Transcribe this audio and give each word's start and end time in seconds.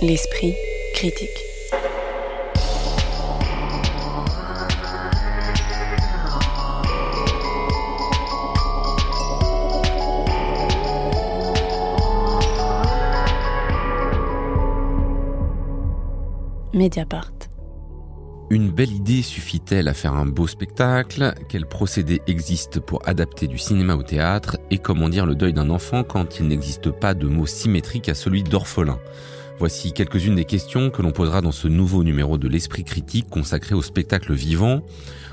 L'esprit 0.00 0.54
critique. 0.94 1.28
Mediapart. 16.72 17.32
Une 18.50 18.70
belle 18.70 18.92
idée 18.92 19.22
suffit-elle 19.22 19.88
à 19.88 19.94
faire 19.94 20.14
un 20.14 20.26
beau 20.26 20.46
spectacle? 20.46 21.34
Quel 21.48 21.66
procédé 21.66 22.22
existe 22.28 22.78
pour 22.78 23.06
adapter 23.08 23.48
du 23.48 23.58
cinéma 23.58 23.96
au 23.96 24.04
théâtre? 24.04 24.58
Et 24.70 24.78
comment 24.78 25.08
dire 25.08 25.26
le 25.26 25.34
deuil 25.34 25.52
d'un 25.52 25.70
enfant 25.70 26.04
quand 26.04 26.38
il 26.38 26.46
n'existe 26.46 26.92
pas 26.92 27.14
de 27.14 27.26
mot 27.26 27.46
symétrique 27.46 28.08
à 28.08 28.14
celui 28.14 28.44
d'orphelin? 28.44 29.00
Voici 29.58 29.92
quelques-unes 29.92 30.36
des 30.36 30.44
questions 30.44 30.88
que 30.90 31.02
l'on 31.02 31.10
posera 31.10 31.40
dans 31.40 31.50
ce 31.50 31.66
nouveau 31.66 32.04
numéro 32.04 32.38
de 32.38 32.46
l'Esprit 32.46 32.84
critique 32.84 33.28
consacré 33.28 33.74
au 33.74 33.82
spectacle 33.82 34.32
vivant. 34.32 34.82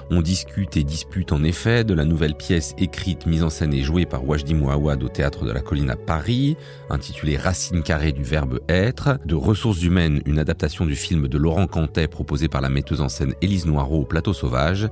On 0.09 0.21
discute 0.21 0.77
et 0.77 0.83
dispute 0.83 1.31
en 1.31 1.43
effet 1.43 1.83
de 1.83 1.93
la 1.93 2.05
nouvelle 2.05 2.35
pièce 2.35 2.73
écrite, 2.79 3.27
mise 3.27 3.43
en 3.43 3.51
scène 3.51 3.73
et 3.73 3.81
jouée 3.81 4.07
par 4.07 4.27
Wajdi 4.27 4.55
Mouawad 4.55 5.03
au 5.03 5.09
Théâtre 5.09 5.45
de 5.45 5.51
la 5.51 5.61
Colline 5.61 5.91
à 5.91 5.95
Paris, 5.95 6.57
intitulée 6.89 7.37
Racine 7.37 7.83
carrée 7.83 8.11
du 8.11 8.23
verbe 8.23 8.59
être, 8.67 9.19
de 9.25 9.35
Ressources 9.35 9.83
humaines, 9.83 10.21
une 10.25 10.39
adaptation 10.39 10.85
du 10.85 10.95
film 10.95 11.27
de 11.27 11.37
Laurent 11.37 11.67
Cantet 11.67 12.07
proposé 12.07 12.47
par 12.47 12.61
la 12.61 12.69
metteuse 12.69 13.01
en 13.01 13.09
scène 13.09 13.33
Élise 13.41 13.65
Noireau 13.67 14.01
au 14.01 14.05
Plateau 14.05 14.33
Sauvage, 14.33 14.89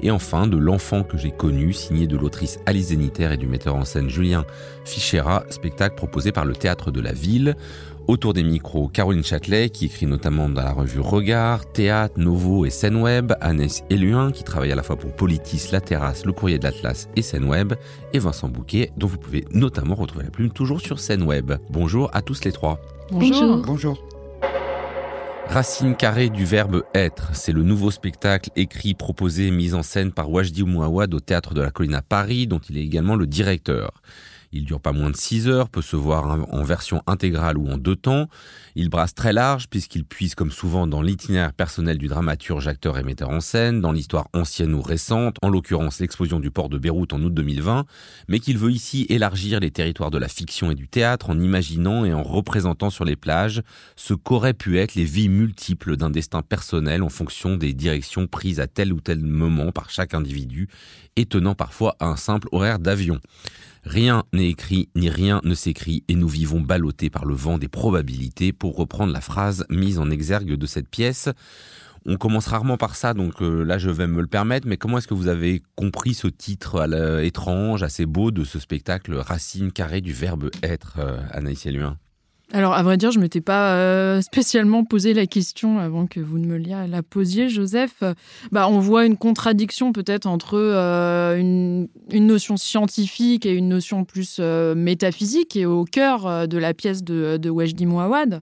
et 0.00 0.10
enfin 0.10 0.46
de 0.46 0.56
L'enfant 0.56 1.04
que 1.04 1.16
j'ai 1.16 1.30
connu, 1.30 1.72
signé 1.72 2.06
de 2.06 2.16
l'autrice 2.16 2.58
Alice 2.66 2.88
Zéniter 2.88 3.32
et 3.32 3.36
du 3.36 3.46
metteur 3.46 3.76
en 3.76 3.84
scène 3.84 4.10
Julien 4.10 4.44
Fichera, 4.84 5.44
spectacle 5.48 5.94
proposé 5.94 6.32
par 6.32 6.44
le 6.44 6.54
Théâtre 6.54 6.90
de 6.90 7.00
la 7.00 7.12
Ville. 7.12 7.56
Autour 8.08 8.34
des 8.34 8.44
micros, 8.44 8.86
Caroline 8.86 9.24
Châtelet, 9.24 9.68
qui 9.68 9.86
écrit 9.86 10.06
notamment 10.06 10.48
dans 10.48 10.62
la 10.62 10.72
revue 10.72 11.00
Regard, 11.00 11.66
Théâtre, 11.72 12.14
Novo 12.20 12.64
et 12.64 12.70
Scène 12.70 12.94
Web, 12.94 13.32
Annès 13.40 13.82
Eluin, 13.90 14.30
qui 14.30 14.44
travaille 14.44 14.70
à 14.70 14.76
la 14.76 14.84
fois 14.84 14.94
pour 14.94 15.10
Politis, 15.12 15.70
La 15.72 15.80
Terrasse, 15.80 16.24
Le 16.24 16.32
Courrier 16.32 16.60
de 16.60 16.64
l'Atlas 16.64 17.08
et 17.16 17.22
Scène 17.22 17.46
Web, 17.46 17.72
et 18.12 18.20
Vincent 18.20 18.48
Bouquet, 18.48 18.92
dont 18.96 19.08
vous 19.08 19.18
pouvez 19.18 19.44
notamment 19.50 19.96
retrouver 19.96 20.24
la 20.24 20.30
plume 20.30 20.50
toujours 20.50 20.80
sur 20.80 21.00
Scène 21.00 21.24
Web. 21.24 21.54
Bonjour 21.68 22.08
à 22.12 22.22
tous 22.22 22.44
les 22.44 22.52
trois. 22.52 22.80
Bonjour. 23.10 23.62
Bonjour. 23.66 23.98
Racine 25.48 25.96
carrée 25.96 26.28
du 26.28 26.44
verbe 26.44 26.84
être, 26.94 27.30
c'est 27.34 27.52
le 27.52 27.64
nouveau 27.64 27.90
spectacle 27.90 28.50
écrit, 28.54 28.94
proposé, 28.94 29.50
mis 29.50 29.74
en 29.74 29.82
scène 29.82 30.12
par 30.12 30.30
Wajdi 30.30 30.62
Mouawad 30.62 31.12
au 31.12 31.20
Théâtre 31.20 31.54
de 31.54 31.60
la 31.60 31.70
Colline 31.72 31.94
à 31.94 32.02
Paris, 32.02 32.46
dont 32.46 32.60
il 32.70 32.78
est 32.78 32.84
également 32.84 33.16
le 33.16 33.26
directeur. 33.26 34.00
Il 34.52 34.64
dure 34.64 34.80
pas 34.80 34.92
moins 34.92 35.10
de 35.10 35.16
6 35.16 35.48
heures, 35.48 35.68
peut 35.68 35.82
se 35.82 35.96
voir 35.96 36.38
en 36.50 36.62
version 36.64 37.02
intégrale 37.06 37.58
ou 37.58 37.68
en 37.68 37.78
deux 37.78 37.96
temps. 37.96 38.28
Il 38.74 38.88
brasse 38.88 39.14
très 39.14 39.32
large 39.32 39.68
puisqu'il 39.68 40.04
puise 40.04 40.34
comme 40.34 40.50
souvent 40.50 40.86
dans 40.86 41.02
l'itinéraire 41.02 41.52
personnel 41.52 41.98
du 41.98 42.08
dramaturge, 42.08 42.68
acteur 42.68 42.98
et 42.98 43.02
metteur 43.02 43.30
en 43.30 43.40
scène, 43.40 43.80
dans 43.80 43.92
l'histoire 43.92 44.28
ancienne 44.32 44.74
ou 44.74 44.82
récente, 44.82 45.36
en 45.42 45.48
l'occurrence 45.48 46.00
l'explosion 46.00 46.40
du 46.40 46.50
port 46.50 46.68
de 46.68 46.78
Beyrouth 46.78 47.12
en 47.12 47.22
août 47.22 47.32
2020, 47.32 47.84
mais 48.28 48.38
qu'il 48.38 48.58
veut 48.58 48.70
ici 48.70 49.06
élargir 49.08 49.60
les 49.60 49.70
territoires 49.70 50.10
de 50.10 50.18
la 50.18 50.28
fiction 50.28 50.70
et 50.70 50.74
du 50.74 50.88
théâtre 50.88 51.30
en 51.30 51.38
imaginant 51.38 52.04
et 52.04 52.12
en 52.12 52.22
représentant 52.22 52.90
sur 52.90 53.04
les 53.04 53.16
plages 53.16 53.62
ce 53.96 54.14
qu'auraient 54.14 54.54
pu 54.54 54.78
être 54.78 54.94
les 54.94 55.04
vies 55.04 55.28
multiples 55.28 55.96
d'un 55.96 56.10
destin 56.10 56.42
personnel 56.42 57.02
en 57.02 57.08
fonction 57.08 57.56
des 57.56 57.72
directions 57.72 58.26
prises 58.26 58.60
à 58.60 58.66
tel 58.66 58.92
ou 58.92 59.00
tel 59.00 59.20
moment 59.20 59.72
par 59.72 59.90
chaque 59.90 60.14
individu, 60.14 60.68
étonnant 61.16 61.54
parfois 61.54 61.96
à 62.00 62.06
un 62.06 62.16
simple 62.16 62.48
horaire 62.52 62.78
d'avion. 62.78 63.20
Rien 63.86 64.24
n'est 64.32 64.48
écrit 64.48 64.88
ni 64.96 65.08
rien 65.08 65.40
ne 65.44 65.54
s'écrit 65.54 66.02
et 66.08 66.16
nous 66.16 66.26
vivons 66.26 66.60
ballottés 66.60 67.08
par 67.08 67.24
le 67.24 67.36
vent 67.36 67.56
des 67.56 67.68
probabilités 67.68 68.52
pour 68.52 68.74
reprendre 68.76 69.12
la 69.12 69.20
phrase 69.20 69.64
mise 69.70 70.00
en 70.00 70.10
exergue 70.10 70.54
de 70.54 70.66
cette 70.66 70.88
pièce. 70.88 71.28
On 72.04 72.16
commence 72.16 72.48
rarement 72.48 72.78
par 72.78 72.96
ça, 72.96 73.14
donc 73.14 73.40
euh, 73.42 73.62
là 73.62 73.78
je 73.78 73.88
vais 73.88 74.08
me 74.08 74.20
le 74.20 74.26
permettre, 74.26 74.66
mais 74.66 74.76
comment 74.76 74.98
est-ce 74.98 75.06
que 75.06 75.14
vous 75.14 75.28
avez 75.28 75.62
compris 75.76 76.14
ce 76.14 76.26
titre 76.26 76.84
étrange, 77.22 77.84
assez 77.84 78.06
beau 78.06 78.32
de 78.32 78.42
ce 78.42 78.58
spectacle 78.58 79.14
Racine 79.14 79.70
carrée 79.70 80.00
du 80.00 80.12
verbe 80.12 80.50
être, 80.64 80.96
euh, 80.98 81.20
Anaïs 81.30 81.64
Eluin 81.64 81.96
alors, 82.52 82.74
à 82.74 82.82
vrai 82.84 82.96
dire, 82.96 83.10
je 83.10 83.18
ne 83.18 83.24
m'étais 83.24 83.40
pas 83.40 83.72
euh, 83.72 84.20
spécialement 84.20 84.84
posé 84.84 85.14
la 85.14 85.26
question 85.26 85.80
avant 85.80 86.06
que 86.06 86.20
vous 86.20 86.38
ne 86.38 86.46
me 86.46 86.58
la 86.58 87.02
posiez, 87.02 87.48
Joseph. 87.48 88.04
Bah, 88.52 88.68
on 88.68 88.78
voit 88.78 89.04
une 89.04 89.16
contradiction 89.16 89.92
peut-être 89.92 90.26
entre 90.26 90.54
euh, 90.56 91.36
une, 91.38 91.88
notion 92.12 92.56
scientifique 92.56 93.46
et 93.46 93.52
une 93.52 93.68
notion 93.68 94.04
plus 94.04 94.36
euh, 94.38 94.76
métaphysique 94.76 95.56
et 95.56 95.66
au 95.66 95.84
cœur 95.84 96.46
de 96.46 96.58
la 96.58 96.72
pièce 96.72 97.02
de, 97.02 97.36
de 97.36 97.50
Wajdi 97.50 97.84
Mouawad. 97.84 98.40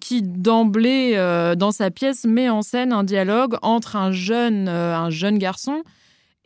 qui 0.00 0.22
d'emblée, 0.22 1.14
dans 1.56 1.70
sa 1.70 1.92
pièce, 1.92 2.24
met 2.24 2.48
en 2.48 2.62
scène 2.62 2.92
un 2.92 3.04
dialogue 3.04 3.56
entre 3.62 3.94
un 3.94 4.10
jeune, 4.10 4.68
un 4.68 5.10
jeune 5.10 5.38
garçon 5.38 5.84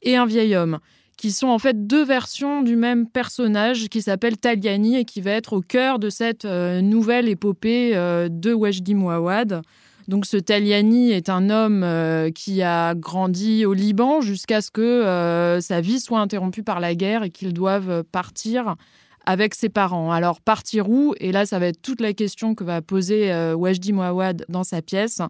et 0.02 0.16
un 0.16 0.26
vieil 0.26 0.54
homme 0.54 0.78
qui 1.24 1.30
sont 1.30 1.46
en 1.46 1.58
fait 1.58 1.86
deux 1.86 2.04
versions 2.04 2.60
du 2.60 2.76
même 2.76 3.06
personnage 3.06 3.88
qui 3.88 4.02
s'appelle 4.02 4.36
Taliani 4.36 4.96
et 4.96 5.06
qui 5.06 5.22
va 5.22 5.30
être 5.30 5.54
au 5.54 5.62
cœur 5.62 5.98
de 5.98 6.10
cette 6.10 6.44
euh, 6.44 6.82
nouvelle 6.82 7.30
épopée 7.30 7.92
euh, 7.94 8.28
de 8.30 8.52
Wajdi 8.52 8.94
Mouawad. 8.94 9.62
Donc 10.06 10.26
ce 10.26 10.36
Taliani 10.36 11.12
est 11.12 11.30
un 11.30 11.48
homme 11.48 11.82
euh, 11.82 12.30
qui 12.30 12.60
a 12.60 12.94
grandi 12.94 13.64
au 13.64 13.72
Liban 13.72 14.20
jusqu'à 14.20 14.60
ce 14.60 14.70
que 14.70 15.58
sa 15.62 15.80
vie 15.80 15.98
soit 15.98 16.20
interrompue 16.20 16.62
par 16.62 16.78
la 16.78 16.94
guerre 16.94 17.22
et 17.22 17.30
qu'il 17.30 17.54
doive 17.54 18.04
partir 18.12 18.76
avec 19.24 19.54
ses 19.54 19.70
parents. 19.70 20.12
Alors 20.12 20.42
partir 20.42 20.90
où? 20.90 21.14
Et 21.20 21.32
là, 21.32 21.46
ça 21.46 21.58
va 21.58 21.68
être 21.68 21.80
toute 21.80 22.02
la 22.02 22.12
question 22.12 22.54
que 22.54 22.64
va 22.64 22.82
poser 22.82 23.32
Wajdi 23.54 23.94
Mouawad 23.94 24.44
dans 24.50 24.62
sa 24.62 24.82
pièce, 24.82 25.22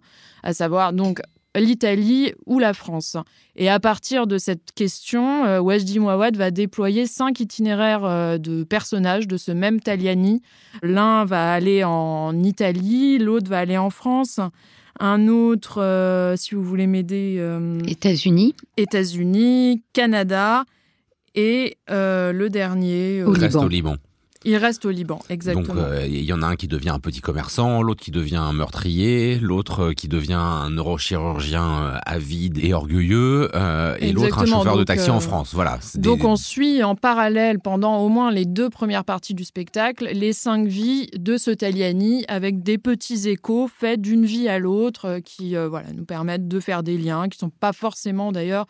à 0.43 0.53
savoir 0.53 0.91
donc 0.91 1.21
l'Italie 1.55 2.33
ou 2.45 2.59
la 2.59 2.73
France. 2.73 3.17
Et 3.55 3.69
à 3.69 3.79
partir 3.79 4.27
de 4.27 4.37
cette 4.37 4.71
question, 4.73 5.45
euh, 5.45 5.59
Wajdi 5.59 5.99
Mouawad 5.99 6.35
va 6.37 6.51
déployer 6.51 7.07
cinq 7.07 7.39
itinéraires 7.39 8.03
euh, 8.03 8.37
de 8.37 8.63
personnages 8.63 9.27
de 9.27 9.37
ce 9.37 9.51
même 9.51 9.79
Taliani. 9.79 10.41
L'un 10.83 11.25
va 11.25 11.53
aller 11.53 11.83
en 11.83 12.43
Italie, 12.43 13.17
l'autre 13.17 13.49
va 13.49 13.59
aller 13.59 13.77
en 13.77 13.89
France. 13.89 14.39
Un 14.99 15.27
autre, 15.27 15.81
euh, 15.81 16.35
si 16.37 16.55
vous 16.55 16.63
voulez 16.63 16.87
m'aider. 16.87 17.41
États-Unis. 17.87 18.55
États-Unis, 18.77 19.83
Canada. 19.93 20.65
Et 21.37 21.77
le 21.89 22.47
dernier. 22.47 23.23
Au 23.23 23.33
Liban. 23.33 23.65
au 23.65 23.67
Liban. 23.67 23.97
Il 24.45 24.57
reste 24.57 24.85
au 24.85 24.91
Liban, 24.91 25.19
exactement. 25.29 25.73
Donc 25.73 25.83
euh, 25.83 26.05
il 26.07 26.23
y 26.23 26.31
en 26.31 26.43
a 26.43 26.45
un 26.45 26.55
qui 26.55 26.67
devient 26.67 26.89
un 26.89 26.99
petit 26.99 27.19
commerçant, 27.19 27.81
l'autre 27.81 28.03
qui 28.03 28.11
devient 28.11 28.35
un 28.35 28.53
meurtrier, 28.53 29.39
l'autre 29.39 29.85
euh, 29.85 29.93
qui 29.93 30.07
devient 30.07 30.33
un 30.33 30.69
neurochirurgien 30.69 31.63
euh, 31.63 31.97
avide 32.05 32.63
et 32.63 32.71
orgueilleux, 32.73 33.49
et 33.99 34.13
l'autre 34.13 34.39
un 34.39 34.45
chauffeur 34.45 34.77
de 34.77 34.83
taxi 34.83 35.09
en 35.09 35.19
France. 35.19 35.53
Voilà. 35.53 35.79
Donc 35.95 36.23
on 36.23 36.35
suit 36.35 36.83
en 36.83 36.95
parallèle 36.95 37.59
pendant 37.59 37.97
au 37.97 38.09
moins 38.09 38.29
les 38.29 38.45
deux 38.45 38.69
premières 38.69 39.03
parties 39.03 39.33
du 39.33 39.43
spectacle 39.43 40.09
les 40.13 40.31
cinq 40.31 40.67
vies 40.67 41.07
de 41.17 41.37
ce 41.37 41.49
Taliani 41.49 42.23
avec 42.27 42.61
des 42.61 42.77
petits 42.77 43.27
échos 43.27 43.67
faits 43.67 43.99
d'une 43.99 44.25
vie 44.25 44.47
à 44.47 44.59
l'autre 44.59 45.19
qui 45.25 45.55
voilà 45.55 45.91
nous 45.93 46.05
permettent 46.05 46.47
de 46.47 46.59
faire 46.59 46.83
des 46.83 46.97
liens 46.97 47.27
qui 47.29 47.39
sont 47.39 47.49
pas 47.49 47.73
forcément 47.73 48.31
d'ailleurs 48.31 48.67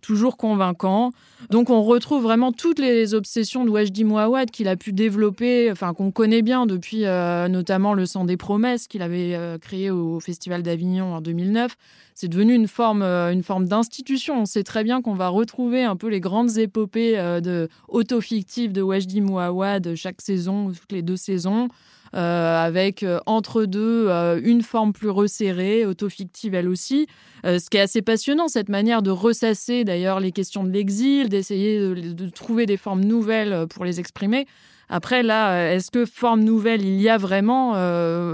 toujours 0.00 0.36
convaincant. 0.36 1.12
Donc 1.50 1.70
on 1.70 1.82
retrouve 1.82 2.22
vraiment 2.22 2.52
toutes 2.52 2.78
les 2.78 3.14
obsessions 3.14 3.64
de 3.64 3.70
Wajdi 3.70 4.04
Mouawad 4.04 4.50
qu'il 4.50 4.68
a 4.68 4.76
pu 4.76 4.92
développer, 4.92 5.70
enfin 5.70 5.94
qu'on 5.94 6.10
connaît 6.10 6.42
bien 6.42 6.66
depuis 6.66 7.04
euh, 7.04 7.48
notamment 7.48 7.94
le 7.94 8.06
sang 8.06 8.24
des 8.24 8.36
promesses 8.36 8.86
qu'il 8.88 9.02
avait 9.02 9.34
euh, 9.34 9.58
créé 9.58 9.90
au 9.90 10.20
Festival 10.20 10.62
d'Avignon 10.62 11.14
en 11.14 11.20
2009. 11.20 11.76
C'est 12.14 12.28
devenu 12.28 12.54
une 12.54 12.66
forme, 12.66 13.02
euh, 13.02 13.32
une 13.32 13.42
forme 13.42 13.66
d'institution. 13.66 14.42
On 14.42 14.46
sait 14.46 14.64
très 14.64 14.82
bien 14.82 15.00
qu'on 15.00 15.14
va 15.14 15.28
retrouver 15.28 15.84
un 15.84 15.96
peu 15.96 16.08
les 16.08 16.20
grandes 16.20 16.58
épopées 16.58 17.16
de 17.42 17.68
auto-fictives 17.88 18.72
de 18.72 18.82
Wajdi 18.82 19.20
Mouawad 19.20 19.94
chaque 19.94 20.20
saison, 20.20 20.72
toutes 20.72 20.92
les 20.92 21.02
deux 21.02 21.16
saisons. 21.16 21.68
Euh, 22.14 22.64
avec 22.64 23.02
euh, 23.02 23.20
entre 23.26 23.64
deux 23.64 24.08
euh, 24.08 24.40
une 24.42 24.62
forme 24.62 24.92
plus 24.92 25.10
resserrée, 25.10 25.84
autofictive 25.84 26.54
elle 26.54 26.68
aussi. 26.68 27.06
ce 27.44 27.68
qui 27.70 27.76
est 27.76 27.80
assez 27.80 28.02
passionnant, 28.02 28.48
cette 28.48 28.68
manière 28.68 29.02
de 29.02 29.10
ressasser 29.10 29.84
d'ailleurs 29.84 30.20
les 30.20 30.32
questions 30.32 30.64
de 30.64 30.70
l'exil, 30.70 31.28
d'essayer 31.28 31.78
de, 31.78 32.28
trouver 32.28 32.66
des 32.66 32.76
formes 32.76 33.04
nouvelles 33.04 33.66
pour 33.68 33.84
les 33.84 34.00
exprimer. 34.00 34.46
Après, 34.88 35.22
là, 35.22 35.72
est-ce 35.72 35.90
que 35.90 36.06
forme 36.06 36.42
nouvelle 36.42 36.82
il 36.82 37.00
y 37.00 37.08
a 37.08 37.18
vraiment 37.18 37.72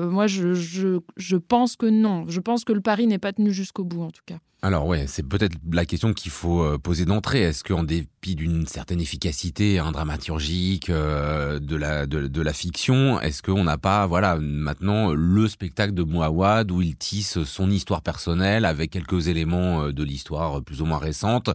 Moi, 0.08 0.26
je, 0.26 1.36
pense 1.36 1.76
que 1.76 1.86
non. 1.86 2.24
Je 2.28 2.40
pense 2.40 2.64
que 2.64 2.72
le 2.72 2.80
pari 2.80 3.06
n'est 3.06 3.18
pas 3.18 3.32
tenu 3.32 3.52
jusqu'au 3.52 3.84
bout, 3.84 4.02
en 4.02 4.10
tout 4.10 4.22
cas. 4.26 4.38
Alors 4.64 4.86
ouais, 4.86 5.04
c'est 5.06 5.22
peut-être 5.22 5.58
la 5.70 5.84
question 5.84 6.14
qu'il 6.14 6.30
faut 6.30 6.62
euh, 6.62 6.78
poser 6.78 7.04
d'entrée. 7.04 7.42
Est-ce 7.42 7.62
qu'en 7.62 7.82
dépit 7.82 8.34
d'une 8.34 8.66
certaine 8.66 8.98
efficacité 8.98 9.78
un 9.78 9.92
dramaturgique 9.92 10.88
euh, 10.88 11.58
de 11.58 11.76
la 11.76 12.06
de, 12.06 12.40
la 12.40 12.52
fiction, 12.54 13.20
est-ce 13.20 13.42
qu'on 13.42 13.64
n'a 13.64 13.76
pas 13.76 14.06
voilà 14.06 14.38
maintenant 14.40 15.12
le 15.12 15.48
spectacle 15.48 15.92
de 15.92 16.02
Mouawad 16.02 16.70
où 16.70 16.80
il 16.80 16.96
tisse 16.96 17.44
son 17.44 17.70
histoire 17.70 18.00
personnelle 18.00 18.64
avec 18.64 18.90
quelques 18.90 19.28
éléments 19.28 19.82
euh, 19.82 19.92
de 19.92 20.02
l'histoire 20.02 20.62
plus 20.62 20.80
ou 20.80 20.86
moins 20.86 20.96
récente, 20.96 21.50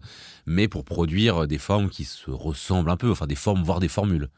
mais 0.46 0.68
pour 0.68 0.84
produire 0.84 1.48
des 1.48 1.58
formes 1.58 1.88
qui 1.88 2.04
se 2.04 2.30
ressemblent 2.30 2.90
un 2.90 2.96
peu, 2.96 3.10
enfin 3.10 3.26
des 3.26 3.34
formes 3.34 3.64
voire 3.64 3.80
des 3.80 3.88
formules? 3.88 4.28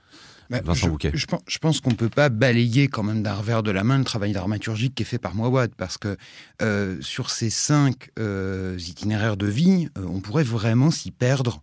Vincent 0.50 0.86
je, 0.86 0.90
Bouquet. 0.90 1.10
Je, 1.14 1.26
je 1.46 1.58
pense 1.58 1.80
qu'on 1.80 1.90
ne 1.90 1.96
peut 1.96 2.08
pas 2.08 2.28
balayer 2.28 2.88
quand 2.88 3.02
même 3.02 3.22
d'un 3.22 3.34
revers 3.34 3.62
de 3.62 3.70
la 3.70 3.84
main 3.84 3.98
le 3.98 4.04
travail 4.04 4.32
dramaturgique 4.32 4.94
qui 4.94 5.02
est 5.02 5.06
fait 5.06 5.18
par 5.18 5.34
Mouawad, 5.34 5.74
parce 5.76 5.98
que 5.98 6.16
euh, 6.60 6.98
sur 7.00 7.30
ces 7.30 7.50
cinq 7.50 8.10
euh, 8.18 8.78
itinéraires 8.78 9.36
de 9.36 9.46
vie, 9.46 9.88
euh, 9.98 10.04
on 10.08 10.20
pourrait 10.20 10.44
vraiment 10.44 10.90
s'y 10.90 11.10
perdre 11.10 11.62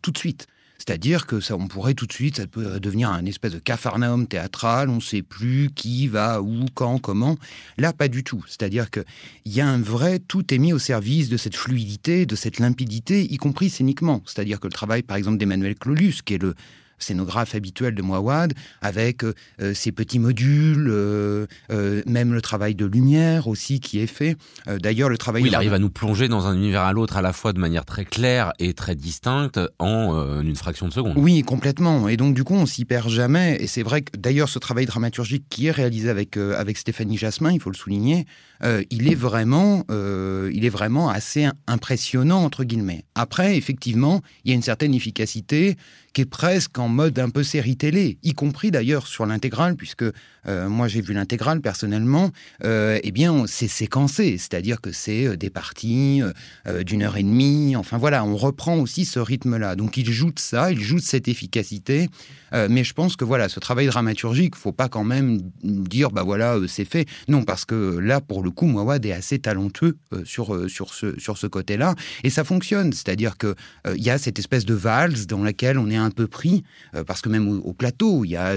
tout 0.00 0.12
de 0.12 0.16
suite. 0.16 0.46
C'est-à-dire 0.78 1.26
que 1.26 1.40
ça, 1.40 1.56
on 1.56 1.68
pourrait 1.68 1.92
tout 1.92 2.06
de 2.06 2.12
suite, 2.12 2.38
ça 2.38 2.46
peut 2.46 2.80
devenir 2.80 3.10
un 3.10 3.26
espèce 3.26 3.52
de 3.52 3.58
capharnaüm 3.58 4.26
théâtral, 4.26 4.88
on 4.88 4.94
ne 4.94 5.00
sait 5.00 5.20
plus 5.20 5.70
qui 5.74 6.08
va, 6.08 6.40
où, 6.40 6.64
quand, 6.72 6.98
comment. 6.98 7.36
Là, 7.76 7.92
pas 7.92 8.08
du 8.08 8.24
tout. 8.24 8.42
C'est-à-dire 8.46 8.90
qu'il 8.90 9.04
y 9.44 9.60
a 9.60 9.68
un 9.68 9.82
vrai, 9.82 10.20
tout 10.20 10.54
est 10.54 10.58
mis 10.58 10.72
au 10.72 10.78
service 10.78 11.28
de 11.28 11.36
cette 11.36 11.56
fluidité, 11.56 12.24
de 12.24 12.34
cette 12.34 12.60
limpidité, 12.60 13.30
y 13.30 13.36
compris 13.36 13.68
scéniquement. 13.68 14.22
C'est-à-dire 14.24 14.58
que 14.58 14.68
le 14.68 14.72
travail, 14.72 15.02
par 15.02 15.18
exemple, 15.18 15.36
d'Emmanuel 15.36 15.74
Clolus, 15.74 16.22
qui 16.24 16.34
est 16.34 16.42
le 16.42 16.54
scénographe 16.98 17.54
habituel 17.54 17.94
de 17.94 18.02
Mouawad, 18.02 18.54
avec 18.80 19.24
euh, 19.24 19.32
ses 19.74 19.92
petits 19.92 20.18
modules, 20.18 20.88
euh, 20.90 21.46
euh, 21.70 22.02
même 22.06 22.32
le 22.32 22.40
travail 22.40 22.74
de 22.74 22.84
lumière 22.86 23.48
aussi 23.48 23.80
qui 23.80 24.00
est 24.00 24.06
fait. 24.06 24.36
Euh, 24.68 24.78
D'ailleurs, 24.78 25.08
le 25.08 25.18
travail... 25.18 25.42
Oui, 25.42 25.48
il 25.48 25.54
arrive 25.54 25.74
à 25.74 25.78
nous 25.78 25.90
plonger 25.90 26.28
dans 26.28 26.46
un 26.46 26.54
univers 26.54 26.82
à 26.82 26.92
l'autre 26.92 27.16
à 27.16 27.22
la 27.22 27.32
fois 27.32 27.52
de 27.52 27.58
manière 27.58 27.84
très 27.84 28.04
claire 28.04 28.52
et 28.58 28.74
très 28.74 28.94
distincte 28.94 29.60
en 29.78 30.14
euh, 30.14 30.40
une 30.40 30.56
fraction 30.56 30.88
de 30.88 30.92
seconde. 30.92 31.14
Oui, 31.16 31.42
complètement. 31.42 32.08
Et 32.08 32.16
donc, 32.16 32.34
du 32.34 32.44
coup, 32.44 32.54
on 32.54 32.66
s'y 32.66 32.84
perd 32.84 33.08
jamais. 33.08 33.58
Et 33.60 33.66
c'est 33.66 33.82
vrai 33.82 34.02
que, 34.02 34.16
d'ailleurs, 34.16 34.48
ce 34.48 34.58
travail 34.58 34.86
dramaturgique 34.86 35.44
qui 35.48 35.66
est 35.66 35.70
réalisé 35.70 36.08
avec, 36.08 36.36
euh, 36.36 36.58
avec 36.58 36.78
Stéphanie 36.78 37.16
Jasmin, 37.16 37.52
il 37.52 37.60
faut 37.60 37.70
le 37.70 37.76
souligner, 37.76 38.26
euh, 38.64 38.82
il, 38.90 39.10
est 39.10 39.14
vraiment, 39.14 39.84
euh, 39.90 40.50
il 40.52 40.64
est 40.64 40.70
vraiment 40.70 41.08
assez 41.08 41.48
impressionnant, 41.66 42.44
entre 42.44 42.64
guillemets. 42.64 43.04
Après, 43.14 43.56
effectivement, 43.56 44.22
il 44.44 44.50
y 44.50 44.52
a 44.52 44.54
une 44.54 44.62
certaine 44.62 44.94
efficacité 44.94 45.76
qui 46.12 46.22
est 46.22 46.26
presque 46.26 46.78
en 46.78 46.88
mode 46.88 47.18
un 47.18 47.30
peu 47.30 47.42
série 47.42 47.76
télé, 47.76 48.18
y 48.22 48.32
compris 48.32 48.70
d'ailleurs 48.70 49.06
sur 49.06 49.26
l'intégrale, 49.26 49.76
puisque 49.76 50.04
euh, 50.48 50.68
moi 50.68 50.88
j'ai 50.88 51.00
vu 51.00 51.12
l'intégrale 51.12 51.60
personnellement, 51.60 52.30
euh, 52.64 52.98
eh 53.02 53.12
bien 53.12 53.44
c'est 53.46 53.68
séquencé, 53.68 54.38
c'est-à-dire 54.38 54.80
que 54.80 54.92
c'est 54.92 55.26
euh, 55.26 55.36
des 55.36 55.50
parties 55.50 56.22
d'une 56.84 57.02
heure 57.02 57.16
et 57.16 57.22
demie, 57.22 57.76
enfin 57.76 57.98
voilà, 57.98 58.24
on 58.24 58.36
reprend 58.36 58.76
aussi 58.78 59.04
ce 59.04 59.18
rythme-là. 59.18 59.76
Donc 59.76 59.96
il 59.96 60.10
joue 60.10 60.30
de 60.30 60.38
ça, 60.38 60.72
il 60.72 60.80
joue 60.80 60.96
de 60.96 61.02
cette 61.02 61.28
efficacité, 61.28 62.08
mais 62.52 62.84
je 62.84 62.92
pense 62.94 63.16
que 63.16 63.24
voilà, 63.24 63.48
ce 63.48 63.60
travail 63.60 63.86
dramaturgique, 63.86 64.56
faut 64.56 64.72
pas 64.72 64.88
quand 64.88 65.04
même 65.04 65.40
dire 65.62 66.10
bah 66.10 66.22
voilà, 66.22 66.56
c'est 66.66 66.84
fait. 66.84 67.06
Non, 67.28 67.42
parce 67.42 67.64
que 67.64 67.98
là, 67.98 68.20
pour 68.20 68.42
le 68.42 68.50
coup, 68.50 68.66
Mouawad 68.66 69.04
est 69.04 69.12
assez 69.12 69.38
talentueux 69.38 69.96
sur, 70.24 70.68
sur 70.70 70.94
ce, 70.94 71.18
sur 71.18 71.38
ce 71.38 71.46
côté-là, 71.46 71.94
et 72.24 72.30
ça 72.30 72.44
fonctionne, 72.44 72.92
c'est-à-dire 72.92 73.36
que 73.36 73.54
il 73.94 74.02
y 74.02 74.10
a 74.10 74.18
cette 74.18 74.38
espèce 74.38 74.64
de 74.64 74.74
valse 74.74 75.26
dans 75.26 75.42
laquelle 75.42 75.78
on 75.78 75.90
est 75.90 75.96
un 75.96 76.10
peu 76.10 76.26
pris, 76.26 76.64
parce 77.06 77.20
que 77.20 77.28
même 77.28 77.48
au, 77.48 77.58
au 77.58 77.72
plateau, 77.72 78.24
il 78.24 78.30
y 78.30 78.36
a 78.36 78.56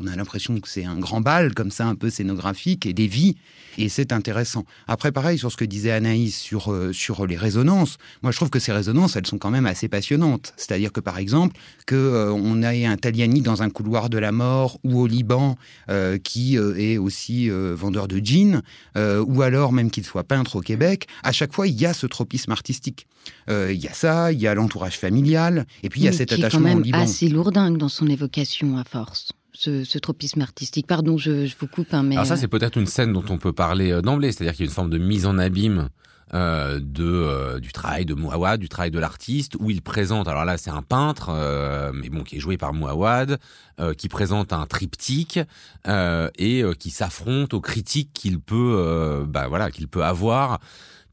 on 0.00 0.08
a 0.08 0.16
l'impression 0.16 0.58
que 0.58 0.68
c'est 0.68 0.84
un 0.84 0.98
grand 0.98 1.20
bal 1.20 1.54
comme 1.54 1.70
ça, 1.70 1.86
un 1.86 1.94
peu 1.94 2.10
scénographique 2.10 2.84
et 2.84 2.92
des 2.92 3.06
vies, 3.06 3.36
et 3.78 3.88
c'est 3.88 4.12
intéressant. 4.12 4.64
Après, 4.88 5.12
pareil 5.12 5.38
sur 5.38 5.52
ce 5.52 5.56
que 5.56 5.64
disait 5.64 5.92
Anaïs 5.92 6.36
sur 6.36 6.72
euh, 6.72 6.92
sur 6.92 7.26
les 7.26 7.36
résonances. 7.36 7.98
Moi, 8.22 8.32
je 8.32 8.36
trouve 8.36 8.50
que 8.50 8.58
ces 8.58 8.72
résonances, 8.72 9.14
elles 9.14 9.26
sont 9.26 9.38
quand 9.38 9.50
même 9.50 9.66
assez 9.66 9.88
passionnantes. 9.88 10.52
C'est-à-dire 10.56 10.92
que 10.92 11.00
par 11.00 11.18
exemple, 11.18 11.56
que 11.86 11.94
euh, 11.94 12.32
on 12.32 12.62
ait 12.62 12.86
un 12.86 12.96
Taliani 12.96 13.40
dans 13.40 13.62
un 13.62 13.70
couloir 13.70 14.10
de 14.10 14.18
la 14.18 14.32
mort 14.32 14.78
ou 14.82 15.00
au 15.00 15.06
Liban 15.06 15.56
euh, 15.88 16.18
qui 16.18 16.56
est 16.56 16.98
aussi 16.98 17.48
vendeur 17.50 18.08
de 18.08 18.20
jeans, 18.24 18.62
ou 18.96 19.42
alors 19.42 19.72
même 19.72 19.90
qu'il 19.90 20.04
soit 20.04 20.24
peintre 20.24 20.56
au 20.56 20.60
Québec. 20.60 21.06
À 21.22 21.32
chaque 21.32 21.52
fois, 21.52 21.66
il 21.66 21.80
y 21.80 21.86
a 21.86 21.94
ce 21.94 22.06
tropisme 22.06 22.52
artistique. 22.52 23.06
Il 23.48 23.76
y 23.76 23.88
a 23.88 23.92
ça, 23.92 24.32
il 24.32 24.40
y 24.40 24.46
a 24.46 24.54
l'entourage 24.54 24.98
familial, 24.98 25.66
et 25.82 25.88
puis 25.88 26.00
il 26.00 26.04
y 26.04 26.08
a 26.08 26.10
Mais 26.10 26.16
cet 26.16 26.28
qui 26.28 26.34
est 26.34 26.38
quand 26.38 26.42
attachement 26.44 26.60
au 26.60 26.74
même 26.74 26.82
Liban. 26.82 26.98
assez 26.98 27.28
lourdingue 27.28 27.78
dans 27.78 27.88
son 27.88 28.06
évocation 28.06 28.78
à 28.78 28.84
force. 28.84 29.30
Ce, 29.56 29.84
ce 29.84 29.98
tropisme 29.98 30.40
artistique. 30.40 30.86
Pardon, 30.88 31.16
je, 31.16 31.46
je 31.46 31.54
vous 31.58 31.68
coupe, 31.68 31.94
hein, 31.94 32.02
mais 32.02 32.16
Alors 32.16 32.26
ça, 32.26 32.34
euh, 32.34 32.36
c'est 32.36 32.48
peut-être 32.48 32.76
une 32.76 32.86
scène 32.86 33.12
dont 33.12 33.24
on 33.30 33.38
peut 33.38 33.52
parler 33.52 33.92
euh, 33.92 34.02
d'emblée, 34.02 34.32
c'est-à-dire 34.32 34.52
qu'il 34.54 34.64
y 34.64 34.68
a 34.68 34.70
une 34.70 34.74
forme 34.74 34.90
de 34.90 34.98
mise 34.98 35.26
en 35.26 35.38
abîme 35.38 35.90
euh, 36.32 36.80
de 36.82 37.04
euh, 37.04 37.60
du 37.60 37.70
travail 37.70 38.04
de 38.04 38.14
Mouawad, 38.14 38.58
du 38.58 38.68
travail 38.68 38.90
de 38.90 38.98
l'artiste, 38.98 39.56
où 39.60 39.70
il 39.70 39.80
présente. 39.80 40.26
Alors 40.26 40.44
là, 40.44 40.56
c'est 40.56 40.70
un 40.70 40.82
peintre, 40.82 41.28
euh, 41.30 41.92
mais 41.94 42.08
bon, 42.08 42.24
qui 42.24 42.36
est 42.36 42.40
joué 42.40 42.56
par 42.56 42.72
Mouawad, 42.72 43.38
euh, 43.78 43.94
qui 43.94 44.08
présente 44.08 44.52
un 44.52 44.66
triptyque 44.66 45.38
euh, 45.86 46.28
et 46.36 46.62
euh, 46.62 46.72
qui 46.72 46.90
s'affronte 46.90 47.54
aux 47.54 47.60
critiques 47.60 48.10
qu'il 48.12 48.40
peut, 48.40 48.74
euh, 48.76 49.24
bah 49.24 49.46
voilà, 49.46 49.70
qu'il 49.70 49.86
peut 49.86 50.02
avoir 50.04 50.58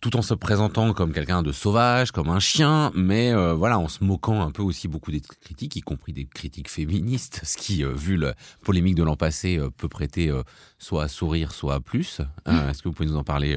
tout 0.01 0.15
en 0.17 0.23
se 0.23 0.33
présentant 0.33 0.93
comme 0.93 1.13
quelqu'un 1.13 1.43
de 1.43 1.51
sauvage, 1.51 2.11
comme 2.11 2.29
un 2.29 2.39
chien, 2.39 2.91
mais 2.95 3.31
euh, 3.31 3.53
voilà, 3.53 3.77
en 3.77 3.87
se 3.87 4.03
moquant 4.03 4.41
un 4.41 4.49
peu 4.49 4.63
aussi 4.63 4.87
beaucoup 4.87 5.11
des 5.11 5.21
critiques, 5.21 5.75
y 5.75 5.81
compris 5.81 6.11
des 6.11 6.25
critiques 6.25 6.69
féministes, 6.69 7.41
ce 7.45 7.55
qui, 7.55 7.83
euh, 7.85 7.93
vu 7.93 8.17
la 8.17 8.33
polémique 8.63 8.95
de 8.95 9.03
l'an 9.03 9.15
passé, 9.15 9.57
euh, 9.57 9.69
peut 9.69 9.87
prêter 9.87 10.31
soit 10.79 11.03
à 11.03 11.07
sourire, 11.07 11.51
soit 11.51 11.75
à 11.75 11.79
plus. 11.79 12.21
Est-ce 12.47 12.81
que 12.81 12.89
vous 12.89 12.93
pouvez 12.93 13.07
nous 13.07 13.17
en 13.17 13.23
parler, 13.23 13.55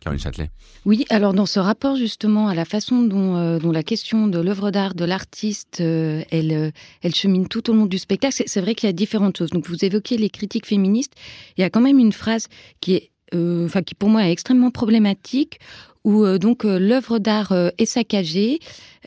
Caroline 0.00 0.20
Châtelet? 0.20 0.50
Oui, 0.84 1.04
alors 1.10 1.32
dans 1.32 1.46
ce 1.46 1.60
rapport 1.60 1.94
justement 1.94 2.48
à 2.48 2.54
la 2.54 2.64
façon 2.64 3.02
dont, 3.02 3.58
dont 3.58 3.70
la 3.70 3.82
question 3.84 4.26
de 4.26 4.40
l'œuvre 4.40 4.72
d'art 4.72 4.94
de 4.94 5.04
l'artiste, 5.04 5.80
elle, 5.80 6.72
elle 7.02 7.14
chemine 7.14 7.46
tout 7.46 7.70
au 7.70 7.74
long 7.74 7.86
du 7.86 7.98
spectacle, 7.98 8.42
c'est 8.44 8.60
vrai 8.60 8.74
qu'il 8.74 8.88
y 8.88 8.90
a 8.90 8.92
différentes 8.92 9.38
choses. 9.38 9.50
Donc 9.50 9.68
vous 9.68 9.84
évoquez 9.84 10.16
les 10.16 10.30
critiques 10.30 10.66
féministes, 10.66 11.12
il 11.56 11.60
y 11.60 11.64
a 11.64 11.70
quand 11.70 11.80
même 11.80 11.98
une 11.98 12.12
phrase 12.12 12.48
qui 12.80 12.94
est, 12.94 13.09
enfin 13.34 13.82
qui 13.82 13.94
pour 13.94 14.08
moi 14.08 14.26
est 14.26 14.32
extrêmement 14.32 14.70
problématique, 14.70 15.58
où 16.04 16.24
euh, 16.24 16.38
donc 16.38 16.64
euh, 16.64 16.78
l'œuvre 16.78 17.18
d'art 17.18 17.52
euh, 17.52 17.70
est 17.78 17.86
saccagée. 17.86 18.58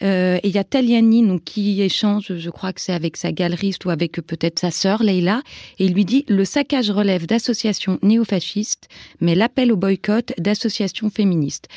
Euh, 0.01 0.37
et 0.43 0.47
il 0.47 0.55
y 0.55 0.57
a 0.57 0.63
Taliani 0.63 1.25
donc, 1.25 1.43
qui 1.43 1.81
échange, 1.81 2.35
je 2.35 2.49
crois 2.49 2.73
que 2.73 2.81
c'est 2.81 2.93
avec 2.93 3.15
sa 3.15 3.31
galeriste 3.31 3.85
ou 3.85 3.89
avec 3.89 4.19
euh, 4.19 4.21
peut-être 4.21 4.59
sa 4.59 4.71
sœur 4.71 5.03
Leila, 5.03 5.41
et 5.79 5.85
il 5.85 5.93
lui 5.93 6.05
dit 6.05 6.25
le 6.27 6.45
saccage 6.45 6.89
relève 6.89 7.27
d'associations 7.27 7.99
néofascistes, 8.01 8.87
mais 9.21 9.35
l'appel 9.35 9.71
au 9.71 9.77
boycott 9.77 10.33
d'associations 10.39 11.09
féministes. 11.09 11.67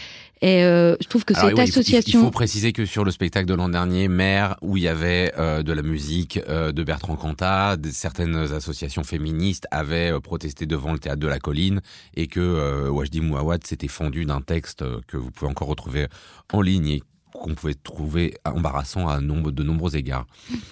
Et 0.43 0.63
euh, 0.65 0.97
je 1.01 1.09
trouve 1.09 1.25
que 1.25 1.33
Alors, 1.35 1.49
cette 1.49 1.59
oui, 1.59 1.65
il 1.65 1.73
faut- 1.73 1.81
il- 1.81 1.83
association, 1.97 2.21
Il 2.21 2.25
faut 2.25 2.31
préciser 2.31 2.73
que 2.75 2.85
sur 2.85 3.05
le 3.05 3.11
spectacle 3.11 3.47
de 3.47 3.55
l'an 3.55 3.71
dernier, 3.71 4.09
Mère, 4.09 4.57
où 4.61 4.77
il 4.77 4.83
y 4.83 4.89
avait 4.89 5.33
euh, 5.39 5.63
de 5.63 5.73
la 5.73 5.81
musique 5.83 6.39
euh, 6.49 6.73
de 6.73 6.85
Bertrand 6.85 7.17
Cantat, 7.17 7.77
certaines 7.91 8.37
associations 8.53 9.03
féministes 9.03 9.67
avaient 9.71 10.13
protesté 10.21 10.67
devant 10.67 10.93
le 10.93 10.99
théâtre 10.99 11.21
de 11.21 11.27
la 11.27 11.39
colline 11.39 11.81
et 12.15 12.27
que 12.27 12.89
Wajdi 12.91 13.23
Mouawad 13.23 13.67
s'était 13.67 13.89
fendu 13.89 14.27
d'un 14.27 14.43
texte 14.43 14.85
que 15.07 15.17
vous 15.17 15.31
pouvez 15.31 15.51
encore 15.51 15.69
retrouver 15.69 16.07
en 16.53 16.61
ligne 16.61 16.89
et 16.89 17.03
qu'on 17.39 17.55
pouvait 17.55 17.75
trouver 17.75 18.35
embarrassant 18.45 19.09
à 19.09 19.21
nombre, 19.21 19.51
de 19.51 19.63
nombreux 19.63 19.97
égards. 19.97 20.27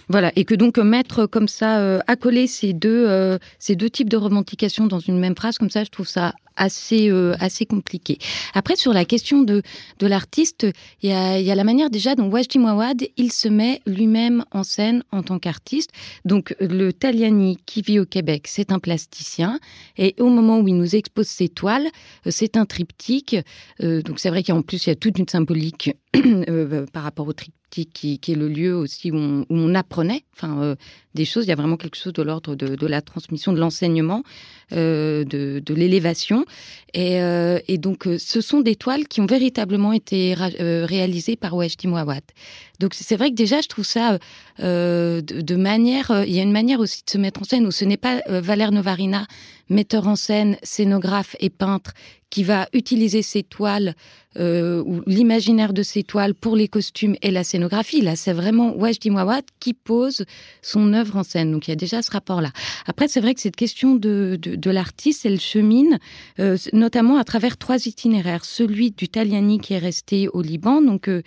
voilà, 0.08 0.32
et 0.36 0.44
que 0.44 0.54
donc 0.54 0.78
euh, 0.78 0.84
mettre 0.84 1.26
comme 1.26 1.48
ça, 1.48 1.80
euh, 1.80 2.00
accoler 2.06 2.46
ces 2.46 2.72
deux, 2.72 3.06
euh, 3.08 3.38
ces 3.58 3.76
deux 3.76 3.90
types 3.90 4.08
de 4.08 4.16
revendications 4.16 4.86
dans 4.86 5.00
une 5.00 5.18
même 5.18 5.34
phrase, 5.34 5.58
comme 5.58 5.70
ça, 5.70 5.84
je 5.84 5.90
trouve 5.90 6.08
ça 6.08 6.34
assez, 6.56 7.10
euh, 7.10 7.34
assez 7.40 7.66
compliqué. 7.66 8.18
Après, 8.54 8.76
sur 8.76 8.92
la 8.92 9.04
question 9.04 9.42
de, 9.42 9.62
de 9.98 10.06
l'artiste, 10.06 10.66
il 11.02 11.10
y 11.10 11.12
a, 11.12 11.54
la 11.54 11.64
manière 11.64 11.90
déjà 11.90 12.14
dont 12.14 12.30
Wajdi 12.30 12.58
Mouawad, 12.60 13.02
il 13.16 13.32
se 13.32 13.48
met 13.48 13.80
lui-même 13.86 14.44
en 14.52 14.62
scène 14.62 15.02
en 15.10 15.24
tant 15.24 15.40
qu'artiste. 15.40 15.90
Donc, 16.24 16.54
le 16.60 16.92
Taliani 16.92 17.58
qui 17.66 17.82
vit 17.82 17.98
au 17.98 18.06
Québec, 18.06 18.46
c'est 18.48 18.70
un 18.70 18.78
plasticien. 18.78 19.58
Et 19.98 20.14
au 20.20 20.28
moment 20.28 20.60
où 20.60 20.68
il 20.68 20.76
nous 20.76 20.94
expose 20.94 21.26
ses 21.26 21.48
toiles, 21.48 21.88
c'est 22.28 22.56
un 22.56 22.66
triptyque. 22.66 23.36
Donc, 23.80 24.20
c'est 24.20 24.30
vrai 24.30 24.44
qu'en 24.44 24.62
plus, 24.62 24.86
il 24.86 24.90
y 24.90 24.92
a 24.92 24.96
toute 24.96 25.18
une 25.18 25.28
symbolique 25.28 25.90
euh, 26.54 26.86
par 26.86 27.02
rapport 27.02 27.26
au 27.26 27.32
triptyque 27.32 27.54
qui, 27.92 28.20
est 28.28 28.36
le 28.36 28.48
lieu 28.48 28.76
aussi 28.76 29.10
où 29.10 29.44
on, 29.50 29.74
apprenait 29.74 30.24
enfin, 30.36 30.62
euh, 30.62 30.76
des 31.14 31.24
choses. 31.24 31.44
Il 31.44 31.48
y 31.48 31.52
a 31.52 31.56
vraiment 31.56 31.76
quelque 31.76 31.96
chose 31.96 32.12
de 32.12 32.22
l'ordre 32.22 32.54
de, 32.54 32.86
la 32.86 33.02
transmission, 33.02 33.52
de 33.52 33.58
l'enseignement, 33.58 34.22
euh, 34.72 35.24
de, 35.24 35.74
l'élévation. 35.74 36.44
Et, 36.92 37.78
donc, 37.78 38.08
ce 38.18 38.40
sont 38.40 38.60
des 38.60 38.76
toiles 38.76 39.08
qui 39.08 39.20
ont 39.20 39.26
véritablement 39.26 39.92
été 39.92 40.34
réalisées 40.34 41.34
par 41.34 41.54
Wajdi 41.56 41.88
Mouawad. 41.88 42.22
Donc, 42.78 42.94
c'est 42.94 43.16
vrai 43.16 43.30
que 43.30 43.34
déjà, 43.34 43.60
je 43.60 43.66
trouve 43.66 43.84
ça 43.84 44.20
de, 44.60 45.56
manière... 45.56 46.24
il 46.24 46.32
y 46.32 46.38
a 46.38 46.44
une 46.44 46.52
manière 46.52 46.78
aussi 46.78 47.02
de 47.04 47.10
se 47.10 47.18
mettre 47.18 47.42
en 47.42 47.44
scène 47.44 47.66
où 47.66 47.72
ce 47.72 47.84
n'est 47.84 47.96
pas 47.96 48.22
Valère 48.28 48.70
Novarina, 48.70 49.26
metteur 49.68 50.06
en 50.06 50.14
scène, 50.14 50.58
scénographe 50.62 51.34
et 51.40 51.50
peintre, 51.50 51.92
qui 52.34 52.42
va 52.42 52.66
utiliser 52.72 53.22
ces 53.22 53.44
toiles 53.44 53.94
euh, 54.36 54.82
ou 54.84 55.02
l'imaginaire 55.06 55.72
de 55.72 55.84
ces 55.84 56.02
toiles 56.02 56.34
pour 56.34 56.56
les 56.56 56.66
costumes 56.66 57.14
et 57.22 57.30
la 57.30 57.44
scénographie. 57.44 58.00
Là, 58.00 58.16
c'est 58.16 58.32
vraiment 58.32 58.74
Wajdi 58.74 59.10
Mouawad 59.10 59.44
qui 59.60 59.72
pose 59.72 60.24
son 60.60 60.92
œuvre 60.94 61.16
en 61.16 61.22
scène. 61.22 61.52
Donc, 61.52 61.68
il 61.68 61.70
y 61.70 61.72
a 61.72 61.76
déjà 61.76 62.02
ce 62.02 62.10
rapport-là. 62.10 62.50
Après, 62.86 63.06
c'est 63.06 63.20
vrai 63.20 63.34
que 63.34 63.40
cette 63.40 63.54
question 63.54 63.94
de, 63.94 64.36
de, 64.42 64.56
de 64.56 64.70
l'artiste, 64.70 65.24
elle 65.24 65.38
chemine 65.38 66.00
euh, 66.40 66.56
notamment 66.72 67.18
à 67.18 67.22
travers 67.22 67.56
trois 67.56 67.86
itinéraires. 67.86 68.44
Celui 68.44 68.90
du 68.90 69.08
Taliani 69.08 69.60
qui 69.60 69.74
est 69.74 69.78
resté 69.78 70.26
au 70.26 70.42
Liban, 70.42 70.82
donc 70.82 71.06
euh, 71.06 71.22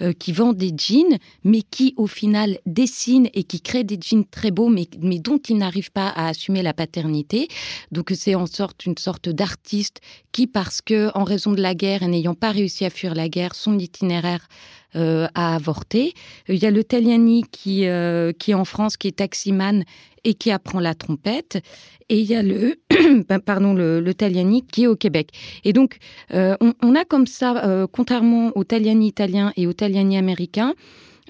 euh, 0.00 0.12
qui 0.12 0.32
vend 0.32 0.52
des 0.52 0.72
jeans, 0.76 1.18
mais 1.42 1.62
qui 1.62 1.92
au 1.96 2.06
final 2.06 2.58
dessine 2.66 3.28
et 3.34 3.42
qui 3.42 3.60
crée 3.60 3.82
des 3.82 3.98
jeans 4.00 4.24
très 4.24 4.52
beaux, 4.52 4.68
mais, 4.68 4.86
mais 5.00 5.18
dont 5.18 5.38
il 5.38 5.58
n'arrive 5.58 5.90
pas 5.90 6.06
à 6.10 6.28
assumer 6.28 6.62
la 6.62 6.72
paternité. 6.72 7.48
Donc 7.90 8.12
c'est 8.14 8.36
en 8.36 8.46
sorte 8.46 8.86
une 8.86 8.96
sorte 8.96 9.28
d'artiste 9.28 10.00
qui, 10.30 10.46
parce 10.52 10.80
que 10.80 11.10
en 11.16 11.24
raison 11.24 11.52
de 11.52 11.60
la 11.60 11.74
guerre 11.74 12.02
et 12.02 12.08
n'ayant 12.08 12.34
pas 12.34 12.50
réussi 12.50 12.84
à 12.84 12.90
fuir 12.90 13.14
la 13.14 13.28
guerre, 13.28 13.54
son 13.54 13.78
itinéraire 13.78 14.48
euh, 14.94 15.26
a 15.34 15.54
avorté. 15.54 16.12
Il 16.48 16.56
y 16.56 16.66
a 16.66 16.70
le 16.70 16.84
Taliani 16.84 17.44
qui, 17.50 17.86
euh, 17.86 18.32
qui 18.32 18.50
est 18.50 18.54
en 18.54 18.66
France, 18.66 18.98
qui 18.98 19.08
est 19.08 19.16
taximan 19.16 19.84
et 20.22 20.34
qui 20.34 20.50
apprend 20.50 20.80
la 20.80 20.94
trompette. 20.94 21.62
Et 22.10 22.20
il 22.20 22.26
y 22.26 22.34
a 22.34 22.42
le, 22.42 22.78
pardon, 23.46 23.72
le, 23.72 24.12
Taliani 24.12 24.66
qui 24.66 24.84
est 24.84 24.86
au 24.86 24.96
Québec. 24.96 25.30
Et 25.64 25.72
donc, 25.72 25.96
euh, 26.34 26.56
on, 26.60 26.74
on, 26.82 26.94
a 26.94 27.06
comme 27.06 27.26
ça, 27.26 27.86
contrairement 27.90 28.52
au 28.54 28.64
Taliani 28.64 29.08
italien 29.08 29.54
et 29.56 29.66
au 29.66 29.72
Taliani 29.72 30.18
américain, 30.18 30.74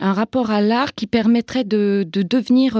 un 0.00 0.12
rapport 0.12 0.50
à 0.50 0.61
l'art 0.61 0.93
qui 0.95 1.07
permettrait 1.07 1.62
de, 1.62 2.05
de 2.11 2.23
devenir 2.23 2.76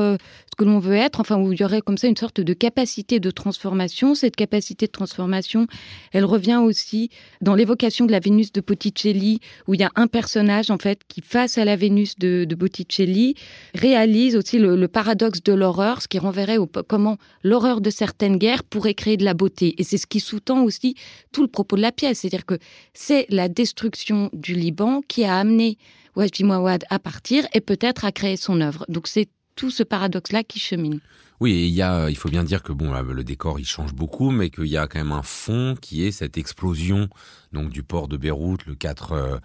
que 0.63 0.69
l'on 0.69 0.79
veut 0.79 0.95
être, 0.95 1.19
enfin 1.19 1.37
où 1.37 1.53
il 1.53 1.61
y 1.61 1.65
aurait 1.65 1.81
comme 1.81 1.99
ça 1.99 2.07
une 2.07 2.17
sorte 2.17 2.41
de 2.41 2.53
capacité 2.53 3.19
de 3.19 3.33
transformation. 3.33 4.15
Cette 4.15 4.37
capacité 4.37 4.87
de 4.87 4.93
transformation, 4.93 5.67
elle 6.13 6.25
revient 6.25 6.61
aussi 6.63 7.11
dans 7.41 7.57
l'évocation 7.57 8.07
de 8.07 8.13
la 8.13 8.21
Vénus 8.21 8.53
de 8.53 8.61
Botticelli, 8.61 9.41
où 9.67 9.75
il 9.75 9.81
y 9.81 9.85
a 9.85 9.91
un 9.97 10.07
personnage 10.07 10.71
en 10.71 10.79
fait 10.79 11.01
qui, 11.09 11.21
face 11.21 11.59
à 11.59 11.65
la 11.65 11.75
Vénus 11.75 12.17
de, 12.17 12.45
de 12.45 12.55
Botticelli, 12.55 13.35
réalise 13.75 14.37
aussi 14.37 14.59
le, 14.59 14.77
le 14.77 14.89
paradoxe 14.89 15.43
de 15.43 15.53
l'horreur, 15.53 16.01
ce 16.01 16.07
qui 16.07 16.21
renverrait 16.21 16.59
au 16.59 16.67
comment 16.67 17.19
l'horreur 17.43 17.81
de 17.81 17.91
certaines 17.91 18.37
guerres 18.37 18.63
pourrait 18.63 18.95
créer 18.95 19.17
de 19.17 19.25
la 19.25 19.35
beauté. 19.35 19.75
Et 19.79 19.85
c'est 19.85 19.99
ce 19.99 20.07
qui 20.07 20.21
sous-tend 20.21 20.63
aussi 20.63 20.95
tout 21.33 21.43
le 21.43 21.49
propos 21.49 21.75
de 21.75 21.83
la 21.83 21.91
pièce, 21.91 22.21
c'est-à-dire 22.21 22.47
que 22.47 22.59
c'est 22.95 23.27
la 23.31 23.49
destruction 23.49 24.31
du 24.33 24.55
Liban 24.55 25.03
qui 25.09 25.25
a 25.25 25.37
amené 25.37 25.77
Wajdi 26.15 26.45
Mouawad 26.45 26.85
à 26.89 27.01
partir 27.01 27.47
et 27.53 27.61
peut-être 27.61 28.05
à 28.05 28.13
créer 28.13 28.37
son 28.37 28.61
œuvre. 28.61 28.85
Donc 28.89 29.09
c'est 29.09 29.29
tout 29.55 29.71
ce 29.71 29.83
paradoxe-là 29.83 30.45
qui 30.45 30.59
chemine. 30.59 31.01
Oui, 31.43 31.75
il 31.77 32.17
faut 32.17 32.29
bien 32.29 32.45
dire 32.45 32.63
que 32.63 32.73
bon, 32.73 32.93
le 32.93 33.25
décor 33.25 33.59
il 33.59 33.65
change 33.65 33.95
beaucoup, 33.95 34.31
mais 34.31 34.49
qu'il 34.49 34.67
y 34.67 34.77
a 34.77 34.87
quand 34.87 35.01
même 35.01 35.11
un 35.11 35.25
fond 35.25 35.75
qui 35.81 36.05
est 36.07 36.13
cette 36.13 36.39
explosion 36.39 37.09
donc 37.53 37.71
du 37.71 37.83
port 37.83 38.07
de 38.07 38.17
Beyrouth 38.17 38.65
le 38.67 38.77
4 38.77 39.13
euh, 39.13 39.39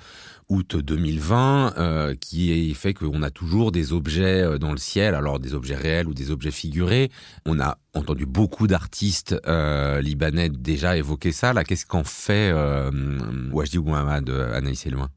août 0.48 0.76
2020, 0.78 1.74
euh, 1.78 2.16
qui 2.16 2.72
fait 2.76 2.94
qu'on 2.94 3.24
a 3.24 3.32
toujours 3.32 3.72
des 3.72 3.94
objets 3.94 4.44
euh, 4.44 4.60
dans 4.60 4.72
le 4.72 4.78
ciel, 4.78 5.16
alors 5.16 5.40
des 5.40 5.56
objets 5.56 5.76
réels 5.76 6.08
ou 6.08 6.14
des 6.14 6.30
objets 6.30 6.52
figurés. 6.52 7.10
On 7.48 7.60
a 7.60 7.80
entendu 7.96 8.28
beaucoup 8.28 8.68
d'artistes 8.68 9.36
euh, 9.48 10.00
libanais 10.00 10.50
déjà 10.50 10.98
évoquer 10.98 11.32
ça. 11.32 11.52
Qu'est-ce 11.64 11.88
qu'en 11.88 12.04
fait 12.04 12.52
euh, 12.54 12.92
Wajdi 13.52 13.80
Mouhamad, 13.80 14.30
Anaïs 14.30 14.86
loin 14.86 15.10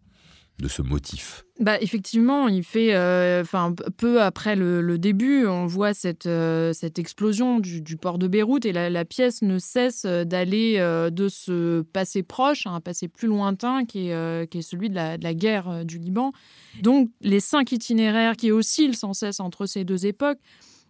de 0.61 0.69
ce 0.69 0.83
motif 0.83 1.45
bah, 1.61 1.76
effectivement, 1.83 2.49
il 2.49 2.64
fait, 2.64 2.97
enfin, 3.38 3.75
euh, 3.81 3.90
peu 3.99 4.23
après 4.23 4.57
le, 4.57 4.99
début, 4.99 5.47
on 5.47 5.67
voit 5.67 5.93
cette, 5.93 6.25
euh, 6.25 6.73
cette 6.73 6.99
explosion 6.99 7.61
du, 7.61 7.99
port 7.99 8.17
de 8.17 8.29
Beyrouth 8.29 8.64
et 8.64 8.73
la, 8.73 9.05
pièce 9.05 9.43
ne 9.43 9.59
cesse 9.59 10.07
d'aller 10.07 10.76
euh, 10.79 11.11
de 11.11 11.29
ce 11.29 11.83
passé 11.83 12.23
proche 12.23 12.67
à 12.67 12.71
un 12.71 12.81
passé 12.81 13.09
plus 13.09 13.29
lointain 13.29 13.85
qui 13.85 14.09
est, 14.09 14.50
qui 14.50 14.59
est 14.59 14.62
celui 14.62 14.88
de 14.88 14.95
la, 14.95 15.35
guerre 15.35 15.85
du 15.85 15.99
Liban. 15.99 16.33
Donc, 16.81 17.11
les 17.21 17.40
cinq 17.40 17.73
itinéraires 17.73 18.37
qui 18.37 18.50
oscillent 18.52 18.95
sans 18.95 19.12
cesse 19.12 19.38
entre 19.38 19.67
ces 19.67 19.85
deux 19.85 20.07
époques 20.07 20.38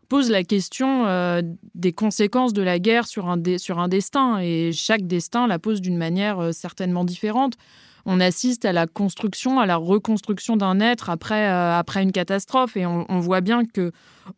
posent 0.09 0.31
la 0.31 0.45
question 0.45 1.05
des 1.75 1.93
conséquences 1.93 2.53
de 2.53 2.63
la 2.63 2.79
guerre 2.79 3.09
sur 3.09 3.29
un, 3.29 3.41
sur 3.59 3.81
un 3.81 3.89
destin 3.89 4.39
et 4.39 4.71
chaque 4.73 5.07
destin 5.07 5.49
la 5.49 5.59
pose 5.59 5.81
d'une 5.81 5.97
manière 5.97 6.55
certainement 6.55 7.05
différente 7.05 7.57
on 8.07 8.21
assiste 8.21 8.65
à 8.65 8.73
la 8.73 8.87
construction, 8.87 9.61
à 9.61 9.67
la 9.67 9.77
reconstruction 9.77 10.57
d'un 10.57 10.81
être 10.81 11.11
après, 11.11 11.49
euh, 11.49 11.83
une 11.97 12.13
catastrophe. 12.13 12.77
Et 12.77 12.87
on, 12.87 13.21
voit 13.21 13.41
bien 13.41 13.65
que 13.65 13.93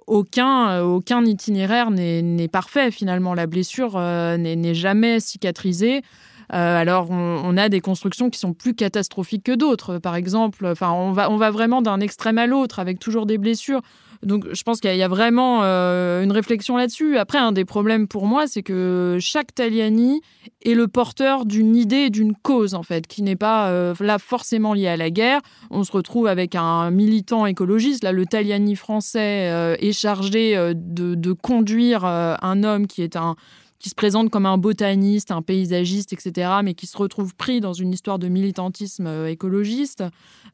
aucun, 0.06 0.70
euh, 0.70 0.82
aucun 0.82 1.24
itinéraire 1.24 1.90
n'est 1.90 2.48
parfait 2.48 2.90
finalement. 2.90 3.34
La 3.34 3.46
blessure 3.46 3.94
euh, 3.96 4.36
n'est 4.36 4.74
jamais 4.74 5.20
cicatrisée. 5.20 6.02
Alors, 6.48 7.10
on, 7.10 7.40
on, 7.44 7.56
a 7.56 7.70
des 7.70 7.80
constructions 7.80 8.28
qui 8.28 8.38
sont 8.38 8.52
plus 8.52 8.74
catastrophiques 8.74 9.44
que 9.44 9.54
d'autres. 9.54 9.96
Par 9.96 10.16
exemple, 10.16 10.74
on 10.82 11.12
va 11.12 11.50
vraiment 11.50 11.80
d'un 11.80 11.98
extrême 12.00 12.36
à 12.36 12.46
l'autre 12.46 12.78
avec 12.78 12.98
toujours 12.98 13.24
des 13.24 13.38
blessures. 13.38 13.80
Donc, 14.22 14.46
je 14.52 14.62
pense 14.62 14.80
qu'il 14.80 14.94
y, 14.94 15.02
a 15.02 15.08
vraiment 15.08 15.60
euh, 15.62 16.22
une 16.22 16.30
réflexion 16.30 16.76
là-dessus. 16.76 17.18
Après, 17.18 17.38
un 17.38 17.50
des 17.50 17.64
problèmes 17.64 18.06
pour 18.06 18.26
moi, 18.26 18.46
c'est 18.46 18.62
que 18.62 19.18
chaque 19.20 19.52
Taliani 19.52 20.20
est 20.64 20.74
le 20.74 20.86
porteur 20.86 21.44
d'une 21.44 21.74
idée 21.74 22.08
d'une 22.08 22.34
cause, 22.34 22.74
en 22.74 22.84
fait, 22.84 23.08
qui 23.08 23.22
n'est 23.22 23.36
pas 23.36 23.70
euh, 23.70 23.94
là 23.98 24.20
forcément 24.20 24.74
liée 24.74 24.86
à 24.86 24.96
la 24.96 25.10
guerre. 25.10 25.40
On 25.70 25.82
se 25.82 25.90
retrouve 25.90 26.28
avec 26.28 26.54
un 26.54 26.92
militant 26.92 27.46
écologiste. 27.46 28.04
Là, 28.04 28.12
le 28.12 28.24
Taliani 28.24 28.76
français 28.76 29.50
euh, 29.50 29.74
est 29.80 29.92
chargé 29.92 30.54
de, 30.56 31.14
de, 31.16 31.32
conduire 31.32 32.04
un 32.04 32.62
homme 32.62 32.86
qui 32.86 33.02
est 33.02 33.16
un 33.16 33.34
qui 33.80 33.88
se 33.88 33.96
présente 33.96 34.30
comme 34.30 34.46
un 34.46 34.58
botaniste, 34.58 35.32
un 35.32 35.42
paysagiste, 35.42 36.12
etc., 36.12 36.52
mais 36.62 36.74
qui 36.74 36.86
se 36.86 36.96
retrouve 36.96 37.34
pris 37.34 37.60
dans 37.60 37.72
une 37.72 37.92
histoire 37.92 38.20
de 38.20 38.28
militantisme 38.28 39.26
écologiste. 39.26 40.04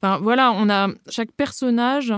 Enfin, 0.01 0.19
voilà, 0.23 0.53
on 0.53 0.71
a 0.71 0.89
chaque 1.11 1.33
personnage 1.33 2.15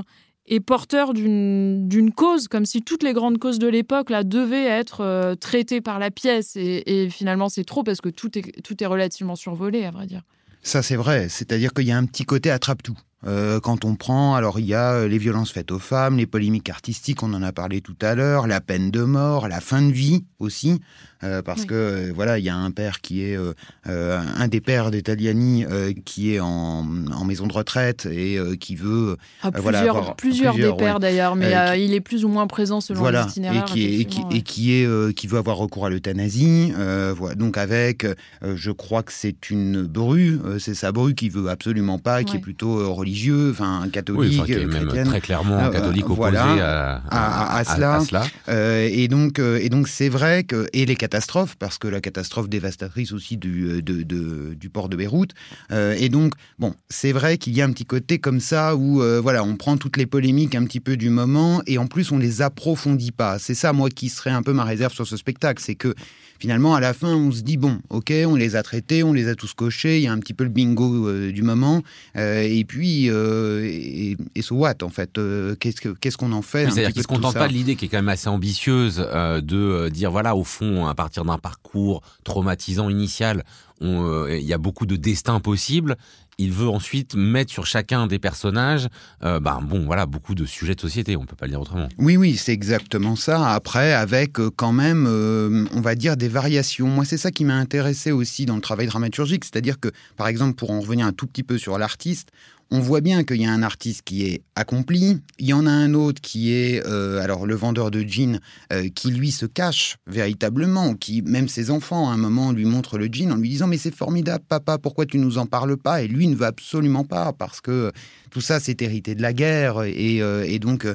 est 0.50 0.61
porteur 0.61 1.14
d'une 1.14 2.12
cause, 2.14 2.49
comme 2.49 2.66
si 2.66 2.83
toutes 2.83 3.02
les 3.02 3.14
grandes 3.14 3.38
causes 3.38 3.59
de 3.59 3.69
l'époque 3.69 4.11
devaient 4.11 4.66
être 4.66 5.00
euh, 5.00 5.35
traitées 5.37 5.80
par 5.80 5.99
la 5.99 6.11
pièce. 6.11 6.57
Et, 6.57 6.83
et 7.04 7.09
finalement, 7.09 7.49
c'est 7.49 7.64
trop 7.64 7.83
parce 7.83 8.00
que 8.00 8.11
tout 8.11 8.37
est, 8.37 8.61
tout 8.62 8.83
est 8.83 8.87
relativement 8.87 9.37
survolé, 9.37 9.85
à 9.85 9.90
vrai 9.90 10.07
dire. 10.07 10.23
Ça, 10.62 10.83
c'est 10.83 10.97
vrai. 10.97 11.28
C'est-à-dire 11.28 11.73
qu'il 11.73 11.87
y 11.87 11.92
a 11.92 11.97
un 11.97 12.04
petit 12.04 12.25
côté 12.25 12.50
attrape-tout. 12.50 12.99
Euh, 13.27 13.61
quand 13.61 13.85
on 13.85 13.97
prend, 13.97 14.35
alors 14.35 14.59
il 14.59 14.65
y 14.65 14.73
a 14.73 14.93
euh, 14.93 15.09
les 15.09 15.19
violences 15.19 15.53
faites 15.53 15.71
aux 15.73 15.79
femmes, 15.79 16.17
les 16.17 16.27
polémiques 16.27 16.71
artistiques, 16.71 17.23
on 17.23 17.35
en 17.35 17.43
a 17.43 17.53
parlé 17.53 17.83
tout 17.83 17.97
à 18.00 18.15
l'heure, 18.15 18.47
la 18.47 18.62
peine 18.62 18.91
de 18.91 19.03
mort, 19.03 19.47
la 19.47 19.61
fin 19.61 19.83
de 19.83 19.93
vie 19.93 20.25
aussi, 20.39 20.81
euh, 21.23 21.43
parce 21.43 21.62
oui. 21.62 21.67
que 21.67 22.12
voilà, 22.15 22.39
il 22.39 22.47
y 22.47 22.49
a 22.49 22.57
un 22.57 22.71
père 22.71 23.03
qui 23.03 23.23
est 23.23 23.37
euh, 23.37 23.53
un 23.85 24.49
des 24.49 24.62
pères 24.62 24.91
des 24.91 25.03
Taliani 25.03 25.67
qui 26.07 26.35
est 26.35 26.41
en, 26.41 26.87
en, 27.12 27.25
maison 27.27 27.47
de 27.47 27.53
retraite 27.53 28.07
et 28.07 28.39
qui 28.59 28.75
veut 28.75 29.19
ah, 29.43 29.50
plusieurs, 29.50 29.62
voilà, 29.62 29.81
avoir, 29.81 30.17
plusieurs, 30.17 30.55
plusieurs, 30.55 30.77
des 30.77 30.83
pères 30.83 30.95
ouais. 30.95 31.00
d'ailleurs, 31.00 31.37
mais 31.37 31.53
qui, 31.75 31.85
il 31.85 31.93
est 31.93 32.00
plus 32.00 32.25
ou 32.25 32.29
moins 32.29 32.47
présent 32.47 32.81
selon 32.81 33.00
voilà, 33.00 33.25
l'itinéraire. 33.25 33.65
Et 33.65 33.71
qui, 33.71 33.85
est, 33.85 34.00
et 34.00 34.05
qui, 34.07 34.21
ouais. 34.21 34.37
et 34.37 34.43
qui 34.43 34.73
est 34.73 35.15
qui 35.15 35.27
veut 35.27 35.39
avoir 35.39 35.59
recours 35.59 35.85
à 35.85 35.91
l'euthanasie, 35.91 36.73
voilà, 37.17 37.35
donc 37.35 37.59
avec, 37.59 38.07
je 38.43 38.71
crois 38.71 39.03
que 39.03 39.12
c'est 39.12 39.50
une 39.50 39.83
bru, 39.83 40.41
c'est 40.59 40.75
sa 40.75 40.91
bru 40.91 41.15
qui 41.15 41.29
veut 41.29 41.50
absolument 41.50 41.99
pas, 41.99 42.25
qui 42.25 42.39
est 42.39 42.41
plutôt 42.41 42.95
religieux 42.95 43.10
religieux, 43.11 43.50
enfin 43.50 43.88
catholique, 43.93 44.43
oui, 44.47 44.55
enfin, 44.55 44.67
même 44.67 45.07
très 45.07 45.21
clairement 45.21 45.71
catholique 45.71 46.05
euh, 46.05 46.12
opposé 46.12 46.17
voilà, 46.17 47.02
à, 47.11 47.57
à, 47.57 47.64
cela. 47.64 47.95
à, 47.95 48.00
cela. 48.00 48.25
Euh, 48.49 48.88
et 48.90 49.09
donc, 49.09 49.38
euh, 49.38 49.59
et 49.61 49.69
donc 49.69 49.88
c'est 49.88 50.09
vrai 50.09 50.45
que 50.45 50.67
et 50.73 50.87
les 50.87 50.97
catastrophes, 50.97 51.57
parce 51.57 51.79
que 51.79 51.88
la 51.88 52.00
catastrophe 52.00 52.49
dévastatrice 52.49 53.12
aussi 53.12 53.37
du, 53.37 53.64
euh, 53.67 53.83
de, 53.83 54.02
de, 54.02 54.55
du 54.55 54.71
port 54.71 54.88
de 54.88 54.97
Beyrouth. 54.97 55.31
Euh, 55.73 55.95
et 55.99 56.09
donc, 56.09 56.35
bon, 56.59 56.75
c'est 56.88 57.12
vrai 57.12 57.38
qu'il 57.38 57.55
y 57.55 57.62
a 57.62 57.64
un 57.64 57.73
petit 57.73 57.87
côté 57.87 58.19
comme 58.19 58.40
ça 58.40 58.76
où 58.76 59.02
euh, 59.02 59.21
voilà, 59.21 59.43
on 59.45 59.57
prend 59.57 59.76
toutes 59.76 59.97
les 59.97 60.07
polémiques 60.07 60.55
un 60.55 60.64
petit 60.64 60.81
peu 60.81 60.97
du 60.97 61.11
moment 61.11 61.62
et 61.67 61.79
en 61.79 61.87
plus 61.87 62.12
on 62.12 62.19
les 62.19 62.43
approfondit 62.43 63.12
pas. 63.12 63.38
C'est 63.38 63.55
ça, 63.55 63.73
moi, 63.73 63.90
qui 63.90 64.09
serait 64.09 64.31
un 64.31 64.43
peu 64.43 64.52
ma 64.52 64.64
réserve 64.64 64.93
sur 64.93 65.07
ce 65.07 65.17
spectacle, 65.17 65.62
c'est 65.64 65.75
que 65.75 65.95
finalement, 66.40 66.75
à 66.75 66.80
la 66.80 66.94
fin, 66.94 67.14
on 67.14 67.30
se 67.30 67.42
dit 67.42 67.59
bon, 67.59 67.78
ok, 67.90 68.12
on 68.26 68.35
les 68.35 68.56
a 68.56 68.62
traités, 68.62 69.02
on 69.02 69.12
les 69.12 69.28
a 69.28 69.35
tous 69.35 69.52
cochés, 69.52 69.99
il 69.99 70.04
y 70.04 70.06
a 70.06 70.12
un 70.12 70.18
petit 70.18 70.32
peu 70.32 70.44
le 70.44 70.50
bingo 70.50 71.06
euh, 71.06 71.30
du 71.30 71.42
moment, 71.42 71.82
euh, 72.16 72.40
et 72.40 72.64
puis, 72.64 73.11
euh, 73.11 73.62
et, 73.62 74.16
et 74.35 74.42
so 74.42 74.56
what, 74.56 74.82
en 74.82 74.88
fait, 74.88 75.20
qu'est-ce 75.61 75.82
qu'on 75.82 75.94
qu 75.94 76.11
qu 76.11 76.25
en 76.25 76.42
fait 76.42 76.64
oui, 76.64 76.73
C'est-à-dire 76.73 76.92
qu'ils 76.92 77.00
ne 77.00 77.02
se 77.02 77.09
contentent 77.09 77.35
pas 77.35 77.49
de 77.49 77.52
l'idée 77.52 77.76
qui 77.76 77.85
est 77.85 77.88
quand 77.88 77.99
même 77.99 78.09
assez 78.09 78.28
ambitieuse 78.28 78.97
de 78.97 79.88
dire, 79.90 80.11
voilà, 80.11 80.35
au 80.35 80.44
fond, 80.44 80.87
à 80.87 80.94
partir 80.94 81.25
d'un 81.26 81.38
parcours 81.38 82.02
traumatisant 82.25 82.88
initial, 82.88 83.44
il 83.82 84.40
y 84.40 84.52
a 84.52 84.59
beaucoup 84.59 84.87
de 84.87 84.97
destins 84.97 85.40
possibles 85.40 85.97
il 86.39 86.53
veut 86.53 86.69
ensuite 86.69 87.15
mettre 87.15 87.53
sur 87.53 87.67
chacun 87.67 88.07
des 88.07 88.19
personnages, 88.19 88.89
euh, 89.23 89.41
ben 89.41 89.61
bon, 89.63 89.85
voilà, 89.85 90.07
beaucoup 90.07 90.35
de 90.35 90.45
sujets 90.47 90.75
de 90.75 90.81
société, 90.81 91.17
on 91.17 91.27
peut 91.27 91.37
pas 91.37 91.47
le 91.47 91.53
dire 91.53 91.61
autrement. 91.61 91.89
Oui, 91.99 92.17
oui, 92.17 92.37
c'est 92.37 92.53
exactement 92.53 93.17
ça. 93.17 93.53
Après, 93.53 93.93
avec 93.93 94.41
euh, 94.41 94.51
quand 94.55 94.73
même, 94.73 95.07
euh, 95.07 95.67
on 95.75 95.81
va 95.81 95.95
dire 95.95 96.17
des 96.17 96.29
variations. 96.29 96.89
Moi, 96.89 97.05
c'est 97.05 97.19
ça 97.19 97.31
qui 97.31 97.45
m'a 97.45 97.57
intéressé 97.57 98.11
aussi 98.13 98.47
dans 98.47 98.57
le 98.57 98.63
travail 98.63 98.87
dramaturgique, 98.87 99.45
c'est-à-dire 99.45 99.79
que, 99.79 99.89
par 100.17 100.29
exemple, 100.29 100.55
pour 100.55 100.71
en 100.71 100.81
revenir 100.81 101.07
un 101.07 101.13
tout 101.13 101.27
petit 101.27 101.43
peu 101.43 101.59
sur 101.59 101.79
l'artiste, 101.79 102.31
on 102.71 102.79
voit 102.79 103.00
bien 103.00 103.25
qu'il 103.25 103.41
y 103.41 103.47
a 103.47 103.53
un 103.53 103.62
artiste 103.62 104.03
qui 104.03 104.27
est 104.27 104.43
accompli, 104.55 105.19
il 105.39 105.47
y 105.47 105.53
en 105.53 105.67
a 105.67 105.71
un 105.71 105.93
autre 105.95 106.21
qui 106.21 106.53
est 106.53 106.87
euh, 106.87 107.21
alors 107.21 107.47
le 107.47 107.55
vendeur 107.57 107.91
de 107.91 108.00
jeans 108.00 108.41
euh, 108.73 108.89
qui 108.95 109.11
lui 109.11 109.33
se 109.33 109.45
cache 109.45 109.97
véritablement, 110.07 110.95
qui 110.95 111.23
même 111.23 111.49
ses 111.49 111.71
enfants 111.71 112.09
à 112.09 112.12
un 112.12 112.17
moment 112.17 112.53
lui 112.53 112.65
montrent 112.65 112.97
le 112.97 113.09
jean 113.11 113.33
en 113.33 113.37
lui 113.37 113.49
disant 113.49 113.67
mais 113.67 113.77
c'est 113.77 113.95
formidable 113.95 114.45
papa, 114.49 114.79
pourquoi 114.79 115.05
tu 115.05 115.19
nous 115.19 115.39
en 115.39 115.47
parles 115.47 115.77
pas? 115.77 116.03
Et 116.03 116.09
lui 116.09 116.29
ne 116.29 116.37
veut 116.37 116.47
absolument 116.47 117.05
pas 117.05 117.33
parce 117.33 117.61
que 117.61 117.91
tout 118.31 118.41
ça 118.41 118.61
c'est 118.61 118.81
hérité 118.83 119.17
de 119.17 119.23
la 119.23 119.33
guerre. 119.33 119.83
Et, 119.83 120.23
euh, 120.23 120.59
donc 120.61 120.87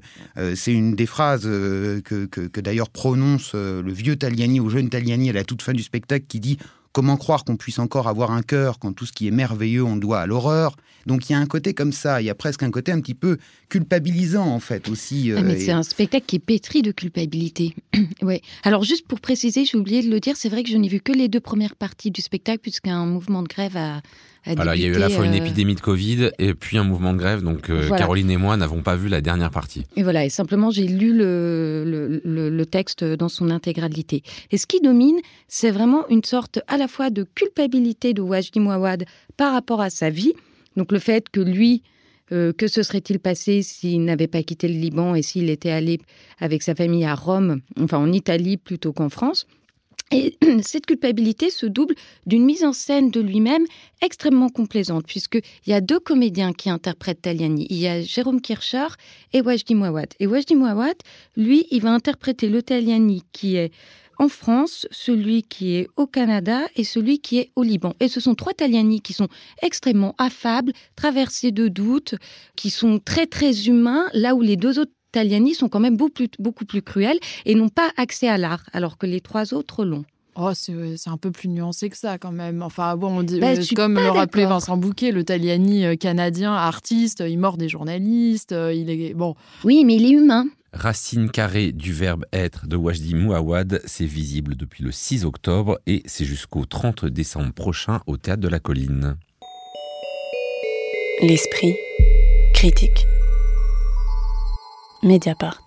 c'est 0.55 0.72
une 0.72 0.96
des 0.96 1.08
phrases 1.08 1.44
que, 1.44 2.60
d'ailleurs 2.60 2.89
prononce 2.89 3.53
le 3.55 3.91
vieux 3.91 4.15
Taliani 4.15 4.60
au 4.60 4.70
jeune 4.70 4.89
Taliani 4.89 5.32
à 5.32 5.34
la 5.34 5.44
toute 5.44 5.63
fin 5.63 5.74
du 5.74 5.82
spectacle 5.82 6.25
qui 6.27 6.39
dit 6.39 6.58
Comment 6.95 7.17
croire 7.17 7.43
qu'on 7.43 7.57
puisse 7.57 7.79
encore 7.79 8.07
avoir 8.07 8.31
un 8.31 8.41
cœur 8.41 8.79
quand 8.79 8.93
tout 8.93 9.05
ce 9.05 9.11
qui 9.11 9.27
est 9.27 9.31
merveilleux 9.31 9.83
on 9.83 9.97
doit 9.97 10.21
à 10.21 10.25
l'horreur? 10.27 10.77
Donc 11.05 11.29
il 11.29 11.33
y 11.33 11.35
a 11.35 11.39
un 11.39 11.45
côté 11.45 11.73
comme 11.73 11.91
ça, 11.91 12.21
il 12.21 12.25
y 12.25 12.29
a 12.29 12.35
presque 12.35 12.63
un 12.63 12.71
côté 12.71 12.93
un 12.93 13.01
petit 13.01 13.13
peu 13.13 13.37
culpabilisant 13.67 14.47
en 14.47 14.61
fait 14.61 14.87
aussi. 14.87 15.29
Euh, 15.29 15.35
ah, 15.39 15.41
mais 15.41 15.55
et... 15.55 15.59
c'est 15.59 15.73
un 15.73 15.83
spectacle 15.83 16.23
qui 16.25 16.37
est 16.37 16.39
pétri 16.39 16.83
de 16.83 16.93
culpabilité. 16.93 17.75
ouais. 18.21 18.41
Alors 18.63 18.85
juste 18.85 19.05
pour 19.07 19.19
préciser, 19.19 19.65
j'ai 19.65 19.77
oublié 19.77 20.03
de 20.03 20.09
le 20.09 20.21
dire, 20.21 20.37
c'est 20.37 20.47
vrai 20.47 20.63
que 20.63 20.69
je 20.69 20.77
n'ai 20.77 20.87
vu 20.87 21.01
que 21.01 21.11
les 21.11 21.27
deux 21.27 21.41
premières 21.41 21.75
parties 21.75 22.11
du 22.11 22.21
spectacle 22.21 22.59
puisqu'un 22.59 23.05
mouvement 23.05 23.43
de 23.43 23.49
grève 23.49 23.75
a 23.75 24.01
Alors, 24.45 24.75
il 24.75 24.81
y 24.81 24.85
a 24.85 24.87
eu 24.87 24.95
à 24.95 24.99
la 24.99 25.09
fois 25.09 25.25
une 25.25 25.33
épidémie 25.33 25.75
de 25.75 25.81
Covid 25.81 26.29
et 26.39 26.53
puis 26.53 26.77
un 26.77 26.83
mouvement 26.83 27.13
de 27.13 27.17
grève. 27.19 27.41
Donc, 27.41 27.71
Caroline 27.97 28.29
et 28.29 28.37
moi 28.37 28.57
n'avons 28.57 28.81
pas 28.81 28.95
vu 28.95 29.07
la 29.07 29.21
dernière 29.21 29.51
partie. 29.51 29.85
Et 29.95 30.03
voilà, 30.03 30.25
et 30.25 30.29
simplement, 30.29 30.71
j'ai 30.71 30.87
lu 30.87 31.13
le, 31.13 32.21
le, 32.23 32.49
le, 32.49 32.65
texte 32.65 33.03
dans 33.03 33.29
son 33.29 33.49
intégralité. 33.49 34.23
Et 34.51 34.57
ce 34.57 34.67
qui 34.67 34.81
domine, 34.81 35.17
c'est 35.47 35.71
vraiment 35.71 36.07
une 36.09 36.23
sorte 36.23 36.59
à 36.67 36.77
la 36.77 36.87
fois 36.87 37.09
de 37.09 37.25
culpabilité 37.35 38.13
de 38.13 38.21
Wajdi 38.21 38.59
Mouawad 38.59 39.05
par 39.37 39.53
rapport 39.53 39.81
à 39.81 39.89
sa 39.89 40.09
vie. 40.09 40.33
Donc, 40.77 40.91
le 40.91 40.99
fait 40.99 41.29
que 41.29 41.39
lui, 41.39 41.83
euh, 42.31 42.53
que 42.53 42.67
se 42.67 42.81
serait-il 42.81 43.19
passé 43.19 43.61
s'il 43.61 44.03
n'avait 44.03 44.27
pas 44.27 44.41
quitté 44.41 44.67
le 44.67 44.73
Liban 44.73 45.13
et 45.13 45.21
s'il 45.21 45.49
était 45.49 45.69
allé 45.69 45.99
avec 46.39 46.63
sa 46.63 46.73
famille 46.73 47.05
à 47.05 47.13
Rome, 47.13 47.61
enfin 47.79 47.99
en 47.99 48.11
Italie 48.11 48.57
plutôt 48.57 48.93
qu'en 48.93 49.09
France? 49.09 49.45
Et 50.12 50.38
cette 50.62 50.85
culpabilité 50.85 51.50
se 51.50 51.65
double 51.65 51.95
d'une 52.25 52.45
mise 52.45 52.63
en 52.63 52.74
scène 52.74 53.09
de 53.09 53.21
lui-même 53.21 53.65
extrêmement 54.01 54.50
complaisante, 54.50 55.05
puisqu'il 55.07 55.41
y 55.67 55.74
a 55.74 55.81
deux 55.81 56.00
comédiens 56.00 56.53
qui 56.53 56.69
interprètent 56.69 57.24
Taliani. 57.24 57.65
Il 57.69 57.77
y 57.77 57.88
a 57.88 58.01
Jérôme 58.01 58.41
Kircher 58.41 58.88
et 59.33 59.41
Wajdi 59.41 59.75
Mouawad. 59.75 60.13
Et 60.19 60.27
Wajdi 60.27 60.55
Mouawad, 60.55 60.97
lui, 61.35 61.65
il 61.71 61.81
va 61.81 61.91
interpréter 61.91 62.50
le 62.50 62.62
Taliani 62.62 63.24
qui 63.31 63.55
est 63.55 63.71
en 64.17 64.29
France, 64.29 64.88
celui 64.91 65.43
qui 65.43 65.75
est 65.75 65.88
au 65.97 66.07
Canada 66.07 66.62
et 66.75 66.83
celui 66.83 67.19
qui 67.19 67.39
est 67.39 67.51
au 67.55 67.63
Liban. 67.63 67.93
Et 68.00 68.07
ce 68.07 68.19
sont 68.19 68.35
trois 68.35 68.53
Taliani 68.53 69.01
qui 69.01 69.13
sont 69.13 69.27
extrêmement 69.62 70.15
affables, 70.17 70.71
traversés 70.95 71.51
de 71.51 71.67
doutes, 71.67 72.15
qui 72.55 72.69
sont 72.69 73.00
très 73.00 73.27
très 73.27 73.67
humains, 73.67 74.07
là 74.13 74.35
où 74.35 74.41
les 74.41 74.55
deux 74.55 74.79
autres 74.79 74.93
Taliani 75.15 75.55
sont 75.55 75.69
quand 75.69 75.79
même 75.79 75.95
beaucoup 75.95 76.12
plus, 76.12 76.29
beaucoup 76.39 76.65
plus 76.65 76.81
cruels 76.81 77.19
et 77.45 77.55
n'ont 77.55 77.69
pas 77.69 77.89
accès 77.95 78.27
à 78.27 78.38
l'art, 78.38 78.63
alors 78.74 78.98
que 78.98 79.05
les 79.05 79.22
trois 79.22 79.53
autres 79.53 79.86
l'ont. 79.86 80.03
Oh, 80.36 80.51
c'est 80.53 80.74
un 81.07 81.15
peu 81.15 81.31
plus 81.31 81.48
nuancé 81.48 81.89
que 81.89 81.95
ça 81.95 82.17
quand 82.17 82.34
même. 82.34 82.62
Enfin 82.62 82.98
bon, 82.98 83.19
on 83.19 83.24
dit, 83.24 83.39
bah, 83.39 83.53
comme 83.74 83.95
le 83.95 84.10
rappelait 84.10 84.45
Vincent 84.45 84.75
Bouquet, 84.75 85.13
le 85.13 85.24
Taliani 85.24 85.86
euh, 85.86 85.95
canadien, 85.95 86.53
artiste, 86.53 87.24
il 87.25 87.39
mord 87.39 87.55
des 87.55 87.69
journalistes, 87.69 88.51
euh, 88.51 88.74
il 88.74 88.89
est 88.89 89.13
bon. 89.13 89.36
Oui, 89.63 89.86
mais 89.86 89.95
il 89.95 90.05
est 90.05 90.12
humain. 90.12 90.48
Racine 90.74 91.29
carrée 91.31 91.72
du 91.72 91.93
verbe 91.93 92.25
être 92.34 92.67
de 92.67 92.75
Wajdi 92.75 93.15
Mouawad, 93.15 93.81
c'est 93.86 94.05
visible 94.05 94.57
depuis 94.57 94.84
le 94.84 94.91
6 94.91 95.24
octobre 95.24 95.79
et 95.88 96.03
c'est 96.05 96.25
jusqu'au 96.25 96.65
30 96.65 97.05
décembre 97.05 97.53
prochain 97.53 98.01
au 98.05 98.17
Théâtre 98.17 98.41
de 98.41 98.50
la 98.50 98.60
Colline. 98.60 99.15
L'esprit 101.22 101.74
critique. 102.53 103.07
Mediapart. 105.05 105.62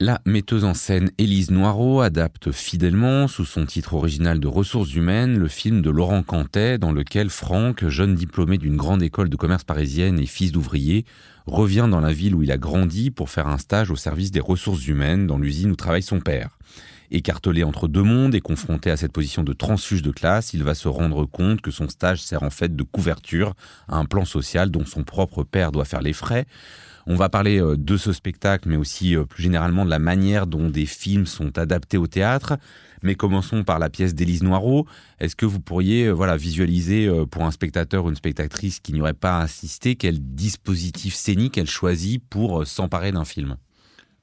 La 0.00 0.20
metteuse 0.26 0.64
en 0.64 0.74
scène 0.74 1.10
Élise 1.16 1.50
Noireau 1.50 2.02
adapte 2.02 2.52
fidèlement, 2.52 3.26
sous 3.26 3.46
son 3.46 3.64
titre 3.64 3.94
original 3.94 4.38
de 4.38 4.46
Ressources 4.46 4.94
humaines, 4.94 5.38
le 5.38 5.48
film 5.48 5.80
de 5.80 5.88
Laurent 5.88 6.22
Cantet, 6.22 6.76
dans 6.76 6.92
lequel 6.92 7.30
Franck, 7.30 7.88
jeune 7.88 8.14
diplômé 8.14 8.58
d'une 8.58 8.76
grande 8.76 9.02
école 9.02 9.30
de 9.30 9.36
commerce 9.36 9.64
parisienne 9.64 10.20
et 10.20 10.26
fils 10.26 10.52
d'ouvrier, 10.52 11.06
revient 11.46 11.88
dans 11.90 12.00
la 12.00 12.12
ville 12.12 12.34
où 12.34 12.42
il 12.42 12.52
a 12.52 12.58
grandi 12.58 13.10
pour 13.10 13.30
faire 13.30 13.48
un 13.48 13.56
stage 13.56 13.90
au 13.90 13.96
service 13.96 14.30
des 14.30 14.40
ressources 14.40 14.86
humaines 14.86 15.26
dans 15.26 15.38
l'usine 15.38 15.70
où 15.70 15.76
travaille 15.76 16.02
son 16.02 16.20
père. 16.20 16.58
Écartelé 17.10 17.64
entre 17.64 17.88
deux 17.88 18.02
mondes 18.02 18.34
et 18.34 18.40
confronté 18.42 18.90
à 18.90 18.98
cette 18.98 19.12
position 19.12 19.42
de 19.42 19.54
transfuge 19.54 20.02
de 20.02 20.10
classe, 20.10 20.52
il 20.52 20.64
va 20.64 20.74
se 20.74 20.88
rendre 20.88 21.24
compte 21.24 21.62
que 21.62 21.70
son 21.70 21.88
stage 21.88 22.22
sert 22.22 22.42
en 22.42 22.50
fait 22.50 22.76
de 22.76 22.82
couverture 22.82 23.54
à 23.88 23.96
un 23.96 24.04
plan 24.04 24.26
social 24.26 24.70
dont 24.70 24.84
son 24.84 25.02
propre 25.02 25.44
père 25.44 25.72
doit 25.72 25.86
faire 25.86 26.02
les 26.02 26.12
frais, 26.12 26.46
on 27.06 27.16
va 27.16 27.28
parler 27.28 27.60
euh, 27.60 27.76
de 27.76 27.96
ce 27.96 28.12
spectacle, 28.12 28.68
mais 28.68 28.76
aussi 28.76 29.16
euh, 29.16 29.24
plus 29.24 29.42
généralement 29.42 29.84
de 29.84 29.90
la 29.90 29.98
manière 29.98 30.46
dont 30.46 30.68
des 30.68 30.86
films 30.86 31.26
sont 31.26 31.56
adaptés 31.58 31.98
au 31.98 32.06
théâtre. 32.06 32.56
Mais 33.02 33.14
commençons 33.14 33.64
par 33.64 33.78
la 33.78 33.90
pièce 33.90 34.14
d'Élise 34.14 34.42
Noireau. 34.42 34.86
Est-ce 35.20 35.36
que 35.36 35.44
vous 35.44 35.60
pourriez 35.60 36.06
euh, 36.06 36.12
voilà, 36.12 36.36
visualiser 36.36 37.10
pour 37.30 37.44
un 37.44 37.50
spectateur 37.50 38.04
ou 38.04 38.08
une 38.08 38.16
spectatrice 38.16 38.80
qui 38.80 38.94
n'y 38.94 39.02
aurait 39.02 39.12
pas 39.12 39.40
assisté 39.40 39.96
quel 39.96 40.18
dispositif 40.20 41.14
scénique 41.14 41.58
elle 41.58 41.68
choisit 41.68 42.22
pour 42.30 42.66
s'emparer 42.66 43.12
d'un 43.12 43.24
film? 43.24 43.56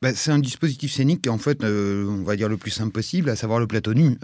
Bah, 0.01 0.15
c'est 0.15 0.31
un 0.31 0.39
dispositif 0.39 0.91
scénique 0.91 1.27
en 1.27 1.37
fait, 1.37 1.63
on 1.63 2.23
va 2.23 2.35
dire 2.35 2.49
le 2.49 2.57
plus 2.57 2.71
simple 2.71 2.91
possible, 2.91 3.29
à 3.29 3.35
savoir 3.35 3.59
le 3.59 3.67
plateau 3.67 3.93
nu. 3.93 4.17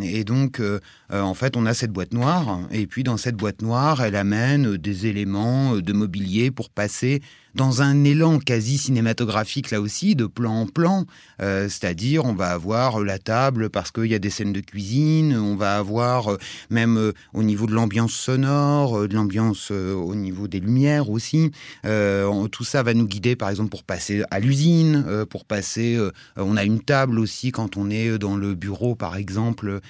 et 0.00 0.22
donc, 0.22 0.62
en 1.10 1.34
fait, 1.34 1.56
on 1.56 1.66
a 1.66 1.74
cette 1.74 1.90
boîte 1.90 2.14
noire, 2.14 2.60
et 2.70 2.86
puis 2.86 3.02
dans 3.02 3.16
cette 3.16 3.34
boîte 3.34 3.62
noire, 3.62 4.00
elle 4.00 4.14
amène 4.14 4.76
des 4.76 5.06
éléments 5.08 5.76
de 5.76 5.92
mobilier 5.92 6.52
pour 6.52 6.70
passer 6.70 7.20
dans 7.56 7.80
un 7.80 8.04
élan 8.04 8.38
quasi 8.38 8.76
cinématographique 8.76 9.70
là 9.70 9.80
aussi, 9.80 10.14
de 10.14 10.26
plan 10.26 10.52
en 10.52 10.66
plan. 10.66 11.06
Euh, 11.42 11.68
c'est-à-dire, 11.68 12.24
on 12.24 12.34
va 12.34 12.50
avoir 12.50 13.00
la 13.00 13.18
table 13.18 13.70
parce 13.70 13.90
qu'il 13.90 14.06
y 14.06 14.14
a 14.14 14.18
des 14.18 14.30
scènes 14.30 14.52
de 14.52 14.60
cuisine, 14.60 15.36
on 15.36 15.56
va 15.56 15.76
avoir 15.76 16.32
euh, 16.32 16.38
même 16.70 16.98
euh, 16.98 17.12
au 17.32 17.42
niveau 17.42 17.66
de 17.66 17.72
l'ambiance 17.72 18.12
sonore, 18.12 19.08
de 19.08 19.14
l'ambiance 19.14 19.70
au 19.70 20.14
niveau 20.14 20.48
des 20.48 20.60
lumières 20.60 21.10
aussi. 21.10 21.50
tout 21.82 22.64
ça 22.64 22.82
va 22.82 22.92
nous 22.92 23.06
guider, 23.06 23.36
par 23.36 23.48
exemple, 23.48 23.70
pour 23.70 23.84
passer 23.84 24.22
à 24.30 24.38
l'usine, 24.38 25.24
pour 25.30 25.44
passer. 25.44 25.98
on 26.36 26.56
a 26.56 26.64
une 26.64 26.80
table 26.80 27.18
aussi 27.18 27.52
quand 27.52 27.76
on 27.76 27.90
est 27.90 28.18
dans 28.18 28.36
le 28.36 28.54
bureau, 28.54 28.94
par 28.94 29.16
exemple, 29.16 29.80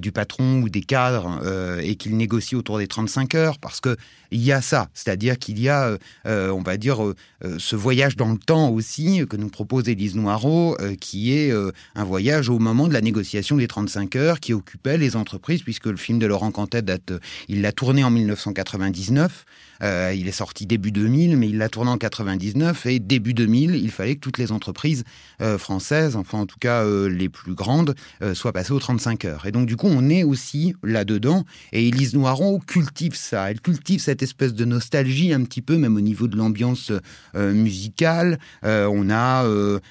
du 0.00 0.12
patron 0.12 0.62
ou 0.62 0.68
des 0.68 0.80
cadres 0.80 1.40
et 1.82 1.96
qu'il 1.96 2.16
négocie 2.16 2.56
autour 2.56 2.78
des 2.78 2.86
35 2.86 3.34
heures, 3.34 3.58
parce 3.58 3.80
que 3.80 3.96
il 4.30 4.40
y 4.40 4.52
a 4.52 4.60
ça, 4.62 4.88
c'est-à-dire 4.94 5.38
qu'il 5.38 5.60
y 5.60 5.68
a, 5.68 5.96
on 6.24 6.62
va 6.62 6.76
dire, 6.76 7.09
euh, 7.44 7.56
ce 7.58 7.76
voyage 7.76 8.16
dans 8.16 8.30
le 8.32 8.38
temps 8.38 8.70
aussi 8.70 9.22
que 9.28 9.36
nous 9.36 9.48
propose 9.48 9.88
Élise 9.88 10.16
euh, 10.16 10.94
qui 11.00 11.36
est 11.36 11.50
euh, 11.50 11.72
un 11.94 12.04
voyage 12.04 12.48
au 12.48 12.58
moment 12.58 12.88
de 12.88 12.92
la 12.92 13.00
négociation 13.00 13.56
des 13.56 13.68
35 13.68 14.16
heures 14.16 14.40
qui 14.40 14.52
occupait 14.52 14.98
les 14.98 15.16
entreprises, 15.16 15.62
puisque 15.62 15.86
le 15.86 15.96
film 15.96 16.18
de 16.18 16.26
Laurent 16.26 16.50
Cantet 16.50 16.82
date, 16.82 17.12
il 17.48 17.62
l'a 17.62 17.72
tourné 17.72 18.04
en 18.04 18.10
1999. 18.10 19.44
Euh, 19.82 20.12
il 20.16 20.28
est 20.28 20.32
sorti 20.32 20.66
début 20.66 20.92
2000, 20.92 21.36
mais 21.36 21.48
il 21.48 21.58
l'a 21.58 21.68
tourné 21.68 21.90
en 21.90 21.98
99 21.98 22.86
et 22.86 22.98
début 22.98 23.34
2000, 23.34 23.74
il 23.76 23.90
fallait 23.90 24.16
que 24.16 24.20
toutes 24.20 24.38
les 24.38 24.52
entreprises 24.52 25.04
euh, 25.40 25.58
françaises, 25.58 26.16
enfin 26.16 26.38
en 26.38 26.46
tout 26.46 26.58
cas 26.58 26.84
euh, 26.84 27.08
les 27.08 27.28
plus 27.28 27.54
grandes, 27.54 27.94
soient 28.34 28.52
passées 28.52 28.72
aux 28.72 28.78
35 28.78 29.24
heures. 29.24 29.46
Et 29.46 29.52
donc 29.52 29.66
du 29.66 29.76
coup, 29.76 29.88
on 29.88 30.08
est 30.08 30.24
aussi 30.24 30.74
là-dedans. 30.82 31.44
Et 31.72 31.88
Elise 31.88 32.14
Noiron 32.14 32.58
cultive 32.58 33.14
ça. 33.14 33.50
Elle 33.50 33.60
cultive 33.60 34.00
cette 34.00 34.22
espèce 34.22 34.54
de 34.54 34.64
nostalgie 34.64 35.32
un 35.32 35.42
petit 35.44 35.62
peu, 35.62 35.76
même 35.76 35.96
au 35.96 36.00
niveau 36.00 36.28
de 36.28 36.36
l'ambiance 36.36 36.92
musicale. 37.34 38.38
on 38.62 39.10
a 39.10 39.44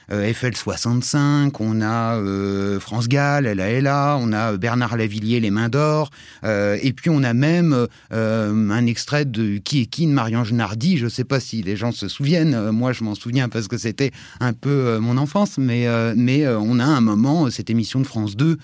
FL 0.09 0.55
65, 0.55 1.59
on 1.59 1.81
a 1.81 2.79
France 2.79 3.07
Gall, 3.07 3.45
là, 3.45 4.17
on 4.19 4.31
a 4.31 4.57
Bernard 4.57 4.97
Lavillier, 4.97 5.39
Les 5.39 5.51
Mains 5.51 5.69
d'Or, 5.69 6.11
et 6.43 6.93
puis 6.93 7.09
on 7.09 7.23
a 7.23 7.33
même 7.33 7.87
un 8.11 8.85
extrait 8.85 9.25
de 9.25 9.57
qui 9.57 9.78
qui 9.85 10.07
de 10.07 10.13
Nardi. 10.53 10.97
Je 10.97 11.05
ne 11.05 11.09
sais 11.09 11.23
pas 11.23 11.39
si 11.39 11.61
les 11.61 11.75
gens 11.75 11.91
se 11.91 12.07
souviennent. 12.07 12.53
Euh, 12.53 12.71
moi, 12.71 12.93
je 12.93 13.03
m'en 13.03 13.15
souviens 13.15 13.49
parce 13.49 13.67
que 13.67 13.77
c'était 13.77 14.11
un 14.39 14.53
peu 14.53 14.69
euh, 14.69 14.99
mon 14.99 15.17
enfance. 15.17 15.57
Mais, 15.57 15.87
euh, 15.87 16.13
mais 16.15 16.47
on 16.47 16.79
a 16.79 16.85
un 16.85 17.01
moment, 17.01 17.49
cette 17.49 17.69
émission 17.69 17.99
de 17.99 18.07
France 18.07 18.35
2 18.35 18.57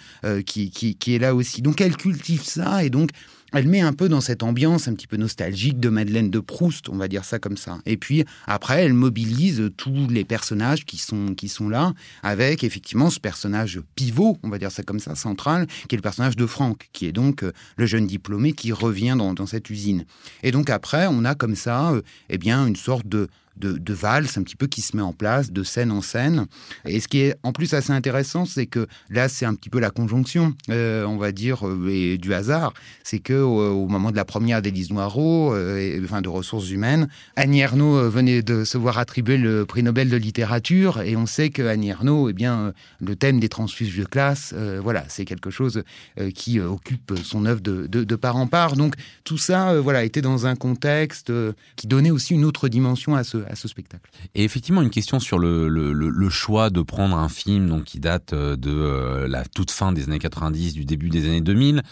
qui, 0.46 0.70
qui, 0.72 0.96
qui 0.96 1.16
est 1.16 1.20
là 1.20 1.36
aussi. 1.36 1.62
Donc, 1.62 1.82
elle 1.82 1.98
cultive 1.98 2.44
ça. 2.44 2.84
Et 2.84 2.90
donc, 2.90 3.10
elle 3.56 3.68
met 3.68 3.82
un 3.82 3.94
peu 3.94 4.10
dans 4.10 4.22
cette 4.22 4.44
ambiance 4.44 4.88
un 4.88 4.94
petit 4.94 5.08
peu 5.08 5.18
nostalgique 5.18 5.80
de 5.80 5.90
Madeleine 5.90 6.30
de 6.30 6.40
Proust, 6.40 6.90
on 6.90 6.98
va 6.98 7.08
dire 7.08 7.24
ça 7.24 7.40
comme 7.40 7.58
ça. 7.58 7.80
Et 7.86 7.98
puis 7.98 8.26
après, 8.48 8.84
elle 8.84 8.94
mobilise 8.94 9.72
tous 9.78 10.08
les 10.10 10.26
personnages 10.26 10.86
qui 10.86 10.98
sont, 10.98 11.34
qui 11.36 11.48
sont 11.48 11.70
là, 11.70 11.94
avec 12.22 12.64
effectivement 12.64 13.10
ce 13.10 13.20
personnage 13.20 13.80
pivot, 13.96 14.38
on 14.44 14.50
va 14.50 14.58
dire 14.58 14.72
ça 14.72 14.84
comme 14.84 15.00
ça, 15.00 15.16
central, 15.16 15.68
qui 15.88 15.96
est 15.96 15.98
le 15.98 16.02
personnage 16.02 16.36
de 16.36 16.46
Franck, 16.46 16.90
qui 16.92 17.06
est 17.06 17.12
donc 17.12 17.44
euh, 17.44 17.54
le 17.78 17.86
jeune 17.86 18.08
diplômé 18.08 18.52
qui 18.52 18.72
revient 18.72 19.16
dans, 19.18 19.34
dans 19.34 19.46
cette 19.46 19.70
usine. 19.70 20.06
Et 20.44 20.52
donc 20.52 20.70
après, 20.70 21.08
on 21.08 21.24
a 21.24 21.36
comme 21.36 21.56
ça, 21.56 21.92
euh, 21.92 22.02
eh 22.30 22.38
bien, 22.38 22.68
une 22.68 22.76
sorte 22.76 23.08
de 23.08 23.30
de, 23.58 23.74
de, 23.74 23.94
valse 23.94 24.38
un 24.38 24.44
petit 24.44 24.56
peu 24.56 24.68
qui 24.68 24.82
se 24.82 24.96
met 24.96 25.02
en 25.02 25.14
place, 25.14 25.52
de 25.52 25.64
scène 25.64 25.92
en 25.92 26.02
scène. 26.02 26.46
Et 26.86 27.00
ce 27.00 27.08
qui 27.08 27.20
est 27.20 27.36
en 27.44 27.52
plus 27.52 27.74
assez 27.74 27.92
intéressant, 27.92 28.46
c'est 28.46 28.66
que 28.66 28.88
là, 29.10 29.30
c'est 29.30 29.46
un 29.46 29.56
petit 29.56 29.70
peu 29.70 29.80
la 29.80 29.90
conjonction, 29.90 30.54
euh, 30.70 31.06
on 31.06 31.18
va 31.18 31.32
dire, 31.32 31.68
euh, 31.68 32.18
du 32.18 32.34
hasard. 32.34 32.74
C'est 33.04 33.20
que 33.20 33.34
au, 33.34 33.88
moment 33.88 34.12
de 34.12 34.16
la 34.16 34.26
première 34.26 34.62
d'Élise 34.62 34.92
Noireau, 34.92 35.54
euh, 35.54 36.02
enfin 36.04 36.22
de 36.22 36.30
ressources 36.30 36.70
humaines, 36.70 37.08
Annie 37.36 37.62
Ernaux 37.62 38.10
venait 38.10 38.42
de 38.42 38.64
se 38.64 38.78
voir 38.78 38.98
attribuer 38.98 39.38
le 39.38 39.66
prix 39.66 39.84
Nobel 39.84 40.10
de 40.10 40.18
littérature, 40.18 41.02
et 41.02 41.16
on 41.16 41.26
sait 41.26 41.50
que 41.50 41.62
Annie 41.62 41.90
Ernaux, 41.90 42.30
eh 42.30 42.34
bien, 42.34 42.74
le 43.00 43.16
thème 43.16 43.40
des 43.40 43.50
transfuges 43.50 43.98
de 43.98 44.06
classe, 44.06 44.54
voilà, 44.82 45.06
c'est 45.08 45.26
quelque 45.26 45.50
chose 45.50 45.84
qui 46.34 46.60
occupe 46.60 47.14
son 47.24 47.46
œuvre 47.46 47.62
de, 47.62 47.88
de, 47.88 48.04
de, 48.04 48.16
part 48.16 48.36
en 48.36 48.48
part. 48.48 48.76
Donc 48.76 48.96
tout 49.24 49.38
ça, 49.38 49.80
voilà, 49.80 50.04
était 50.04 50.22
dans 50.22 50.48
un 50.48 50.56
contexte 50.56 51.32
qui 51.76 51.88
donnait 51.88 52.12
aussi 52.12 52.34
une 52.34 52.46
autre 52.46 52.68
dimension 52.68 53.16
à 53.16 53.24
ce, 53.24 53.38
à 53.50 53.56
ce 53.56 53.68
spectacle. 53.68 54.10
Et 54.34 54.44
effectivement, 54.44 54.82
une 54.82 54.90
question 54.90 55.20
sur 55.20 55.40
le, 55.40 55.68
le, 55.68 56.30
choix 56.30 56.70
de 56.70 56.82
prendre 56.82 57.18
un 57.18 57.30
film 57.30 57.70
donc, 57.70 57.84
qui 57.84 58.00
date 58.00 58.34
euh, 58.34 58.56
de 58.56 58.72
euh, 58.72 59.28
la 59.28 59.46
toute 59.46 59.72
fin 59.72 59.92
des 59.92 60.04
années 60.04 60.20
90, 60.20 60.74
du 60.74 60.86
début 60.86 61.10
des 61.10 61.26
années 61.26 61.42
2000. 61.42 61.84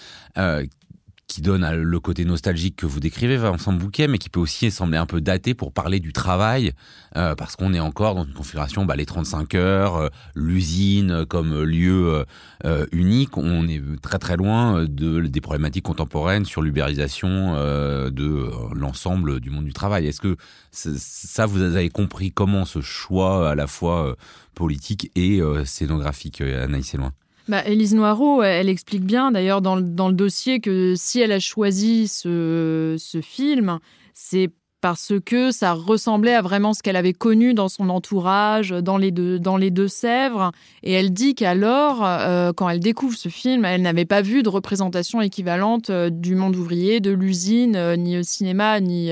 Qui 1.28 1.42
donne 1.42 1.66
le 1.72 2.00
côté 2.00 2.26
nostalgique 2.26 2.76
que 2.76 2.86
vous 2.86 3.00
décrivez, 3.00 3.38
Vincent 3.38 3.72
Bouquet, 3.72 4.08
mais 4.08 4.18
qui 4.18 4.30
peut 4.30 4.42
aussi 4.42 4.70
sembler 4.70 4.98
un 4.98 5.06
peu 5.06 5.22
daté 5.22 5.54
pour 5.54 5.72
parler 5.72 6.00
du 6.00 6.12
travail, 6.12 6.74
euh, 7.16 7.34
parce 7.34 7.56
qu'on 7.56 7.74
est 7.74 7.80
encore 7.80 8.14
dans 8.14 8.26
une 8.26 8.34
configuration, 8.34 8.86
bah, 8.86 8.98
les 8.98 9.06
35 9.06 9.56
heures, 9.56 9.96
euh, 9.96 10.10
l'usine 10.36 11.26
comme 11.26 11.64
lieu 11.64 12.26
euh, 12.66 12.86
unique, 12.92 13.38
on 13.38 13.68
est 13.68 13.82
très 14.02 14.20
très 14.20 14.36
loin 14.36 14.84
de, 14.84 15.22
des 15.22 15.42
problématiques 15.42 15.86
contemporaines 15.86 16.46
sur 16.46 16.62
l'ubérisation 16.62 17.54
de 17.54 18.52
l'ensemble 18.76 19.40
du 19.40 19.50
monde 19.50 19.66
du 19.66 19.74
travail. 19.74 20.06
Est-ce 20.08 20.22
que 20.22 20.36
ça, 20.72 21.46
vous 21.46 21.62
avez 21.62 21.90
compris 21.90 22.32
comment 22.32 22.66
ce 22.66 22.82
choix 22.82 23.50
à 23.50 23.56
la 23.56 23.68
fois 23.68 24.16
politique 24.56 25.10
et 25.16 25.42
scénographique, 25.66 26.42
Anaïs 26.42 26.94
loin 26.96 27.14
bah, 27.48 27.66
Élise 27.66 27.94
Noireau, 27.94 28.42
elle 28.44 28.70
explique 28.70 29.04
bien 29.04 29.32
d'ailleurs 29.32 29.62
dans, 29.62 29.76
le 29.76 30.14
dossier 30.14 30.60
que 30.60 30.94
si 30.96 31.20
elle 31.20 31.32
a 31.32 31.40
choisi 31.40 32.08
ce 32.08 32.98
film, 33.22 33.80
c'est 34.14 34.52
parce 34.84 35.14
que 35.26 35.52
ça 35.52 35.72
ressemblait 35.72 36.34
à 36.34 36.42
vraiment 36.42 36.74
ce 36.74 36.84
qu'elle 36.84 36.98
avait 36.98 37.14
connu 37.14 37.54
dans 37.54 37.70
son 37.70 37.88
entourage, 37.88 38.72
dans 38.72 38.98
les 38.98 39.12
deux, 39.12 39.40
dans 39.40 39.56
les 39.56 39.72
deux 39.72 39.88
Sèvres. 39.88 40.52
Et 40.84 40.92
elle 40.92 41.14
dit 41.14 41.36
qu'alors, 41.36 42.04
euh, 42.04 42.52
quand 42.52 42.68
elle 42.68 42.82
découvre 42.82 43.16
ce 43.16 43.30
film, 43.30 43.64
elle 43.64 43.82
n'avait 43.82 44.04
pas 44.04 44.22
vu 44.22 44.44
de 44.44 44.50
représentation 44.50 45.22
équivalente 45.22 45.90
euh, 45.90 46.10
du 46.10 46.36
monde 46.36 46.58
ouvrier, 46.58 47.00
de 47.00 47.12
l'usine, 47.12 47.78
euh, 47.78 47.96
ni 47.96 48.18
au 48.18 48.24
cinéma, 48.24 48.82
ni 48.82 49.10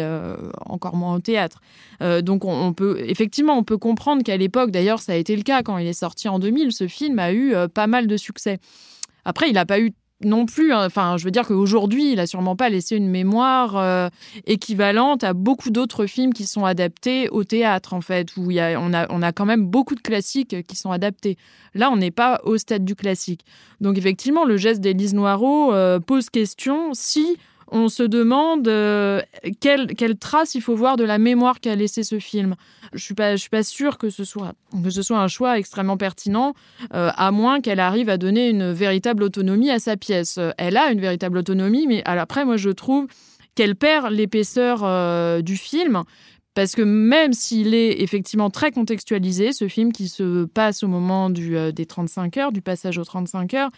encore 0.66 0.98
moins 0.98 1.16
au 1.16 1.20
théâtre. 1.22 1.62
donc 2.22 2.44
on, 2.44 2.74
peut 2.74 2.98
effectivement, 3.08 3.58
on 3.58 3.64
peut 3.64 3.78
comprendre 3.78 4.24
qu'à 4.24 4.36
l'époque, 4.36 4.72
d'ailleurs, 4.72 5.00
ça 5.00 5.14
a 5.14 5.16
été 5.16 5.38
le 5.38 5.44
cas 5.44 5.64
quand 5.64 5.78
il 5.78 5.88
est 5.88 5.94
sorti 5.94 6.28
en 6.28 6.38
2000, 6.38 6.74
ce 6.74 6.90
film 6.90 7.18
a 7.18 7.32
eu 7.32 7.56
pas 7.74 7.88
mal 7.88 8.08
de 8.08 8.18
succès. 8.18 8.60
Après, 9.24 9.48
il 9.48 9.54
n'a 9.54 9.66
pas 9.66 9.80
eu 9.80 9.94
non 10.24 10.46
plus. 10.46 10.74
Hein. 10.74 10.86
Enfin, 10.86 11.18
je 11.18 11.24
veux 11.24 11.32
dire 11.32 11.48
qu'aujourd'hui, 11.48 12.14
il 12.14 12.20
a 12.20 12.28
sûrement 12.28 12.56
pas 12.56 12.70
laissé 12.70 12.96
une 12.96 13.10
mémoire 13.10 13.78
euh, 13.78 14.10
équivalente 14.46 15.24
à 15.24 15.34
beaucoup 15.34 15.70
d'autres 15.70 16.06
films 16.06 16.34
qui 16.34 16.46
sont 16.46 16.66
adaptés 16.66 17.30
au 17.30 17.44
théâtre, 17.44 17.94
en 17.94 18.02
fait, 18.02 18.36
où 18.38 18.52
y 18.52 18.60
a, 18.60 18.80
on, 18.80 18.94
a, 18.94 19.08
on 19.10 19.22
a 19.22 19.32
quand 19.32 19.46
même 19.46 19.66
beaucoup 19.66 19.96
de 19.96 20.02
classiques 20.02 20.66
qui 20.68 20.76
sont 20.76 20.92
adaptés. 20.92 21.38
Là, 21.74 21.90
on 21.92 21.98
n'est 21.98 22.12
pas 22.12 22.42
au 22.44 22.58
stade 22.58 22.86
du 22.86 22.96
classique. 22.96 23.46
Donc, 23.80 23.98
effectivement, 23.98 24.46
le 24.46 24.58
geste 24.58 24.82
d'Élise 24.82 25.14
Noireau 25.14 25.74
euh, 25.74 26.00
pose 26.00 26.30
question 26.30 26.94
si 26.94 27.38
on 27.72 27.88
se 27.88 28.04
demande 28.04 28.68
euh, 28.68 29.22
quelle, 29.62 30.18
trace 30.20 30.56
il 30.56 30.62
faut 30.62 30.76
voir 30.76 30.98
de 30.98 31.06
la 31.06 31.18
mémoire 31.18 31.62
qu'a 31.62 31.76
laissé 31.76 32.04
ce 32.04 32.20
film. 32.20 32.56
Je 32.94 33.04
suis 33.04 33.16
suis 33.38 33.50
pas 33.50 33.64
sûre 33.64 33.98
que 33.98 34.10
ce 34.10 34.26
soit 34.26 34.54
que 34.84 34.90
ce 34.90 35.02
soit 35.02 35.20
un 35.20 35.30
choix 35.30 35.58
extrêmement 35.58 35.98
pertinent, 35.98 36.54
euh, 36.94 37.12
à 37.16 37.32
moins 37.32 37.62
qu'elle 37.62 37.80
arrive 37.80 38.10
à 38.10 38.18
donner 38.18 38.50
une 38.50 38.74
véritable 38.74 39.24
autonomie 39.24 39.72
à 39.72 39.80
sa 39.80 39.96
pièce. 39.96 40.38
Elle 40.58 40.76
a 40.76 40.92
une 40.92 41.00
véritable 41.00 41.38
autonomie, 41.38 41.88
mais 41.88 42.04
après, 42.06 42.44
moi, 42.44 42.58
je 42.58 42.70
trouve 42.70 43.08
qu'elle 43.56 43.76
perd 43.76 44.12
l'épaisseur 44.12 44.82
euh, 44.84 45.42
du 45.42 45.56
film. 45.56 46.04
Parce 46.54 46.76
que 46.76 46.82
même 46.82 47.32
s'il 47.32 47.74
est 47.74 48.02
effectivement 48.02 48.50
très 48.50 48.72
contextualisé, 48.72 49.54
ce 49.54 49.70
film 49.70 49.94
qui 49.94 50.10
se 50.10 50.44
passe 50.44 50.84
au 50.84 50.90
moment 50.90 51.30
du, 51.30 51.56
des 51.72 51.86
35 51.86 52.36
heures, 52.36 52.52
du 52.52 52.62
passage 52.62 52.98
aux 52.98 53.06
35 53.06 53.54
heures, 53.54 53.72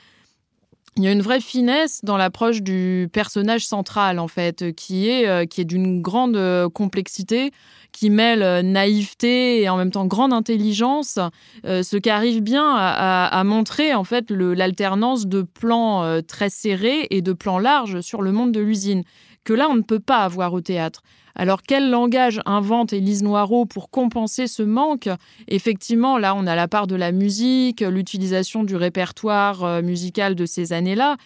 il 0.95 1.03
y 1.03 1.07
a 1.07 1.11
une 1.11 1.21
vraie 1.21 1.41
finesse 1.41 2.01
dans 2.03 2.17
l'approche 2.17 2.61
du 2.61 3.09
personnage 3.11 3.65
central 3.65 4.19
en 4.19 4.27
fait, 4.27 4.73
qui 4.75 5.09
est 5.09 5.27
euh, 5.27 5.45
qui 5.45 5.61
est 5.61 5.65
d'une 5.65 6.01
grande 6.01 6.35
euh, 6.35 6.69
complexité, 6.69 7.51
qui 7.91 8.11
mêle 8.11 8.43
euh, 8.43 8.61
naïveté 8.61 9.61
et 9.61 9.69
en 9.69 9.77
même 9.77 9.91
temps 9.91 10.05
grande 10.05 10.33
intelligence, 10.33 11.17
ce 11.63 11.97
qui 11.97 12.09
arrive 12.09 12.41
bien 12.41 12.75
à, 12.75 13.43
montrer 13.43 13.93
en 13.93 14.03
fait 14.03 14.29
l'alternance 14.29 15.25
de 15.25 15.41
plans 15.41 16.21
très 16.27 16.49
serrés 16.49 17.07
et 17.09 17.21
de 17.21 17.33
plans 17.33 17.59
larges 17.59 18.01
sur 18.01 18.21
le 18.21 18.31
monde 18.31 18.51
de 18.51 18.59
l'usine 18.59 19.03
que 19.43 19.53
là 19.53 19.67
on 19.69 19.75
ne 19.75 19.81
peut 19.81 19.99
pas 19.99 20.19
avoir 20.19 20.53
au 20.53 20.61
théâtre. 20.61 21.03
Alors 21.35 21.63
quel 21.63 21.89
langage 21.89 22.39
invente 22.45 22.93
Élise 22.93 23.23
Noireau 23.23 23.65
pour 23.65 23.89
compenser 23.89 24.45
ce 24.45 24.61
manque? 24.61 25.09
Effectivement, 25.47 26.19
là, 26.19 26.35
on 26.35 26.45
a 26.45 26.55
la 26.55 26.67
part 26.67 26.85
de 26.85 26.95
la 26.95 27.11
musique, 27.11 27.81
l'utilisation 27.81 28.63
du 28.63 28.75
répertoire 28.75 29.63
euh, 29.63 29.81
musical 29.81 30.35
de 30.35 30.45
ces 30.45 30.73
années-là. 30.73 31.17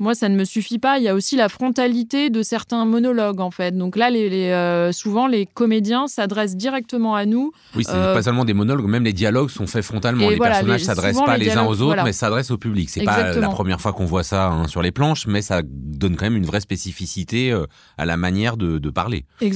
Moi, 0.00 0.14
ça 0.14 0.28
ne 0.28 0.36
me 0.36 0.44
suffit 0.44 0.78
pas. 0.78 0.98
Il 0.98 1.04
y 1.04 1.08
a 1.08 1.14
aussi 1.14 1.36
la 1.36 1.48
frontalité 1.48 2.28
de 2.28 2.42
certains 2.42 2.84
monologues, 2.84 3.40
en 3.40 3.52
fait. 3.52 3.76
Donc 3.76 3.96
là, 3.96 4.10
les, 4.10 4.50
euh, 4.50 4.90
souvent, 4.90 5.28
les 5.28 5.46
comédiens 5.46 6.08
s'adressent 6.08 6.56
directement 6.56 7.14
à 7.14 7.24
nous. 7.24 7.52
Oui, 7.76 7.84
c'est 7.84 7.94
euh, 7.94 8.14
pas 8.14 8.22
seulement 8.22 8.44
des 8.44 8.54
monologues, 8.54 8.86
même 8.86 9.04
les 9.04 9.12
dialogues 9.12 9.50
sont 9.50 9.68
faits 9.68 9.84
frontalement. 9.84 10.28
les 10.28 10.38
personnages 10.38 10.80
ne 10.80 10.86
s'adressent 10.86 11.24
pas 11.24 11.36
les, 11.36 11.50
uns 11.50 11.64
aux 11.64 11.80
autres, 11.82 12.02
mais 12.02 12.12
s'adressent 12.12 12.50
au 12.50 12.58
public. 12.58 12.90
C'est 12.90 13.04
pas 13.04 13.32
la 13.32 13.48
première 13.48 13.80
fois 13.80 13.92
qu'on 13.92 14.06
voit 14.06 14.24
ça 14.24 14.48
hein, 14.48 14.66
sur 14.66 14.82
les 14.82 14.90
planches, 14.90 15.28
mais 15.28 15.40
ça 15.40 15.62
donne 15.64 16.16
quand 16.16 16.24
même 16.24 16.36
une 16.36 16.46
vraie 16.46 16.60
spécificité 16.60 17.56
à 17.96 18.06
la 18.06 18.16
manière 18.16 18.56
de, 18.56 18.78
de 18.78 18.90
parler. 18.90 19.24
Exactement. 19.40 19.51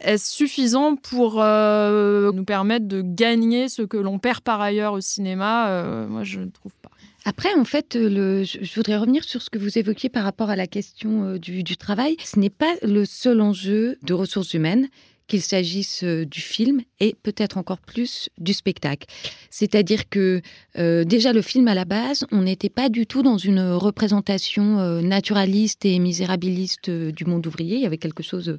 Est-ce 0.00 0.32
suffisant 0.32 0.96
pour 0.96 1.42
euh, 1.42 2.32
nous 2.32 2.44
permettre 2.44 2.86
de 2.86 3.02
gagner 3.02 3.68
ce 3.68 3.82
que 3.82 3.96
l'on 3.96 4.18
perd 4.18 4.40
par 4.40 4.60
ailleurs 4.60 4.92
au 4.92 5.00
cinéma 5.00 5.68
euh, 5.68 6.06
Moi, 6.06 6.24
je 6.24 6.40
ne 6.40 6.50
trouve 6.50 6.72
pas. 6.82 6.90
Après, 7.24 7.52
en 7.54 7.64
fait, 7.64 7.96
le, 7.96 8.44
je 8.44 8.74
voudrais 8.76 8.96
revenir 8.96 9.24
sur 9.24 9.42
ce 9.42 9.50
que 9.50 9.58
vous 9.58 9.78
évoquiez 9.78 10.08
par 10.08 10.22
rapport 10.22 10.48
à 10.48 10.56
la 10.56 10.68
question 10.68 11.24
euh, 11.24 11.38
du 11.38 11.76
travail. 11.76 12.16
Ce 12.24 12.38
n'est 12.38 12.50
pas 12.50 12.72
le 12.82 13.04
seul 13.04 13.40
enjeu 13.40 13.98
de 14.02 14.14
ressources 14.14 14.54
humaines 14.54 14.88
qu'il 15.26 15.42
s'agisse 15.42 16.04
du 16.04 16.40
film 16.40 16.82
et 17.00 17.14
peut-être 17.22 17.58
encore 17.58 17.78
plus 17.78 18.28
du 18.38 18.52
spectacle. 18.52 19.06
C'est-à-dire 19.50 20.08
que 20.08 20.40
déjà 20.76 21.32
le 21.32 21.42
film 21.42 21.68
à 21.68 21.74
la 21.74 21.84
base, 21.84 22.26
on 22.32 22.42
n'était 22.42 22.68
pas 22.68 22.88
du 22.88 23.06
tout 23.06 23.22
dans 23.22 23.38
une 23.38 23.72
représentation 23.72 25.00
naturaliste 25.02 25.84
et 25.84 25.98
misérabiliste 25.98 26.90
du 26.90 27.24
monde 27.24 27.46
ouvrier. 27.46 27.76
Il 27.76 27.82
y 27.82 27.86
avait 27.86 27.98
quelque 27.98 28.22
chose 28.22 28.58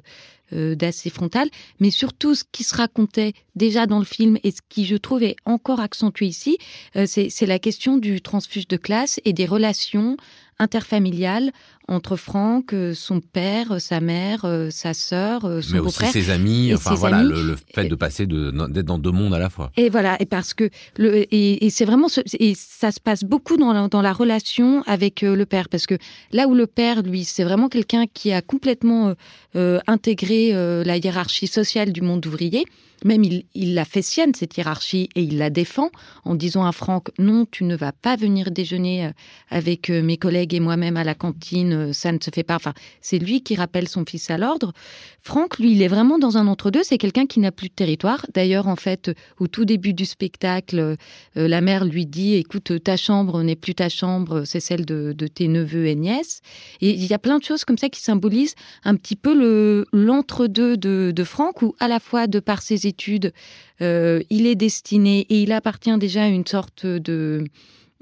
euh, 0.54 0.74
d'assez 0.74 1.10
frontal, 1.10 1.50
mais 1.78 1.90
surtout 1.90 2.34
ce 2.34 2.42
qui 2.50 2.64
se 2.64 2.74
racontait 2.74 3.34
déjà 3.54 3.84
dans 3.84 3.98
le 3.98 4.06
film 4.06 4.38
et 4.44 4.50
ce 4.50 4.62
qui, 4.66 4.86
je 4.86 4.96
trouve, 4.96 5.22
est 5.22 5.36
encore 5.44 5.80
accentué 5.80 6.24
ici, 6.24 6.56
euh, 6.96 7.04
c'est 7.06 7.44
la 7.44 7.58
question 7.58 7.98
du 7.98 8.22
transfuge 8.22 8.66
de 8.66 8.78
classe 8.78 9.20
et 9.26 9.34
des 9.34 9.44
relations 9.44 10.16
interfamiliales 10.58 11.52
entre 11.88 12.16
Franck, 12.16 12.72
euh, 12.72 12.94
son 12.94 13.20
père, 13.20 13.80
sa 13.80 14.00
mère, 14.00 14.46
sa 14.70 14.94
sœur, 14.94 15.42
son 15.62 15.72
Mais 15.72 15.80
aussi 15.80 16.06
ses 16.06 16.30
amis, 16.30 16.72
enfin 16.74 16.94
voilà, 16.94 17.22
Le, 17.22 17.56
fait 17.74 17.88
de 17.88 17.94
passer 17.94 18.26
d'être 18.26 18.84
dans 18.84 18.98
deux 18.98 19.10
mondes 19.10 19.34
à 19.34 19.38
la 19.38 19.50
fois. 19.50 19.70
Et 19.76 19.88
voilà, 19.88 20.16
et 20.20 20.26
parce 20.26 20.54
que 20.54 20.70
le, 20.96 21.26
et, 21.34 21.70
c'est 21.70 21.84
vraiment 21.84 22.08
et 22.38 22.54
ça 22.54 22.92
se 22.92 23.00
passe 23.00 23.24
beaucoup 23.24 23.56
dans 23.56 23.72
la, 23.72 23.88
dans 23.88 24.02
la 24.02 24.12
relation 24.12 24.82
avec 24.86 25.22
le 25.22 25.44
père, 25.46 25.68
parce 25.68 25.86
que 25.86 25.96
là 26.32 26.46
où 26.46 26.54
le 26.54 26.66
père, 26.66 27.02
lui, 27.02 27.24
c'est 27.24 27.44
vraiment 27.44 27.68
quelqu'un 27.68 28.04
qui 28.12 28.32
a 28.32 28.42
complètement 28.42 29.14
intégré 29.54 30.52
euh, 30.54 30.84
la 30.84 30.96
hiérarchie 30.96 31.46
sociale 31.46 31.92
du 31.92 32.02
monde 32.02 32.24
ouvrier. 32.26 32.64
Même 33.04 33.22
il, 33.22 33.74
la 33.74 33.84
fait 33.84 34.02
sienne, 34.02 34.34
cette 34.34 34.56
hiérarchie, 34.56 35.08
et 35.14 35.22
il 35.22 35.38
la 35.38 35.50
défend 35.50 35.90
en 36.24 36.34
disant 36.34 36.66
à 36.66 36.72
Franck, 36.72 37.10
non, 37.18 37.46
tu 37.48 37.62
ne 37.62 37.76
vas 37.76 37.92
pas 37.92 38.16
venir 38.16 38.50
déjeuner 38.50 39.06
euh, 39.06 39.10
avec 39.50 39.88
euh, 39.88 40.02
mes 40.02 40.16
collègues 40.16 40.54
et 40.54 40.60
moi-même 40.60 40.96
à 40.96 41.04
la 41.04 41.14
cantine, 41.14 41.77
ça 41.92 42.12
ne 42.12 42.18
se 42.22 42.30
fait 42.32 42.42
pas. 42.42 42.56
Enfin, 42.56 42.74
c'est 43.00 43.18
lui 43.18 43.42
qui 43.42 43.54
rappelle 43.54 43.88
son 43.88 44.04
fils 44.04 44.30
à 44.30 44.38
l'ordre. 44.38 44.72
Franck, 45.20 45.58
lui, 45.58 45.72
il 45.72 45.82
est 45.82 45.88
vraiment 45.88 46.18
dans 46.18 46.36
un 46.36 46.46
entre-deux, 46.46 46.82
c'est 46.82 46.98
quelqu'un 46.98 47.26
qui 47.26 47.40
n'a 47.40 47.52
plus 47.52 47.68
de 47.68 47.74
territoire. 47.74 48.24
D'ailleurs, 48.34 48.68
en 48.68 48.76
fait, 48.76 49.10
au 49.38 49.46
tout 49.46 49.64
début 49.64 49.94
du 49.94 50.04
spectacle, 50.04 50.96
la 51.34 51.60
mère 51.60 51.84
lui 51.84 52.06
dit, 52.06 52.34
écoute, 52.34 52.82
ta 52.82 52.96
chambre 52.96 53.42
n'est 53.42 53.56
plus 53.56 53.74
ta 53.74 53.88
chambre, 53.88 54.44
c'est 54.44 54.60
celle 54.60 54.84
de, 54.84 55.12
tes 55.12 55.48
neveux 55.48 55.86
et 55.86 55.94
nièces. 55.94 56.40
Et 56.80 56.90
il 56.90 57.06
y 57.06 57.14
a 57.14 57.18
plein 57.18 57.38
de 57.38 57.44
choses 57.44 57.64
comme 57.64 57.78
ça 57.78 57.88
qui 57.88 58.00
symbolisent 58.00 58.54
un 58.84 58.96
petit 58.96 59.16
peu 59.16 59.34
le 59.34 59.86
l'entre-deux 59.92 60.76
de, 60.76 61.12
de 61.14 61.24
Franck, 61.24 61.62
où 61.62 61.74
à 61.78 61.88
la 61.88 62.00
fois, 62.00 62.26
de 62.26 62.40
par 62.40 62.62
ses 62.62 62.86
études, 62.86 63.32
euh, 63.80 64.22
il 64.30 64.46
est 64.46 64.54
destiné 64.54 65.26
et 65.28 65.42
il 65.42 65.52
appartient 65.52 65.96
déjà 65.98 66.24
à 66.24 66.28
une 66.28 66.46
sorte 66.46 66.86
de 66.86 67.44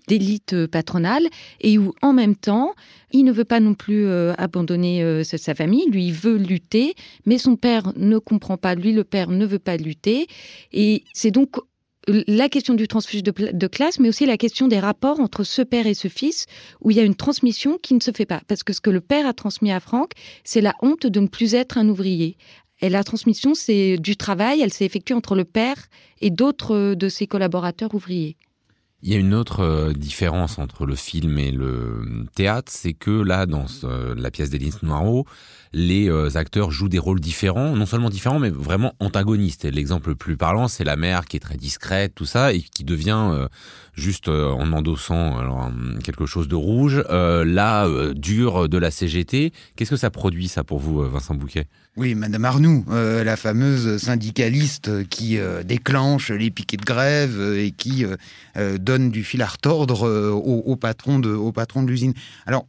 d'élite 0.07 0.67
patronale 0.67 1.27
et 1.61 1.79
où 1.79 1.95
en 2.03 2.13
même 2.13 2.37
temps 2.37 2.75
il 3.13 3.25
ne 3.25 3.33
veut 3.33 3.45
pas 3.45 3.61
non 3.61 3.75
plus 3.75 4.07
euh, 4.07 4.35
abandonner 4.39 5.03
euh, 5.03 5.25
sa 5.25 5.55
famille, 5.55 5.89
lui 5.91 6.07
il 6.07 6.13
veut 6.13 6.37
lutter, 6.37 6.95
mais 7.25 7.39
son 7.39 7.57
père 7.57 7.93
ne 7.97 8.19
comprend 8.19 8.57
pas, 8.57 8.75
lui 8.75 8.93
le 8.93 9.05
père 9.05 9.31
ne 9.31 9.47
veut 9.47 9.59
pas 9.59 9.77
lutter 9.77 10.27
et 10.73 11.05
c'est 11.13 11.31
donc 11.31 11.57
la 12.09 12.49
question 12.49 12.75
du 12.75 12.87
transfuge 12.87 13.23
de, 13.23 13.67
classe, 13.67 13.99
mais 13.99 14.09
aussi 14.09 14.27
la 14.27 14.37
question 14.37 14.69
des 14.69 14.79
rapports 14.79 15.19
entre 15.21 15.43
ce 15.43 15.63
père 15.63 15.87
et 15.87 15.95
ce 15.95 16.09
fils, 16.09 16.47
où 16.81 16.91
il 16.91 16.97
y 16.97 17.01
a 17.01 17.03
une 17.03 17.17
transmission 17.17 17.79
qui 17.83 17.95
ne 17.95 18.01
se 18.01 18.13
fait 18.13 18.27
pas. 18.27 18.43
Parce 18.47 18.63
que 18.63 18.73
ce 18.73 18.81
que 18.81 18.91
le 18.91 19.01
père 19.01 19.27
a 19.27 19.33
transmis 19.33 19.73
à 19.73 19.81
Franck, 19.81 20.13
c'est 20.45 20.61
la 20.61 20.75
honte 20.83 21.07
de 21.07 21.21
ne 21.21 21.27
plus 21.27 21.55
être 21.55 21.79
un 21.79 21.89
ouvrier. 21.89 22.37
Et 22.81 22.91
la 22.91 23.03
transmission, 23.03 23.55
c'est 23.55 23.97
du 23.97 24.17
travail, 24.17 24.61
elle 24.61 24.73
s'est 24.73 24.85
effectuée 24.85 25.15
entre 25.15 25.35
le 25.35 25.45
père 25.45 25.89
et 26.21 26.31
d'autres 26.31 26.95
de 26.95 27.09
ses 27.09 27.27
collaborateurs 27.27 27.95
ouvriers. 27.95 28.37
Il 29.03 29.13
y 29.13 29.15
a 29.15 29.19
une 29.19 29.35
autre 29.35 29.61
euh, 29.61 29.93
différence 29.93 30.59
entre 30.59 30.87
le 30.87 30.95
film 30.95 31.39
et 31.39 31.51
le 31.51 32.25
théâtre, 32.35 32.73
c'est 32.75 32.95
que 32.95 33.11
là, 33.11 33.45
dans 33.45 33.67
euh, 33.85 34.15
la 34.17 34.31
pièce 34.31 34.49
d'Élise 34.49 34.83
Noirot, 34.83 35.27
les 35.75 36.09
euh, 36.09 36.31
acteurs 36.37 36.71
jouent 36.71 36.89
des 36.89 36.99
rôles 36.99 37.21
différents, 37.21 37.77
non 37.77 37.85
seulement 37.85 38.09
différents, 38.09 38.39
mais 38.39 38.49
vraiment 38.49 38.95
antagonistes. 38.99 39.67
L'exemple 39.67 40.09
le 40.09 40.17
plus 40.17 40.39
parlant, 40.39 40.67
c'est 40.67 40.83
la 40.83 40.97
mère 40.97 41.27
qui 41.27 41.37
est 41.37 41.41
très 41.41 41.59
discrète, 41.59 42.15
tout 42.15 42.25
ça, 42.25 42.55
et 42.55 42.63
qui 42.63 42.85
devient 42.85 43.47
juste 43.93 44.29
en 44.29 44.73
endossant 44.73 45.71
quelque 46.03 46.25
chose 46.25 46.49
de 46.49 46.55
rouge, 46.55 47.05
là, 47.11 47.89
dur 48.15 48.69
de 48.69 48.79
la 48.79 48.91
CGT. 48.91 49.53
Qu'est-ce 49.77 49.91
que 49.91 49.97
ça 49.97 50.11
produit, 50.11 50.49
ça, 50.49 50.65
pour 50.65 50.79
vous, 50.79 51.03
Vincent 51.03 51.35
Bouquet? 51.35 51.67
Oui, 51.97 52.15
Madame 52.15 52.45
Arnoux, 52.45 52.85
euh, 52.91 53.25
la 53.25 53.37
fameuse 53.37 53.97
syndicaliste 53.97 55.09
qui 55.09 55.39
euh, 55.39 55.63
déclenche 55.63 56.31
les 56.31 56.51
piquets 56.51 56.77
de 56.77 56.85
grève 56.85 57.41
euh, 57.41 57.65
et 57.65 57.71
qui 57.71 58.05
donne 58.79 59.11
du 59.11 59.25
fil 59.25 59.43
à 59.43 59.47
retordre 59.47 60.03
au, 60.07 60.77
de, 61.19 61.33
au 61.35 61.53
patron 61.53 61.83
de 61.83 61.89
l'usine. 61.89 62.15
Alors, 62.47 62.67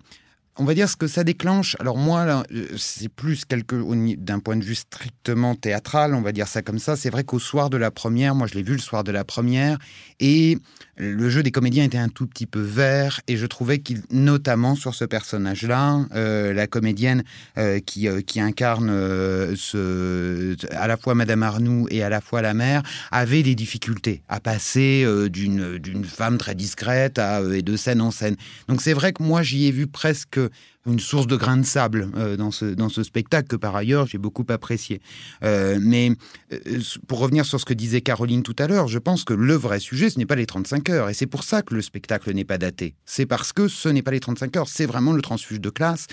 on 0.59 0.65
va 0.65 0.73
dire 0.73 0.89
ce 0.89 0.95
que 0.95 1.07
ça 1.07 1.23
déclenche. 1.23 1.75
Alors 1.79 1.97
moi, 1.97 2.43
c'est 2.77 3.09
plus 3.09 3.45
quelque 3.45 3.75
d'un 4.15 4.39
point 4.39 4.55
de 4.55 4.63
vue 4.63 4.75
strictement 4.75 5.55
théâtral, 5.55 6.13
on 6.13 6.21
va 6.21 6.31
dire 6.31 6.47
ça 6.47 6.61
comme 6.61 6.79
ça. 6.79 6.95
C'est 6.95 7.09
vrai 7.09 7.23
qu'au 7.23 7.39
soir 7.39 7.69
de 7.69 7.77
la 7.77 7.91
première, 7.91 8.35
moi 8.35 8.47
je 8.47 8.55
l'ai 8.55 8.63
vu 8.63 8.73
le 8.73 8.79
soir 8.79 9.03
de 9.03 9.11
la 9.11 9.23
première, 9.23 9.77
et 10.19 10.57
le 10.97 11.29
jeu 11.29 11.43
des 11.43 11.51
comédiens 11.51 11.83
était 11.83 11.97
un 11.97 12.09
tout 12.09 12.25
petit 12.25 12.47
peu 12.47 12.59
vert 12.59 13.21
et 13.27 13.37
je 13.37 13.45
trouvais 13.45 13.79
qu'il, 13.79 14.01
notamment 14.11 14.75
sur 14.75 14.95
ce 14.95 15.05
personnage-là, 15.05 16.05
euh, 16.15 16.53
la 16.53 16.65
comédienne 16.65 17.23
euh, 17.57 17.79
qui, 17.79 18.07
euh, 18.07 18.21
incarne 18.37 18.89
à 18.89 20.87
la 20.87 20.97
fois 20.97 21.15
Madame 21.15 21.43
Arnoux 21.43 21.87
et 21.89 22.03
à 22.03 22.09
la 22.09 22.21
fois 22.21 22.41
la 22.41 22.53
mère, 22.53 22.83
avait 23.11 23.43
des 23.43 23.55
difficultés 23.55 24.21
à 24.27 24.39
passer 24.39 25.05
d'une, 25.29 25.77
d'une 25.77 26.03
femme 26.03 26.37
très 26.37 26.55
discrète 26.55 27.19
à, 27.19 27.41
et 27.41 27.61
de 27.61 27.75
scène 27.75 28.01
en 28.01 28.11
scène. 28.11 28.35
Donc 28.67 28.81
c'est 28.81 28.93
vrai 28.93 29.13
que 29.13 29.23
moi 29.23 29.41
j'y 29.43 29.67
ai 29.67 29.71
vu 29.71 29.87
presque 29.87 30.39
Mm-hmm 30.47 30.76
une 30.87 30.99
source 30.99 31.27
de 31.27 31.35
grains 31.35 31.57
de 31.57 31.65
sable 31.65 32.09
euh, 32.15 32.37
dans, 32.37 32.51
ce, 32.51 32.65
dans 32.65 32.89
ce 32.89 33.03
spectacle 33.03 33.47
que 33.47 33.55
par 33.55 33.75
ailleurs 33.75 34.07
j'ai 34.07 34.17
beaucoup 34.17 34.45
apprécié. 34.49 35.01
Euh, 35.43 35.77
mais 35.81 36.11
euh, 36.53 36.79
pour 37.07 37.19
revenir 37.19 37.45
sur 37.45 37.59
ce 37.59 37.65
que 37.65 37.73
disait 37.73 38.01
Caroline 38.01 38.43
tout 38.43 38.55
à 38.59 38.67
l'heure, 38.67 38.87
je 38.87 38.99
pense 38.99 39.23
que 39.23 39.33
le 39.33 39.53
vrai 39.53 39.79
sujet, 39.79 40.09
ce 40.09 40.17
n'est 40.17 40.25
pas 40.25 40.35
les 40.35 40.45
35 40.45 40.89
heures. 40.89 41.09
Et 41.09 41.13
c'est 41.13 41.25
pour 41.25 41.43
ça 41.43 41.61
que 41.61 41.75
le 41.75 41.81
spectacle 41.81 42.31
n'est 42.33 42.45
pas 42.45 42.57
daté. 42.57 42.95
C'est 43.05 43.25
parce 43.25 43.53
que 43.53 43.67
ce 43.67 43.89
n'est 43.89 44.01
pas 44.01 44.11
les 44.11 44.19
35 44.19 44.55
heures, 44.57 44.67
c'est 44.67 44.85
vraiment 44.85 45.13
le 45.13 45.21
transfuge 45.21 45.59
de 45.59 45.69
classe. 45.69 46.07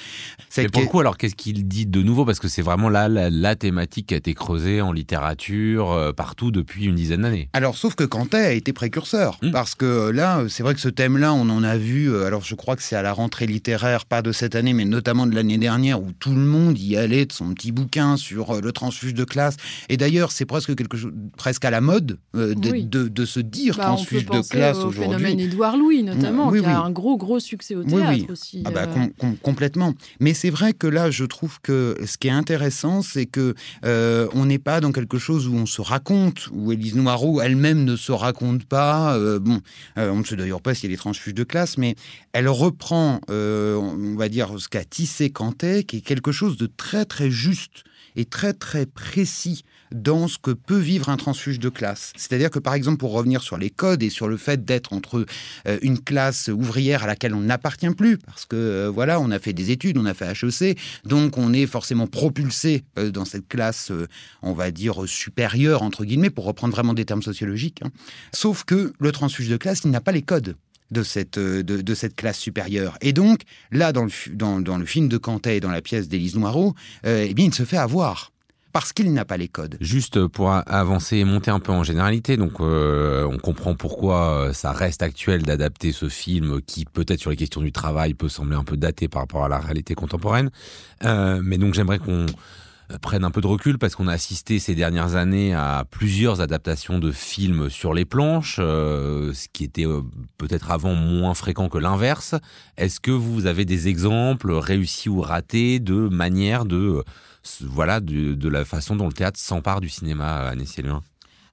Mais 0.57 0.69
pour 0.69 0.83
le 0.83 0.89
coup, 0.89 1.01
alors 1.01 1.17
qu'est-ce 1.17 1.37
qu'il 1.37 1.67
dit 1.67 1.87
de 1.87 2.03
nouveau? 2.03 2.25
Parce 2.25 2.41
que 2.41 2.49
c'est 2.49 2.63
vraiment 2.63 2.89
là 2.89 3.09
la, 3.09 3.55
thématique 3.55 4.09
qui 4.09 4.15
a 4.15 4.17
été 4.17 4.35
creusée 4.35 4.81
en 4.81 4.91
littérature 4.91 6.13
partout 6.17 6.51
depuis 6.51 6.87
une 6.87 6.97
dizaine 6.97 7.23
d'années. 7.23 7.49
Alors, 7.53 7.77
sauf 7.77 7.95
que 7.95 8.03
Cantet 8.03 8.37
a 8.37 8.53
été 8.53 8.73
précurseur. 8.73 9.39
Mmh. 9.43 9.53
Parce 9.53 9.77
que 9.77 10.11
là, 10.11 10.45
c'est 10.49 10.65
vrai 10.65 10.75
que 10.75 10.81
ce 10.81 10.89
thème-là, 10.89 11.33
on 11.33 11.49
en 11.51 11.63
a 11.63 11.77
vu, 11.77 12.15
alors 12.25 12.43
je 12.43 12.57
crois 12.57 12.75
que 12.75 12.83
c'est 12.83 12.97
à 12.97 13.03
la 13.03 13.13
rentrée 13.13 13.47
littéraire, 13.47 14.07
pas 14.07 14.23
de 14.23 14.33
cette 14.33 14.57
année, 14.57 14.64
mais 14.73 14.85
notamment 14.85 15.27
de 15.27 15.35
l'année 15.35 15.59
dernière, 15.59 16.03
où 16.03 16.13
tout 16.19 16.35
le 16.35 16.45
monde 16.45 16.79
y 16.79 16.97
allait 16.97 17.27
de 17.27 17.33
son 17.33 17.53
petit 17.55 17.73
bouquin 17.73 18.17
sur 18.17 18.51
euh, 18.51 18.61
le 18.61 18.73
transfuge 18.73 19.15
de 19.15 19.25
classe. 19.25 19.57
Et 19.89 19.97
d'ailleurs, 19.97 20.33
c'est 20.33 20.45
presque 20.45 20.75
quelque 20.75 20.97
chose, 20.97 21.13
presque 21.37 21.65
à 21.65 21.71
la 21.71 21.81
mode 21.81 22.19
euh, 22.35 22.55
de, 22.55 23.25
se 23.25 23.41
dire 23.41 23.77
bah, 23.77 23.85
transfuge 23.85 24.27
de 24.27 24.41
classe 24.49 24.79
aujourd'hui. 24.79 25.01
Le 25.01 25.19
phénomène 25.19 25.41
Édouard 25.41 25.77
Louis, 25.77 26.03
notamment, 26.03 26.51
qui 26.53 26.65
a 26.65 26.81
un 26.81 26.91
gros, 26.91 27.17
gros 27.17 27.41
succès 27.41 27.75
au 27.75 27.85
théâtre 27.85 28.31
aussi. 28.31 28.63
Ah 28.65 28.71
bah, 28.71 28.87
euh. 28.97 29.33
complètement. 29.43 29.95
Mais 30.21 30.35
c'est 30.35 30.51
vrai 30.51 30.73
que 30.73 30.87
là, 30.87 31.11
je 31.11 31.25
trouve 31.25 31.61
que 31.61 31.97
ce 32.07 32.17
qui 32.19 32.29
est 32.29 32.33
intéressant, 32.33 33.03
c'est 33.03 33.27
que 33.27 33.55
on 33.83 34.47
n'est 34.47 34.59
pas 34.59 34.81
dans 34.81 34.93
quelque 34.93 35.19
chose 35.19 35.49
où 35.49 35.55
on 35.55 35.67
se 35.67 35.81
raconte, 35.81 36.49
où 36.53 36.73
Élise 36.73 36.95
Noireau 36.95 37.41
elle-même 37.41 37.85
ne 37.85 37.97
se 37.97 38.13
raconte 38.13 38.65
pas. 38.65 39.19
bon, 39.39 39.61
on 39.97 40.17
ne 40.17 40.25
sait 40.25 40.37
d'ailleurs 40.37 40.61
pas 40.61 40.75
s'il 40.75 40.91
y 40.91 40.93
a 40.93 40.97
des 40.97 41.01
transfuges 41.01 41.35
de 41.35 41.45
classe, 41.45 41.79
mais 41.79 41.97
elle 42.33 42.49
reprend, 42.49 43.21
on 43.29 44.15
va 44.17 44.29
dire, 44.29 44.44
ce 44.59 44.69
qu'a 44.69 44.85
tissé 44.85 45.31
Cantet, 45.31 45.85
qui 45.85 45.99
est 45.99 46.01
quelque 46.01 46.33
chose 46.33 46.57
de 46.57 46.67
très 46.67 47.05
très 47.05 47.31
juste 47.31 47.85
et 48.17 48.25
très 48.25 48.53
très 48.53 48.87
précis 48.87 49.65
dans 49.93 50.29
ce 50.29 50.39
que 50.39 50.51
peut 50.51 50.79
vivre 50.79 51.09
un 51.09 51.17
transfuge 51.17 51.59
de 51.59 51.69
classe. 51.69 52.13
C'est-à-dire 52.17 52.51
que 52.51 52.59
par 52.59 52.75
exemple, 52.75 52.99
pour 52.99 53.13
revenir 53.13 53.43
sur 53.43 53.57
les 53.57 53.71
codes 53.71 54.03
et 54.03 54.11
sur 54.11 54.29
le 54.29 54.37
fait 54.37 54.65
d'être 54.65 54.93
entre 54.93 55.27
euh, 55.67 55.79
une 55.83 55.99
classe 55.99 56.49
ouvrière 56.49 57.05
à 57.05 57.07
laquelle 57.07 57.35
on 57.35 57.41
n'appartient 57.41 57.91
plus, 57.91 58.19
parce 58.19 58.45
que 58.45 58.57
euh, 58.57 58.91
voilà, 58.91 59.21
on 59.21 59.31
a 59.31 59.39
fait 59.39 59.53
des 59.53 59.71
études, 59.71 59.99
on 59.99 60.07
a 60.07 60.15
fait 60.15 60.33
HEC, 60.33 60.79
donc 61.05 61.39
on 61.39 61.53
est 61.53 61.67
forcément 61.67 62.07
propulsé 62.07 62.85
euh, 62.99 63.11
dans 63.11 63.25
cette 63.25 63.49
classe, 63.49 63.93
on 64.43 64.53
va 64.53 64.71
dire 64.71 65.07
supérieure 65.07 65.83
entre 65.83 66.05
guillemets, 66.05 66.31
pour 66.31 66.45
reprendre 66.45 66.75
vraiment 66.75 66.95
des 66.95 67.05
termes 67.05 67.23
sociologiques. 67.23 67.81
Hein. 67.85 67.91
Sauf 68.33 68.65
que 68.65 68.93
le 68.99 69.13
transfuge 69.13 69.49
de 69.49 69.57
classe, 69.57 69.83
il 69.85 69.91
n'a 69.91 70.01
pas 70.01 70.13
les 70.13 70.23
codes 70.23 70.57
de 70.91 71.03
cette, 71.03 71.39
euh, 71.39 71.63
de, 71.63 71.95
cette 71.95 72.17
classe 72.17 72.39
supérieure. 72.39 72.97
Et 73.01 73.13
donc, 73.13 73.43
là, 73.71 73.93
dans 73.93 74.05
le, 74.05 74.11
dans, 74.35 74.79
le 74.79 74.85
film 74.87 75.09
de 75.09 75.19
Cantet 75.19 75.57
et 75.57 75.61
dans 75.61 75.71
la 75.71 75.83
pièce 75.83 76.09
d'Élise 76.09 76.37
Noireau, 76.37 76.75
euh, 77.07 77.27
eh 77.29 77.35
bien, 77.35 77.47
il 77.47 77.55
se 77.55 77.65
fait 77.65 77.77
avoir 77.77 78.31
parce 78.73 78.93
qu'il 78.93 79.13
n'a 79.13 79.25
pas 79.25 79.37
les 79.37 79.47
codes. 79.47 79.77
Juste 79.81 80.27
pour 80.27 80.51
avancer 80.51 81.19
et 81.19 81.25
monter 81.25 81.53
un 81.53 81.61
peu 81.61 81.71
en 81.71 81.85
généralité, 81.85 82.37
donc 82.37 82.55
euh, 82.59 83.25
on 83.25 83.39
comprend 83.39 83.77
pourquoi 83.77 84.51
ça 84.53 84.73
reste 84.73 85.01
actuel 85.01 85.43
d'adapter 85.43 85.93
ce 85.93 86.09
film 86.09 86.61
qui 86.61 86.85
peut-être 86.85 87.21
sur 87.21 87.31
les 87.31 87.37
questions 87.37 87.61
du 87.61 87.71
travail 87.71 88.15
peut 88.15 88.29
sembler 88.29 88.57
un 88.57 88.65
peu 88.65 88.77
daté 88.77 89.07
par 89.07 89.23
rapport 89.23 89.45
à 89.45 89.49
la 89.49 89.61
réalité 89.61 89.95
contemporaine. 89.95 90.51
mais 91.05 91.57
donc 91.57 91.75
j'aimerais 91.75 92.01
qu'on 92.01 92.27
euh, 92.27 92.27
prennent 93.01 93.25
un 93.25 93.31
peu 93.31 93.41
de 93.41 93.47
recul 93.47 93.79
parce 93.79 93.95
qu'on 93.95 94.09
a 94.09 94.13
assisté 94.13 94.59
ces 94.59 94.75
dernières 94.75 95.17
années 95.17 95.55
à 95.55 95.85
plusieurs 95.91 96.41
adaptations 96.41 96.99
de 96.99 97.11
films 97.11 97.71
sur 97.71 97.95
les 97.95 98.05
planches, 98.05 98.57
euh, 98.59 99.33
ce 99.33 99.49
qui 99.53 99.65
était 99.65 99.87
euh, 99.87 100.03
peut-être 100.39 100.71
avant 100.71 100.95
moins 100.95 101.35
fréquent 101.35 101.69
que 101.69 101.79
l'inverse. 101.79 102.35
Est-ce 102.77 103.01
que 103.01 103.11
vous 103.11 103.47
avez 103.47 103.65
des 103.65 103.89
exemples 103.89 104.53
réussis 104.53 105.09
ou 105.09 105.21
ratés 105.21 105.81
de 105.81 106.09
manière 106.09 106.65
de 106.65 107.03
voilà 107.61 108.01
de, 108.01 108.49
la 108.49 108.65
façon 108.65 108.97
dont 108.97 109.07
le 109.07 109.13
théâtre 109.13 109.39
s'empare 109.39 109.81
du 109.81 109.89
cinéma 109.89 110.49
à 110.49 110.55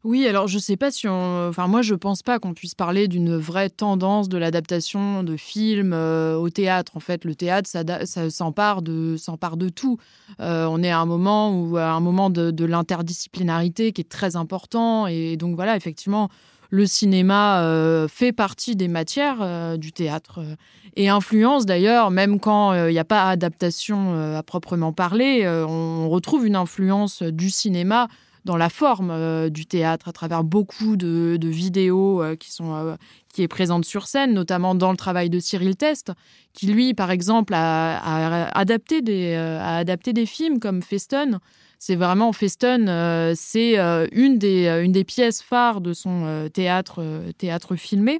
oui, 0.03 0.27
alors 0.27 0.47
je 0.47 0.57
sais 0.57 0.77
pas 0.77 0.89
si 0.89 1.07
on. 1.07 1.47
Enfin, 1.47 1.67
moi, 1.67 1.83
je 1.83 1.93
pense 1.93 2.23
pas 2.23 2.39
qu'on 2.39 2.55
puisse 2.55 2.73
parler 2.73 3.07
d'une 3.07 3.37
vraie 3.37 3.69
tendance 3.69 4.29
de 4.29 4.37
l'adaptation 4.39 5.21
de 5.21 5.37
films 5.37 5.93
euh, 5.93 6.35
au 6.35 6.49
théâtre. 6.49 6.93
En 6.95 6.99
fait, 6.99 7.23
le 7.23 7.35
théâtre, 7.35 7.69
ça, 7.69 7.83
s'empare 8.31 8.81
de, 8.81 9.69
tout. 9.69 9.99
Euh, 10.39 10.65
on 10.65 10.81
est 10.81 10.89
à 10.89 10.99
un 10.99 11.05
moment 11.05 11.55
où, 11.55 11.77
à 11.77 11.91
un 11.91 11.99
moment 11.99 12.31
de, 12.31 12.65
l'interdisciplinarité 12.65 13.91
qui 13.91 14.01
est 14.01 14.09
très 14.09 14.35
important. 14.35 15.05
Et 15.05 15.37
donc, 15.37 15.55
voilà, 15.55 15.75
effectivement, 15.75 16.29
le 16.71 16.87
cinéma 16.87 17.61
euh, 17.61 18.07
fait 18.07 18.31
partie 18.31 18.75
des 18.75 18.87
matières 18.87 19.77
du 19.77 19.91
théâtre 19.91 20.39
et 20.95 21.09
influence 21.09 21.67
d'ailleurs, 21.67 22.09
même 22.09 22.39
quand 22.39 22.73
il 22.87 22.91
n'y 22.91 22.99
a 22.99 23.05
pas 23.05 23.29
adaptation 23.29 24.35
à 24.35 24.41
proprement 24.41 24.93
parler, 24.93 25.47
on 25.47 26.09
retrouve 26.09 26.47
une 26.47 26.55
influence 26.55 27.21
du 27.21 27.51
cinéma 27.51 28.07
dans 28.45 28.58
la 28.58 28.69
forme 28.69 29.12
euh, 29.12 29.49
du 29.49 29.65
théâtre 29.65 30.08
à 30.08 30.12
travers 30.12 30.43
beaucoup 30.43 30.95
de, 30.95 31.38
vidéos 31.43 32.21
euh, 32.21 32.36
qui 32.36 32.51
sont 32.51 32.73
euh, 32.73 32.95
qui 33.34 33.43
est 33.43 33.47
présente 33.47 33.86
sur 33.86 34.08
scène, 34.08 34.34
notamment 34.34 34.75
dans 34.75 34.91
le 34.91 34.97
travail 34.97 35.30
de 35.30 35.39
Cyril 35.39 35.75
Test, 35.75 36.12
qui 36.54 36.67
lui, 36.67 36.93
par 36.93 37.12
exemple, 37.12 37.54
a, 37.56 38.49
adapté 38.58 39.01
des 39.01 39.36
a 39.36 39.77
adapté 39.77 40.12
des 40.12 40.25
films 40.25 40.60
comme 40.60 40.82
Feston. 40.82 41.39
C'est 41.80 41.95
vraiment 41.95 42.34
Feston, 42.34 43.34
c'est 43.36 43.77
une 44.12 44.38
des 44.38 44.67
une 44.84 44.91
des 44.91 45.06
pièces 45.06 45.41
phares 45.41 45.80
de 45.80 45.93
son 45.93 46.49
théâtre 46.54 47.01
théâtre 47.38 47.77
filmé. 47.77 48.19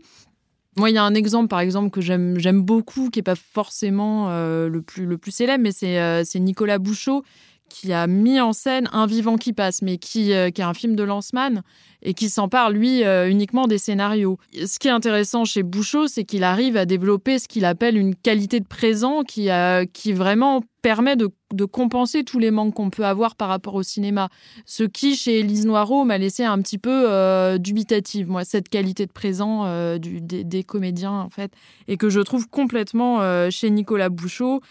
Moi, 0.78 0.90
il 0.90 0.94
y 0.94 0.98
a 0.98 1.04
un 1.04 1.14
exemple, 1.14 1.50
par 1.50 1.60
exemple, 1.60 1.90
que 1.90 2.00
j'aime 2.00 2.62
beaucoup, 2.62 3.10
qui 3.10 3.20
est 3.20 3.24
pas 3.24 3.36
forcément 3.36 4.30
le 4.30 4.82
plus 4.82 5.06
le 5.06 5.18
plus 5.18 5.32
célèbre, 5.32 5.64
mais 5.64 5.74
c'est 5.74 6.40
Nicolas 6.40 6.80
Bouchot 6.80 7.24
qui 7.72 7.94
a 7.94 8.08
mis 8.08 8.40
en 8.40 8.54
scène 8.54 8.90
Un 8.92 9.06
vivant 9.06 9.38
qui 9.38 9.54
passe, 9.54 9.82
mais 9.82 9.98
qui, 9.98 10.34
euh, 10.34 10.48
est 10.48 10.60
un 10.60 10.74
film 10.74 10.96
de 10.96 11.04
Lanceman 11.04 11.64
et 12.04 12.14
qui 12.14 12.30
s'empare, 12.30 12.72
lui, 12.72 13.04
euh, 13.04 13.30
uniquement 13.30 13.68
des 13.68 13.78
scénarios. 13.78 14.38
Ce 14.54 14.80
qui 14.80 14.88
est 14.88 14.92
intéressant 14.92 15.46
chez 15.46 15.64
Bouchot, 15.64 16.08
c'est 16.08 16.24
qu'il 16.24 16.44
arrive 16.44 16.78
à 16.78 16.86
développer 16.86 17.40
ce 17.40 17.48
qu'il 17.48 17.66
appelle 17.66 17.98
une 17.98 18.16
qualité 18.16 18.60
de 18.60 18.68
présent 18.68 19.24
qui, 19.24 19.50
a, 19.50 19.86
qui 19.86 20.14
vraiment 20.14 20.62
permet 20.82 21.16
de, 21.16 21.30
compenser 21.66 22.24
tous 22.24 22.40
les 22.40 22.50
manques 22.50 22.74
qu'on 22.74 22.90
peut 22.90 23.06
avoir 23.06 23.36
par 23.36 23.50
rapport 23.50 23.76
au 23.76 23.84
cinéma. 23.84 24.30
Ce 24.66 24.84
qui, 24.84 25.16
chez 25.16 25.40
Élise 25.40 25.68
Noireau, 25.68 26.06
m'a 26.06 26.18
laissé 26.18 26.44
un 26.44 26.60
petit 26.60 26.80
peu 26.80 27.06
euh, 27.08 27.60
dubitative, 27.60 28.28
moi, 28.28 28.46
cette 28.46 28.68
qualité 28.68 29.06
de 29.06 29.12
présent 29.12 29.66
euh, 29.66 30.00
des, 30.00 30.64
comédiens, 30.64 31.12
en 31.12 31.30
fait, 31.30 31.54
et 31.88 31.98
que 31.98 32.10
je 32.10 32.20
trouve 32.20 32.48
complètement 32.50 33.20
chez 33.52 33.70
Nicolas 33.70 34.10
Bouchot, 34.10 34.62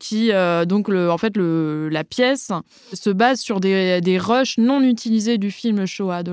qui, 0.00 0.30
donc, 0.66 0.88
le, 0.88 1.08
en 1.08 1.18
fait, 1.18 1.36
le, 1.36 1.88
la 1.88 2.02
pièce 2.02 2.50
se 2.92 3.10
base 3.10 3.38
sur 3.38 3.60
des, 3.60 4.00
des 4.00 4.18
rushs 4.18 4.58
non 4.58 4.82
utilisés 4.82 5.38
du 5.38 5.52
film 5.52 5.86
Shoah 5.86 6.24
de 6.24 6.32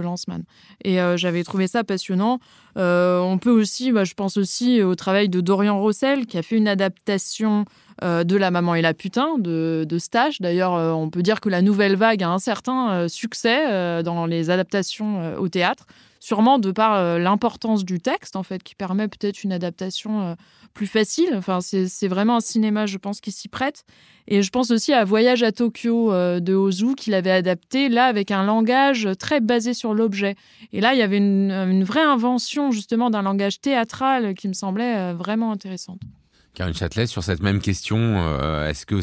et 0.83 1.01
euh, 1.01 1.17
j'avais 1.17 1.43
trouvé 1.43 1.67
ça 1.67 1.83
passionnant. 1.83 2.39
Euh, 2.77 3.19
on 3.19 3.37
peut 3.37 3.51
aussi, 3.51 3.91
bah, 3.91 4.03
je 4.03 4.13
pense 4.13 4.37
aussi 4.37 4.81
au 4.81 4.95
travail 4.95 5.29
de 5.29 5.41
Dorian 5.41 5.79
Rossel, 5.79 6.25
qui 6.25 6.37
a 6.37 6.41
fait 6.41 6.57
une 6.57 6.67
adaptation 6.67 7.65
euh, 8.03 8.23
de 8.23 8.35
La 8.35 8.49
Maman 8.49 8.73
et 8.73 8.81
la 8.81 8.93
Putain 8.93 9.37
de, 9.37 9.85
de 9.87 9.99
Stache. 9.99 10.41
D'ailleurs, 10.41 10.73
euh, 10.73 10.91
on 10.91 11.11
peut 11.11 11.21
dire 11.21 11.39
que 11.39 11.49
la 11.49 11.61
nouvelle 11.61 11.95
vague 11.95 12.23
a 12.23 12.29
un 12.29 12.39
certain 12.39 12.91
euh, 12.91 13.07
succès 13.07 14.01
dans 14.03 14.25
les 14.25 14.49
adaptations 14.49 15.35
au 15.37 15.49
théâtre, 15.49 15.85
sûrement 16.19 16.59
de 16.59 16.71
par 16.71 17.19
l'importance 17.19 17.85
du 17.85 17.99
texte, 17.99 18.35
en 18.35 18.43
fait, 18.43 18.63
qui 18.63 18.75
permet 18.75 19.07
peut-être 19.07 19.43
une 19.43 19.53
adaptation 19.53 20.35
plus 20.73 20.87
facile. 20.87 21.33
Enfin, 21.35 21.59
c'est 21.61 22.07
vraiment 22.07 22.37
un 22.37 22.41
cinéma, 22.41 22.85
je 22.85 22.97
pense, 22.97 23.21
qui 23.21 23.31
s'y 23.31 23.47
prête. 23.47 23.83
Et 24.27 24.41
je 24.41 24.49
pense 24.49 24.71
aussi 24.71 24.93
à 24.93 25.03
Voyage 25.03 25.43
à 25.43 25.51
Tokyo 25.51 26.11
de 26.11 26.53
Ozu, 26.53 26.95
qu'il 26.95 27.13
avait 27.13 27.31
adapté, 27.31 27.89
là, 27.89 28.05
avec 28.05 28.31
un 28.31 28.43
langage 28.43 29.09
très 29.19 29.39
basé 29.39 29.73
sur 29.73 29.93
l'objet. 29.93 30.35
Et 30.73 30.81
là, 30.81 30.93
il 30.93 30.99
y 30.99 31.03
avait 31.03 31.17
une, 31.17 31.51
une 31.51 31.83
vraie 31.83 32.03
invention, 32.03 32.71
justement, 32.71 33.09
d'un 33.09 33.21
langage 33.23 33.59
théâtral 33.61 34.33
qui 34.33 34.47
me 34.47 34.53
semblait 34.53 35.13
vraiment 35.13 35.51
intéressante. 35.51 35.99
Karine 36.53 36.73
Châtelet, 36.73 37.07
sur 37.07 37.23
cette 37.23 37.41
même 37.41 37.61
question, 37.61 37.97
euh, 37.97 38.67
est-ce 38.67 38.85
que 38.85 39.01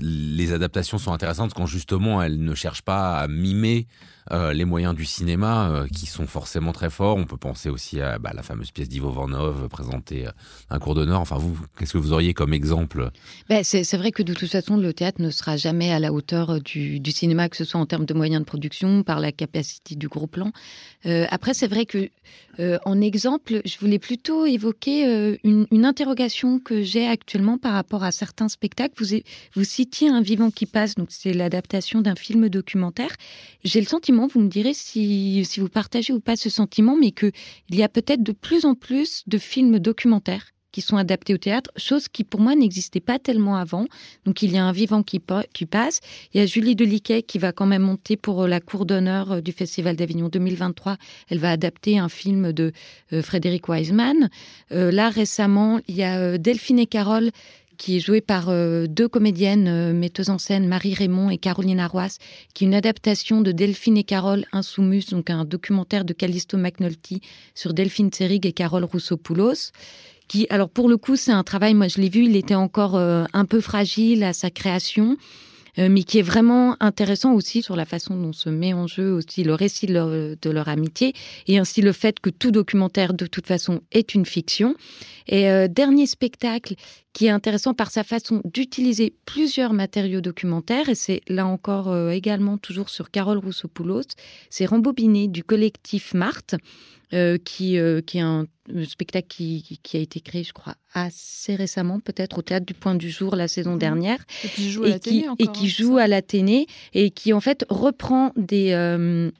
les 0.00 0.52
adaptations 0.52 0.98
sont 0.98 1.12
intéressantes 1.12 1.54
quand 1.54 1.66
justement 1.66 2.22
elles 2.22 2.42
ne 2.42 2.54
cherchent 2.54 2.82
pas 2.82 3.18
à 3.18 3.28
mimer 3.28 3.86
euh, 4.32 4.54
les 4.54 4.64
moyens 4.64 4.94
du 4.94 5.04
cinéma 5.04 5.68
euh, 5.68 5.86
qui 5.86 6.06
sont 6.06 6.26
forcément 6.26 6.72
très 6.72 6.88
forts. 6.88 7.16
On 7.18 7.26
peut 7.26 7.36
penser 7.36 7.68
aussi 7.68 8.00
à 8.00 8.18
bah, 8.18 8.30
la 8.34 8.42
fameuse 8.42 8.70
pièce 8.70 8.88
d'Ivo 8.88 9.10
Vanov 9.10 9.68
présentée 9.68 10.26
un 10.70 10.78
cours 10.78 10.94
d'honneur. 10.94 11.20
Enfin, 11.20 11.36
vous, 11.36 11.58
qu'est-ce 11.78 11.92
que 11.92 11.98
vous 11.98 12.12
auriez 12.12 12.32
comme 12.32 12.54
exemple? 12.54 13.10
Ben, 13.50 13.62
c'est, 13.62 13.84
vrai 13.96 14.12
que 14.12 14.22
de 14.22 14.32
toute 14.32 14.50
façon, 14.50 14.78
le 14.78 14.94
théâtre 14.94 15.20
ne 15.20 15.30
sera 15.30 15.58
jamais 15.58 15.92
à 15.92 15.98
la 15.98 16.10
hauteur 16.10 16.60
du, 16.60 17.00
du, 17.00 17.12
cinéma, 17.12 17.50
que 17.50 17.56
ce 17.56 17.64
soit 17.64 17.78
en 17.78 17.84
termes 17.84 18.06
de 18.06 18.14
moyens 18.14 18.40
de 18.40 18.46
production, 18.46 19.02
par 19.02 19.20
la 19.20 19.30
capacité 19.30 19.94
du 19.94 20.08
gros 20.08 20.26
plan. 20.26 20.52
Euh, 21.04 21.26
après, 21.30 21.52
c'est 21.52 21.68
vrai 21.68 21.84
que 21.84 22.10
en 22.84 23.00
exemple, 23.00 23.62
je 23.64 23.76
voulais 23.80 23.98
plutôt 23.98 24.46
évoquer 24.46 25.36
une, 25.42 25.66
une, 25.72 25.84
interrogation 25.84 26.60
que 26.60 26.82
j'ai 26.82 27.04
actuellement 27.04 27.58
par 27.58 27.72
rapport 27.72 28.04
à 28.04 28.12
certains 28.12 28.48
spectacles. 28.48 28.94
Vous, 29.02 29.16
vous 29.56 29.64
Un 30.02 30.22
vivant 30.22 30.50
qui 30.50 30.66
passe, 30.66 30.94
donc 30.94 31.08
c'est 31.10 31.32
l'adaptation 31.32 32.00
d'un 32.00 32.14
film 32.14 32.48
documentaire. 32.48 33.10
J'ai 33.64 33.80
le 33.80 33.86
sentiment 33.86 34.26
vous 34.26 34.40
me 34.40 34.48
direz 34.48 34.74
si, 34.74 35.44
si 35.44 35.60
vous 35.60 35.68
partagez 35.68 36.12
ou 36.12 36.20
pas 36.20 36.36
ce 36.36 36.50
sentiment, 36.50 36.96
mais 36.96 37.12
qu'il 37.12 37.32
y 37.70 37.82
a 37.82 37.88
peut-être 37.88 38.22
de 38.22 38.32
plus 38.32 38.64
en 38.64 38.74
plus 38.74 39.22
de 39.26 39.38
films 39.38 39.78
documentaires 39.78 40.54
qui 40.74 40.80
sont 40.80 40.96
adaptés 40.96 41.32
au 41.32 41.38
théâtre, 41.38 41.70
chose 41.76 42.08
qui 42.08 42.24
pour 42.24 42.40
moi 42.40 42.56
n'existait 42.56 42.98
pas 42.98 43.20
tellement 43.20 43.54
avant. 43.54 43.86
Donc 44.24 44.42
il 44.42 44.50
y 44.50 44.58
a 44.58 44.64
un 44.64 44.72
vivant 44.72 45.04
qui, 45.04 45.20
qui 45.52 45.66
passe. 45.66 46.00
Il 46.32 46.40
y 46.40 46.42
a 46.42 46.46
Julie 46.46 46.74
Deliquet 46.74 47.22
qui 47.22 47.38
va 47.38 47.52
quand 47.52 47.66
même 47.66 47.82
monter 47.82 48.16
pour 48.16 48.42
euh, 48.42 48.48
la 48.48 48.58
cour 48.58 48.84
d'honneur 48.84 49.30
euh, 49.30 49.40
du 49.40 49.52
Festival 49.52 49.94
d'Avignon 49.94 50.28
2023. 50.28 50.96
Elle 51.28 51.38
va 51.38 51.52
adapter 51.52 52.00
un 52.00 52.08
film 52.08 52.52
de 52.52 52.72
euh, 53.12 53.22
Frédéric 53.22 53.68
Wiseman. 53.68 54.28
là 54.70 55.10
récemment, 55.10 55.78
il 55.86 55.94
y 55.94 56.02
a 56.02 56.38
Delphine 56.38 56.80
et 56.80 56.86
Carole 56.86 57.30
qui 57.76 57.96
est 57.96 58.00
jouée 58.00 58.20
par 58.20 58.48
euh, 58.48 58.86
deux 58.86 59.08
comédiennes 59.08 59.68
euh, 59.68 59.92
metteuses 59.92 60.30
en 60.30 60.38
scène, 60.38 60.66
Marie 60.66 60.94
Raymond 60.94 61.30
et 61.30 61.38
Caroline 61.38 61.80
Arroas, 61.80 62.18
qui 62.54 62.64
est 62.64 62.66
une 62.66 62.74
adaptation 62.74 63.40
de 63.40 63.52
Delphine 63.52 63.96
et 63.96 64.04
Carole 64.04 64.44
Insoumus, 64.52 65.10
donc 65.10 65.30
un 65.30 65.44
documentaire 65.44 66.04
de 66.04 66.12
Callisto 66.12 66.56
McNulty 66.56 67.20
sur 67.54 67.74
Delphine 67.74 68.12
Serig 68.12 68.44
et 68.46 68.52
Carole 68.52 68.84
Roussopoulos. 68.84 69.72
Qui, 70.26 70.46
alors 70.48 70.70
pour 70.70 70.88
le 70.88 70.96
coup, 70.96 71.16
c'est 71.16 71.32
un 71.32 71.44
travail, 71.44 71.74
moi 71.74 71.88
je 71.88 72.00
l'ai 72.00 72.08
vu, 72.08 72.24
il 72.24 72.36
était 72.36 72.54
encore 72.54 72.96
euh, 72.96 73.24
un 73.32 73.44
peu 73.44 73.60
fragile 73.60 74.24
à 74.24 74.32
sa 74.32 74.50
création. 74.50 75.16
Euh, 75.78 75.88
mais 75.90 76.04
qui 76.04 76.18
est 76.18 76.22
vraiment 76.22 76.76
intéressant 76.80 77.32
aussi 77.32 77.62
sur 77.62 77.74
la 77.74 77.84
façon 77.84 78.16
dont 78.16 78.32
se 78.32 78.48
met 78.48 78.72
en 78.72 78.86
jeu 78.86 79.12
aussi 79.12 79.42
le 79.42 79.54
récit 79.54 79.86
de 79.86 80.50
leur, 80.50 80.68
amitié 80.68 81.14
et 81.46 81.58
ainsi 81.58 81.82
le 81.82 81.92
fait 81.92 82.20
que 82.20 82.30
tout 82.30 82.50
documentaire 82.50 83.12
de 83.12 83.26
toute 83.26 83.46
façon 83.46 83.80
est 83.92 84.14
une 84.14 84.24
fiction. 84.24 84.76
Et 85.26 85.50
euh, 85.50 85.68
dernier 85.68 86.06
spectacle 86.06 86.74
qui 87.12 87.26
est 87.26 87.30
intéressant 87.30 87.74
par 87.74 87.90
sa 87.90 88.04
façon 88.04 88.40
d'utiliser 88.44 89.14
plusieurs 89.24 89.72
matériaux 89.72 90.20
documentaires, 90.20 90.88
et 90.88 90.94
c'est 90.94 91.22
là 91.28 91.46
encore 91.46 91.88
euh, 91.88 92.10
également 92.10 92.58
toujours 92.58 92.88
sur 92.88 93.10
Carole 93.10 93.38
Roussopoulos, 93.38 94.14
c'est 94.50 94.66
Rembobiné 94.66 95.28
du 95.28 95.44
collectif 95.44 96.14
Marthe. 96.14 96.56
Euh, 97.14 97.38
qui, 97.38 97.78
euh, 97.78 98.00
qui 98.00 98.18
est 98.18 98.22
un 98.22 98.44
spectacle 98.88 99.28
qui, 99.28 99.78
qui, 99.84 99.96
a 99.96 100.00
été 100.00 100.18
créé, 100.18 100.42
je 100.42 100.52
crois, 100.52 100.74
assez 100.94 101.54
récemment, 101.54 102.00
peut-être 102.00 102.38
au 102.38 102.42
Théâtre 102.42 102.66
du 102.66 102.74
Point 102.74 102.96
du 102.96 103.08
Jour 103.08 103.36
la 103.36 103.46
saison 103.46 103.76
mmh. 103.76 103.78
dernière. 103.78 104.24
Et 104.42 104.48
qui 104.48 104.68
joue 104.68 104.82
à 104.84 104.88
l'Athénée 104.88 105.26
Et 105.38 105.46
qui 105.46 105.66
hein, 105.66 105.68
joue 105.68 105.98
à 105.98 106.08
l'Athénée 106.08 106.66
et 106.92 107.10
qui, 107.10 107.32
en 107.32 107.40
fait, 107.40 107.64
reprend 107.68 108.32
des 108.36 108.72
euh, 108.72 109.30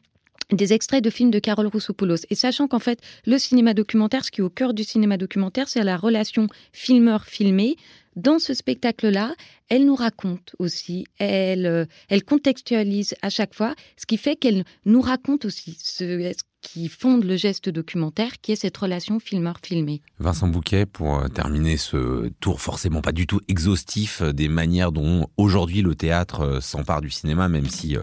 des 0.52 0.72
extraits 0.72 1.02
de 1.02 1.10
films 1.10 1.32
de 1.32 1.40
Carole 1.40 1.66
Roussopoulos. 1.66 2.26
Et 2.30 2.37
sachant 2.37 2.68
qu'en 2.68 2.78
fait, 2.78 3.00
le 3.26 3.38
cinéma 3.38 3.74
documentaire, 3.74 4.24
ce 4.24 4.30
qui 4.30 4.40
est 4.40 4.44
au 4.44 4.50
cœur 4.50 4.72
du 4.72 4.84
cinéma 4.84 5.16
documentaire, 5.16 5.68
c'est 5.68 5.82
la 5.82 5.96
relation 5.96 6.46
filmeur-filmé. 6.72 7.74
Dans 8.14 8.38
ce 8.38 8.54
spectacle-là, 8.54 9.34
elle 9.68 9.84
nous 9.84 9.96
raconte 9.96 10.54
aussi, 10.60 11.06
elle, 11.18 11.88
elle 12.08 12.22
contextualise 12.22 13.16
à 13.22 13.30
chaque 13.30 13.54
fois, 13.54 13.74
ce 13.96 14.06
qui 14.06 14.18
fait 14.18 14.37
qu'elle 14.37 14.62
nous 14.84 15.00
raconte 15.00 15.46
aussi 15.46 15.76
ce, 15.80 16.32
qui 16.64 16.88
fonde 16.88 17.24
le 17.24 17.37
geste 17.37 17.68
documentaire, 17.68 18.40
qui 18.40 18.53
est 18.53 18.57
cette 18.57 18.77
relation 18.77 19.20
filmeur-filmé. 19.20 20.00
Vincent 20.18 20.48
Bouquet, 20.48 20.87
pour 20.87 21.18
euh, 21.20 21.29
terminer 21.29 21.77
ce 21.77 22.31
tour 22.40 22.61
forcément 22.61 23.03
pas 23.03 23.12
du 23.12 23.27
tout 23.27 23.40
exhaustif 23.48 24.22
euh, 24.22 24.33
des 24.33 24.48
manières 24.48 24.90
dont 24.90 25.29
aujourd'hui 25.37 25.83
le 25.83 25.94
théâtre 25.94 26.40
euh, 26.40 26.61
s'empare 26.61 27.03
du 27.03 27.11
cinéma, 27.11 27.48
même 27.48 27.68
si 27.68 27.96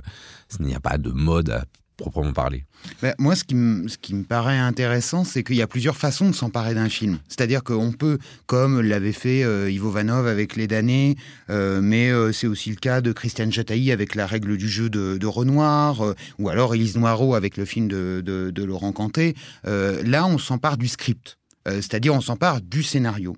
il 0.60 0.66
n'y 0.66 0.76
a 0.76 0.80
pas 0.80 1.00
de 1.00 1.10
mode 1.10 1.50
à 1.50 1.66
proprement 2.02 2.34
parler 2.34 2.66
ben, 3.02 3.14
Moi, 3.18 3.36
ce 3.36 3.44
qui, 3.44 3.56
me, 3.56 4.24
paraît 4.24 4.58
intéressant, 4.58 5.24
c'est 5.24 5.44
qu'il 5.44 5.56
y 5.56 5.62
a 5.62 5.68
plusieurs 5.68 5.96
façons 5.96 6.30
de 6.30 6.36
s'emparer 6.36 6.74
d'un 6.74 6.90
film. 6.90 7.20
C'est-à-dire 7.28 7.64
qu'on 7.64 7.92
peut, 7.92 8.18
comme 8.46 8.82
l'avait 8.82 9.12
fait 9.12 9.44
euh, 9.44 9.72
Ivo 9.72 9.92
Vanov 9.92 10.28
avec 10.28 10.56
Les 10.56 10.68
damnés, 10.68 11.16
euh, 11.50 11.80
mais 11.82 12.10
euh, 12.10 12.32
c'est 12.32 12.48
aussi 12.48 12.70
le 12.70 12.76
cas 12.76 13.02
de 13.02 13.12
Christiane 13.12 13.52
Chatailly 13.52 13.92
avec 13.92 14.16
La 14.16 14.26
règle 14.26 14.58
du 14.58 14.68
jeu 14.68 14.90
de, 14.90 15.26
Renoir, 15.26 16.04
ou 16.40 16.50
alors 16.50 16.76
Élise 16.76 16.98
Noireau 16.98 17.36
avec 17.36 17.56
le 17.56 17.64
film 17.64 17.88
de, 17.88 18.22
de, 18.22 18.64
Laurent 18.64 18.92
Cantet. 18.92 19.34
là, 19.64 20.26
on 20.26 20.38
s'empare 20.38 20.78
du 20.78 20.90
script, 20.90 21.38
c'est-à-dire 21.66 22.14
on 22.14 22.22
s'empare 22.22 22.60
du 22.62 22.84
scénario. 22.84 23.38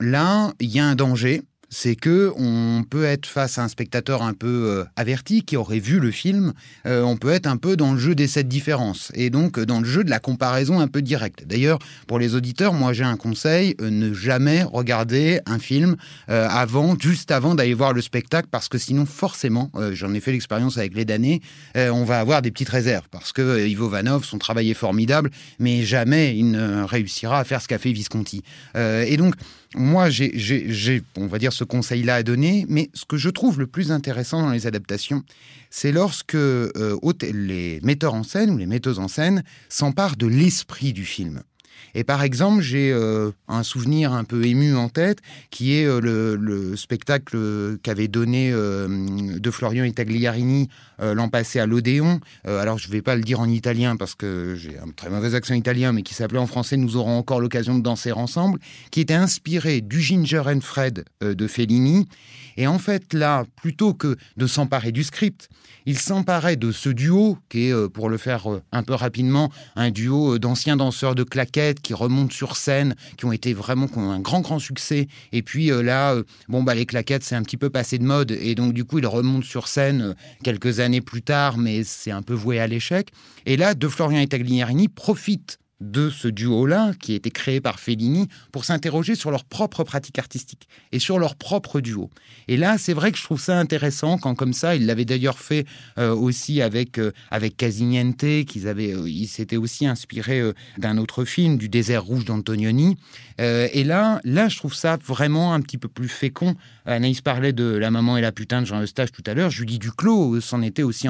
Là, 0.00 0.52
il 0.60 0.70
y 0.70 0.78
a 0.78 0.86
un 0.86 0.94
danger, 0.94 1.42
c'est 1.70 1.96
que 1.96 2.32
on 2.36 2.82
peut 2.88 3.04
être 3.04 3.26
face 3.26 3.58
à 3.58 3.64
un 3.64 3.68
spectateur 3.68 4.22
un 4.22 4.32
peu 4.32 4.46
euh, 4.68 4.84
averti 4.96 5.42
qui 5.42 5.56
aurait 5.56 5.78
vu 5.78 6.00
le 6.00 6.10
film, 6.10 6.52
euh, 6.86 7.02
on 7.02 7.16
peut 7.16 7.30
être 7.30 7.46
un 7.46 7.56
peu 7.56 7.76
dans 7.76 7.92
le 7.92 7.98
jeu 7.98 8.14
des 8.14 8.26
sept 8.26 8.48
différences 8.48 9.12
et 9.14 9.30
donc 9.30 9.58
euh, 9.58 9.66
dans 9.66 9.80
le 9.80 9.86
jeu 9.86 10.04
de 10.04 10.10
la 10.10 10.18
comparaison 10.18 10.80
un 10.80 10.88
peu 10.88 11.02
directe. 11.02 11.44
D'ailleurs, 11.46 11.78
pour 12.06 12.18
les 12.18 12.34
auditeurs, 12.34 12.72
moi 12.72 12.92
j'ai 12.92 13.04
un 13.04 13.16
conseil 13.16 13.74
ne 13.80 14.12
jamais 14.12 14.62
regarder 14.62 15.40
un 15.46 15.58
film 15.58 15.96
avant, 16.28 16.96
juste 16.98 17.30
avant 17.30 17.54
d'aller 17.54 17.74
voir 17.74 17.92
le 17.92 18.00
spectacle, 18.00 18.48
parce 18.50 18.68
que 18.68 18.78
sinon 18.78 19.06
forcément, 19.06 19.70
j'en 19.92 20.12
ai 20.14 20.20
fait 20.20 20.32
l'expérience 20.32 20.78
avec 20.78 20.94
les 20.94 21.04
damnés, 21.04 21.40
on 21.74 22.04
va 22.04 22.20
avoir 22.20 22.42
des 22.42 22.50
petites 22.50 22.68
réserves 22.68 23.08
parce 23.10 23.32
que 23.32 23.66
Ivo 23.66 23.88
Vanov, 23.88 24.24
son 24.24 24.38
travail 24.38 24.70
est 24.70 24.74
formidable, 24.74 25.30
mais 25.58 25.82
jamais 25.82 26.36
il 26.36 26.50
ne 26.50 26.82
réussira 26.82 27.40
à 27.40 27.44
faire 27.44 27.60
ce 27.60 27.68
qu'a 27.68 27.78
fait 27.78 27.92
Visconti. 27.92 28.42
et 28.74 29.16
donc 29.16 29.34
moi, 29.74 30.08
j'ai, 30.08 31.02
on 31.16 31.26
va 31.26 31.38
dire, 31.38 31.52
ce 31.52 31.64
conseil-là 31.64 32.16
à 32.16 32.22
donner, 32.22 32.64
mais 32.68 32.90
ce 32.94 33.04
que 33.04 33.16
je 33.16 33.28
trouve 33.28 33.58
le 33.58 33.66
plus 33.66 33.92
intéressant 33.92 34.40
dans 34.40 34.50
les 34.50 34.66
adaptations, 34.66 35.22
c'est 35.70 35.92
lorsque 35.92 36.34
euh, 36.34 36.98
les 37.32 37.80
metteurs 37.82 38.14
en 38.14 38.22
scène 38.22 38.50
ou 38.50 38.56
les 38.56 38.66
metteuses 38.66 38.98
en 38.98 39.08
scène 39.08 39.42
s'emparent 39.68 40.16
de 40.16 40.26
l'esprit 40.26 40.92
du 40.92 41.04
film. 41.04 41.42
Et 41.94 42.04
par 42.04 42.22
exemple, 42.22 42.62
j'ai 42.62 42.92
euh, 42.92 43.30
un 43.48 43.62
souvenir 43.62 44.12
un 44.12 44.24
peu 44.24 44.44
ému 44.44 44.76
en 44.76 44.88
tête, 44.88 45.18
qui 45.50 45.74
est 45.74 45.86
euh, 45.86 46.00
le, 46.00 46.76
spectacle 46.76 47.36
qu'avait 47.82 48.08
donné 48.08 48.50
de 48.52 49.50
Florian 49.50 49.84
Itagliarini 49.84 50.68
l'an 51.00 51.28
passé 51.28 51.60
à 51.60 51.66
l'Odéon. 51.66 52.20
alors, 52.44 52.78
je 52.78 52.88
ne 52.88 52.92
vais 52.92 53.02
pas 53.02 53.16
le 53.16 53.22
dire 53.22 53.40
en 53.40 53.48
italien 53.48 53.96
parce 53.96 54.14
que 54.14 54.54
j'ai 54.56 54.78
un 54.78 54.90
très 54.94 55.10
mauvais 55.10 55.34
accent 55.34 55.54
italien, 55.54 55.92
mais 55.92 56.02
qui 56.02 56.14
s'appelait 56.14 56.38
en 56.38 56.46
français 56.46 56.76
Nous 56.76 56.96
aurons 56.96 57.16
encore 57.18 57.40
l'occasion 57.40 57.76
de 57.76 57.82
danser 57.82 58.12
ensemble, 58.12 58.58
qui 58.90 59.00
était 59.00 59.14
inspiré 59.14 59.80
du 59.80 60.00
Ginger 60.00 60.42
and 60.46 60.60
Fred 60.60 61.04
de 61.20 61.46
Fellini. 61.46 62.06
Et 62.56 62.66
en 62.66 62.78
fait, 62.78 63.12
là, 63.12 63.44
plutôt 63.56 63.94
que 63.94 64.16
de 64.36 64.46
s'emparer 64.46 64.92
du 64.92 65.04
script, 65.04 65.48
il 65.86 65.98
s'emparait 65.98 66.56
de 66.56 66.72
ce 66.72 66.88
duo, 66.88 67.38
qui 67.48 67.68
est, 67.68 67.88
pour 67.88 68.08
le 68.08 68.18
faire 68.18 68.46
un 68.72 68.82
peu 68.82 68.94
rapidement, 68.94 69.50
un 69.76 69.90
duo 69.90 70.38
d'anciens 70.38 70.76
danseurs 70.76 71.14
de 71.14 71.22
claquettes 71.22 71.67
qui 71.74 71.94
remontent 71.94 72.32
sur 72.32 72.56
scène, 72.56 72.94
qui 73.16 73.24
ont 73.24 73.32
été 73.32 73.52
vraiment 73.52 73.86
qui 73.88 73.98
ont 73.98 74.10
un 74.10 74.20
grand 74.20 74.40
grand 74.40 74.58
succès. 74.58 75.08
Et 75.32 75.42
puis 75.42 75.70
euh, 75.70 75.82
là, 75.82 76.14
euh, 76.14 76.24
bon 76.48 76.62
bah 76.62 76.74
les 76.74 76.86
claquettes 76.86 77.24
c'est 77.24 77.34
un 77.34 77.42
petit 77.42 77.56
peu 77.56 77.70
passé 77.70 77.98
de 77.98 78.04
mode 78.04 78.30
et 78.30 78.54
donc 78.54 78.72
du 78.72 78.84
coup 78.84 78.98
ils 78.98 79.06
remontent 79.06 79.46
sur 79.46 79.68
scène 79.68 80.00
euh, 80.00 80.14
quelques 80.42 80.80
années 80.80 81.00
plus 81.00 81.22
tard, 81.22 81.58
mais 81.58 81.84
c'est 81.84 82.10
un 82.10 82.22
peu 82.22 82.34
voué 82.34 82.60
à 82.60 82.66
l'échec. 82.66 83.10
Et 83.46 83.56
là, 83.56 83.74
De 83.74 83.88
Florian 83.88 84.20
et 84.20 84.26
Tagliarini 84.26 84.88
profitent 84.88 85.58
de 85.80 86.10
ce 86.10 86.26
duo-là, 86.26 86.92
qui 87.00 87.12
a 87.12 87.16
été 87.16 87.30
créé 87.30 87.60
par 87.60 87.78
Fellini, 87.78 88.28
pour 88.50 88.64
s'interroger 88.64 89.14
sur 89.14 89.30
leur 89.30 89.44
propre 89.44 89.84
pratique 89.84 90.18
artistique 90.18 90.68
et 90.90 90.98
sur 90.98 91.18
leur 91.18 91.36
propre 91.36 91.80
duo. 91.80 92.10
Et 92.48 92.56
là, 92.56 92.78
c'est 92.78 92.92
vrai 92.92 93.12
que 93.12 93.18
je 93.18 93.22
trouve 93.22 93.40
ça 93.40 93.58
intéressant 93.58 94.18
quand, 94.18 94.34
comme 94.34 94.52
ça, 94.52 94.74
il 94.74 94.86
l'avait 94.86 95.04
d'ailleurs 95.04 95.38
fait 95.38 95.66
euh, 95.98 96.14
aussi 96.14 96.62
avec, 96.62 96.98
euh, 96.98 97.12
avec 97.30 97.56
Casiniente, 97.56 98.44
qu'ils 98.46 98.66
avaient, 98.66 98.92
euh, 98.92 99.08
il 99.08 99.26
s'était 99.26 99.56
aussi 99.56 99.86
inspiré 99.86 100.42
d'un 100.78 100.98
autre 100.98 101.24
film, 101.24 101.58
du 101.58 101.68
désert 101.68 102.04
rouge 102.04 102.24
d'Antonioni. 102.24 102.96
et 103.38 103.84
là, 103.84 104.20
là, 104.24 104.48
je 104.48 104.56
trouve 104.56 104.74
ça 104.74 104.98
vraiment 105.04 105.54
un 105.54 105.60
petit 105.60 105.78
peu 105.78 105.88
plus 105.88 106.08
fécond. 106.08 106.56
Anaïs 106.86 107.20
parlait 107.20 107.52
de 107.52 107.64
La 107.64 107.90
maman 107.90 108.16
et 108.16 108.20
la 108.20 108.32
putain 108.32 108.62
de 108.62 108.66
Jean 108.66 108.82
Eustache 108.82 109.12
tout 109.12 109.22
à 109.26 109.34
l'heure. 109.34 109.50
Julie 109.50 109.78
Duclos 109.78 110.40
s'en 110.40 110.62
était 110.62 110.82
aussi 110.82 111.08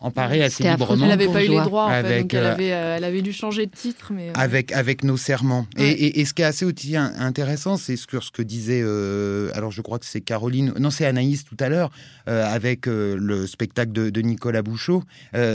emparée 0.00 0.44
assez 0.44 0.62
librement. 0.62 1.04
Elle 1.04 1.08
n'avait 1.08 1.32
pas 1.32 1.44
eu 1.44 1.48
les 1.48 1.60
droits, 1.60 1.86
en 1.86 2.02
fait, 2.02 2.20
donc 2.20 2.34
elle 2.34 2.46
avait, 2.46 2.66
elle 2.66 3.04
avait 3.04 3.22
dû 3.22 3.32
changer 3.32 3.63
titre. 3.70 4.12
Mais, 4.12 4.30
avec, 4.34 4.72
avec 4.72 5.04
nos 5.04 5.16
serments. 5.16 5.66
Et, 5.76 6.24
ce 6.24 6.34
qui 6.34 6.42
est 6.42 6.46
assez 6.46 6.64
aussi 6.64 6.96
intéressant, 6.96 7.76
c'est 7.76 7.96
ce 7.96 8.06
que, 8.06 8.20
ce 8.20 8.30
que 8.30 8.42
disait, 8.42 8.80
euh, 8.82 9.50
alors 9.54 9.70
je 9.70 9.82
crois 9.82 9.98
que 9.98 10.06
c'est 10.06 10.20
Caroline, 10.20 10.72
non 10.78 10.90
c'est 10.90 11.06
Anaïs 11.06 11.44
tout 11.44 11.56
à 11.60 11.68
l'heure, 11.68 11.90
euh, 12.28 12.44
avec 12.46 12.86
euh, 12.86 13.16
le 13.18 13.46
spectacle 13.46 13.92
de, 13.92 14.10
de 14.10 14.20
Nicolas 14.20 14.62
Bouchot, 14.62 15.02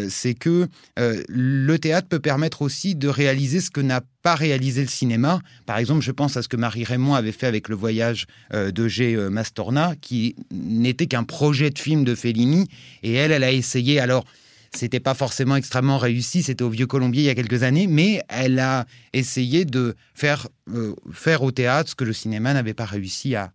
c'est 0.09 0.33
que 0.33 0.67
le 0.97 1.77
théâtre 1.77 2.07
peut 2.07 2.19
permettre 2.19 2.61
aussi 2.61 2.95
de 2.95 3.07
réaliser 3.07 3.61
ce 3.61 3.69
que 3.69 3.81
n'a 3.81 4.01
pas 4.21 4.35
réalisé 4.35 4.81
le 4.81 4.87
cinéma. 4.87 5.39
Par 5.65 5.77
exemple, 5.77 6.01
je 6.01 6.11
pense 6.11 6.35
à 6.37 6.41
ce 6.41 6.47
que 6.47 6.57
Marie 6.57 6.83
Raymond 6.83 7.13
avait 7.13 7.31
fait 7.31 7.47
avec 7.47 7.69
le 7.69 7.75
voyage 7.75 8.25
de 8.53 8.87
G. 8.87 9.15
Mastorna, 9.29 9.93
qui 10.01 10.35
n'était 10.51 11.07
qu'un 11.07 11.23
projet 11.23 11.69
de 11.69 11.79
film 11.79 12.03
de 12.03 12.15
Fellini, 12.15 12.67
et 13.03 13.13
elle, 13.13 13.31
elle 13.31 13.43
a 13.43 13.51
essayé 13.51 13.99
alors 13.99 14.25
c'était 14.73 14.99
pas 14.99 15.13
forcément 15.13 15.55
extrêmement 15.55 15.97
réussi, 15.97 16.43
c'était 16.43 16.63
au 16.63 16.69
Vieux 16.69 16.87
Colombier 16.87 17.23
il 17.23 17.25
y 17.25 17.29
a 17.29 17.35
quelques 17.35 17.63
années, 17.63 17.87
mais 17.87 18.21
elle 18.29 18.59
a 18.59 18.85
essayé 19.13 19.65
de 19.65 19.95
faire, 20.13 20.47
euh, 20.73 20.95
faire 21.11 21.43
au 21.43 21.51
théâtre 21.51 21.89
ce 21.89 21.95
que 21.95 22.03
le 22.03 22.13
cinéma 22.13 22.53
n'avait 22.53 22.73
pas 22.73 22.85
réussi 22.85 23.35
à, 23.35 23.51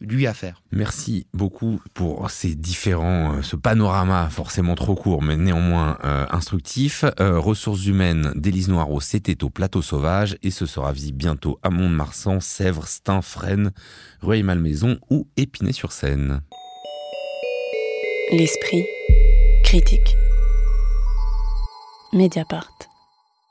lui 0.00 0.26
à 0.26 0.34
faire. 0.34 0.62
Merci 0.72 1.26
beaucoup 1.32 1.80
pour 1.94 2.30
ces 2.30 2.54
différents, 2.54 3.34
euh, 3.34 3.42
ce 3.42 3.56
panorama 3.56 4.28
forcément 4.30 4.74
trop 4.74 4.94
court, 4.94 5.22
mais 5.22 5.36
néanmoins 5.36 5.98
euh, 6.04 6.26
instructif. 6.30 7.04
ressources 7.18 7.86
humaines 7.86 8.32
d'Élise 8.34 8.68
Noireau, 8.68 9.00
c'était 9.00 9.42
au 9.44 9.50
Plateau 9.50 9.82
Sauvage 9.82 10.36
et 10.42 10.50
ce 10.50 10.66
sera 10.66 10.92
visible 10.92 11.18
bientôt 11.18 11.58
à 11.62 11.70
Mont-de-Marsan, 11.70 12.40
Sèvres, 12.40 12.86
Stein, 12.86 13.22
Fresnes, 13.22 13.72
Rueil-Malmaison 14.20 14.98
ou 15.10 15.28
Épinay-sur-Seine. 15.36 16.40
L'esprit 18.32 18.84
critique. 19.62 20.16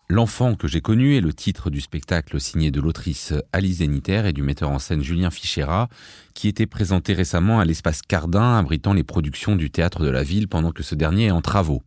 L'enfant 0.07 0.55
que 0.55 0.67
j'ai 0.67 0.81
connu 0.81 1.15
est 1.15 1.21
le 1.21 1.33
titre 1.33 1.69
du 1.69 1.81
spectacle 1.81 2.39
signé 2.39 2.69
de 2.69 2.79
l'autrice 2.79 3.33
Alice 3.53 3.77
Zeniter 3.77 4.23
et 4.27 4.33
du 4.33 4.43
metteur 4.43 4.69
en 4.69 4.77
scène 4.77 5.01
Julien 5.01 5.31
Fichera, 5.31 5.89
qui 6.35 6.47
était 6.47 6.67
présenté 6.67 7.13
récemment 7.13 7.59
à 7.59 7.65
l'espace 7.65 8.01
Cardin, 8.03 8.57
abritant 8.57 8.93
les 8.93 9.03
productions 9.03 9.55
du 9.55 9.71
théâtre 9.71 10.03
de 10.03 10.09
la 10.09 10.23
ville 10.23 10.47
pendant 10.47 10.71
que 10.71 10.83
ce 10.83 10.93
dernier 10.93 11.25
est 11.25 11.31
en 11.31 11.41
travaux. 11.41 11.81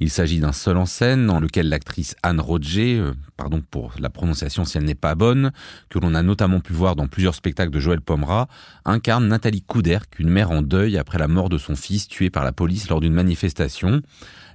Il 0.00 0.10
s'agit 0.10 0.38
d'un 0.38 0.52
seul 0.52 0.76
en 0.76 0.86
scène 0.86 1.26
dans 1.26 1.40
lequel 1.40 1.68
l'actrice 1.68 2.14
Anne 2.22 2.40
Roger, 2.40 2.98
euh, 2.98 3.14
pardon 3.36 3.60
pour 3.68 3.94
la 3.98 4.10
prononciation 4.10 4.64
si 4.64 4.78
elle 4.78 4.84
n'est 4.84 4.94
pas 4.94 5.16
bonne, 5.16 5.50
que 5.88 5.98
l'on 5.98 6.14
a 6.14 6.22
notamment 6.22 6.60
pu 6.60 6.72
voir 6.72 6.94
dans 6.94 7.08
plusieurs 7.08 7.34
spectacles 7.34 7.72
de 7.72 7.80
Joël 7.80 8.00
Pomera, 8.00 8.46
incarne 8.84 9.26
Nathalie 9.26 9.62
Couderc, 9.62 10.20
une 10.20 10.30
mère 10.30 10.52
en 10.52 10.62
deuil 10.62 10.96
après 10.96 11.18
la 11.18 11.26
mort 11.26 11.48
de 11.48 11.58
son 11.58 11.74
fils 11.74 12.06
tué 12.06 12.30
par 12.30 12.44
la 12.44 12.52
police 12.52 12.88
lors 12.88 13.00
d'une 13.00 13.12
manifestation. 13.12 14.00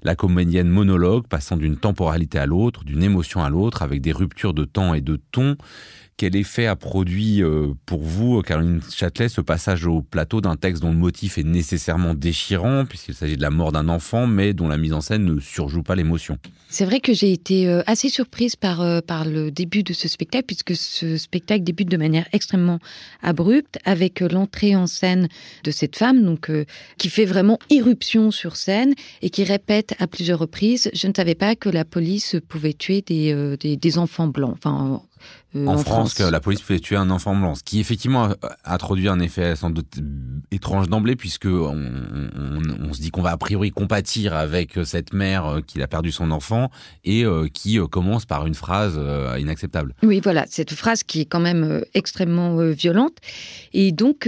La 0.04 0.16
comédienne 0.16 0.68
monologue 0.68 1.28
passant 1.28 1.56
d'une 1.56 1.78
temporalité 1.78 2.38
à 2.38 2.46
l'autre, 2.46 2.84
d'une 2.84 3.04
émotion 3.04 3.44
à 3.44 3.50
l'autre, 3.50 3.82
avec 3.82 4.02
des 4.02 4.12
ruptures 4.12 4.54
de 4.54 4.66
temps 4.66 4.94
et 4.94 5.02
de 5.02 5.20
ton, 5.32 5.56
quel 6.18 6.36
effet 6.36 6.68
a 6.68 6.76
produit 6.76 7.42
euh, 7.42 7.74
pour 7.86 8.04
vous, 8.04 8.42
Caroline 8.42 8.82
Châtelet, 8.94 9.30
ce 9.30 9.42
passage 9.42 9.88
au 9.88 10.02
plateau 10.02 10.42
d'un 10.42 10.56
texte 10.56 10.82
dont 10.82 10.92
le 10.92 10.98
motif 10.98 11.38
est 11.38 11.44
nécessairement 11.44 12.14
déchirant, 12.14 12.86
puisqu'il 12.86 13.16
s'agit 13.16 13.36
de 13.36 13.42
la 13.42 13.50
mort 13.50 13.72
d'un 13.72 13.90
enfant, 13.90 14.28
mais 14.28 14.54
dont 14.54 14.68
la 14.68 14.78
mise 14.78 14.94
en 14.94 15.02
scène 15.02 15.26
ne 15.26 15.40
surjoue 15.40 15.82
pas 15.82 15.96
l'émotion? 15.96 16.38
C'est 16.70 16.86
vrai 16.86 17.00
que 17.00 17.14
j'ai 17.14 17.32
été 17.32 17.68
euh, 17.68 17.82
assez 17.88 18.10
surprise 18.10 18.56
par, 18.56 18.82
euh, 18.82 19.02
par 19.02 19.26
le 19.26 19.50
début 19.50 19.84
de 19.84 19.94
ce 19.94 20.08
spectacle, 20.08 20.46
puisque 20.46 20.76
ce 20.76 21.18
spectacle 21.18 21.64
débute 21.64 21.90
de 21.90 21.98
manière 21.98 22.28
extrêmement 22.32 22.80
abrupte, 23.24 23.80
avec 23.84 24.20
l'entrée 24.20 24.76
en 24.76 24.88
scène 24.88 25.28
de 25.64 25.72
cette 25.72 25.96
femme, 25.96 26.24
donc 26.24 26.52
qui 26.98 27.10
fait 27.10 27.26
vraiment 27.26 27.58
irruption 27.70 28.32
sur 28.32 28.56
scène 28.56 28.94
et 29.22 29.30
qui 29.30 29.44
répète 29.44 29.93
à 30.00 30.08
plusieurs 30.08 30.40
reprises 30.40 30.90
Je 30.94 31.08
ne 31.08 31.14
savais 31.16 31.36
pas 31.36 31.56
que 31.56 31.70
la 31.70 31.86
police 31.86 32.36
pouvait 32.48 32.74
tuer 32.74 33.02
des, 33.02 33.56
des, 33.60 33.78
des 33.78 33.98
enfants 33.98 34.28
blancs. 34.28 34.54
Enfin, 34.54 35.02
euh, 35.56 35.68
en, 35.68 35.78
France, 35.78 36.16
que 36.16 36.24
la 36.24 36.40
police 36.40 36.62
pouvait 36.62 36.80
tuer 36.80 36.96
un 36.96 37.12
enfant 37.12 37.36
blanc, 37.36 37.54
ce 37.54 37.64
qui 37.64 37.80
effectivement 37.80 38.30
a 38.42 38.74
introduit 38.74 39.08
un 39.08 39.20
effet 39.20 39.56
sans 39.56 39.70
doute 39.70 40.00
étrange 40.52 40.90
d'emblée, 40.90 41.16
puisque 41.16 41.46
on, 41.46 42.92
se 42.92 43.02
dit 43.02 43.12
qu'on 43.12 43.22
va 43.22 43.32
a 43.32 43.38
priori 43.38 43.70
compatir 43.70 44.34
avec 44.34 44.80
cette 44.84 45.14
mère 45.14 45.46
euh, 45.46 45.62
qui 45.62 45.82
a 45.82 45.88
perdu 45.88 46.12
son 46.12 46.32
enfant 46.32 46.70
et 47.04 47.24
euh, 47.24 47.48
qui 47.52 47.80
commence 47.92 48.26
par 48.26 48.48
une 48.48 48.56
phrase 48.56 49.00
inacceptable. 49.40 49.94
Oui, 50.02 50.20
voilà, 50.24 50.46
cette 50.50 50.74
phrase 50.74 51.04
qui 51.04 51.22
est 51.22 51.26
quand 51.26 51.40
même 51.40 51.84
extrêmement 51.94 52.58
violente. 52.72 53.18
Et 53.74 53.92
donc, 53.92 54.28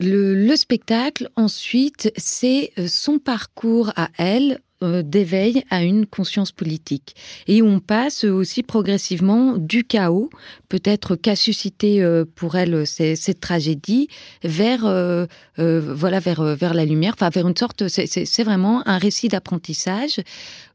le, 0.00 0.56
spectacle, 0.56 1.28
ensuite, 1.36 2.12
c'est 2.16 2.72
son 2.86 3.18
parcours 3.18 3.92
à 3.96 4.08
elle 4.18 4.52
euh, 4.52 4.56
d'éveil 5.02 5.64
à 5.70 5.82
une 5.82 6.06
conscience 6.06 6.52
politique. 6.52 7.14
Et 7.46 7.62
on 7.62 7.80
passe 7.80 8.24
aussi 8.24 8.62
progressivement 8.62 9.56
du 9.56 9.84
chaos, 9.84 10.30
peut-être 10.68 11.16
qu'a 11.16 11.36
suscité 11.36 12.02
euh, 12.02 12.24
pour 12.34 12.56
elle 12.56 12.86
cette 12.86 13.40
tragédie, 13.40 14.08
vers 14.42 14.84
euh, 14.86 15.26
voilà 15.56 16.20
vers 16.20 16.42
vers 16.56 16.74
la 16.74 16.84
lumière, 16.84 17.14
enfin 17.14 17.30
vers 17.30 17.48
une 17.48 17.56
sorte. 17.56 17.88
C'est 17.88 18.44
vraiment 18.44 18.86
un 18.86 18.98
récit 18.98 19.28
d'apprentissage 19.28 20.20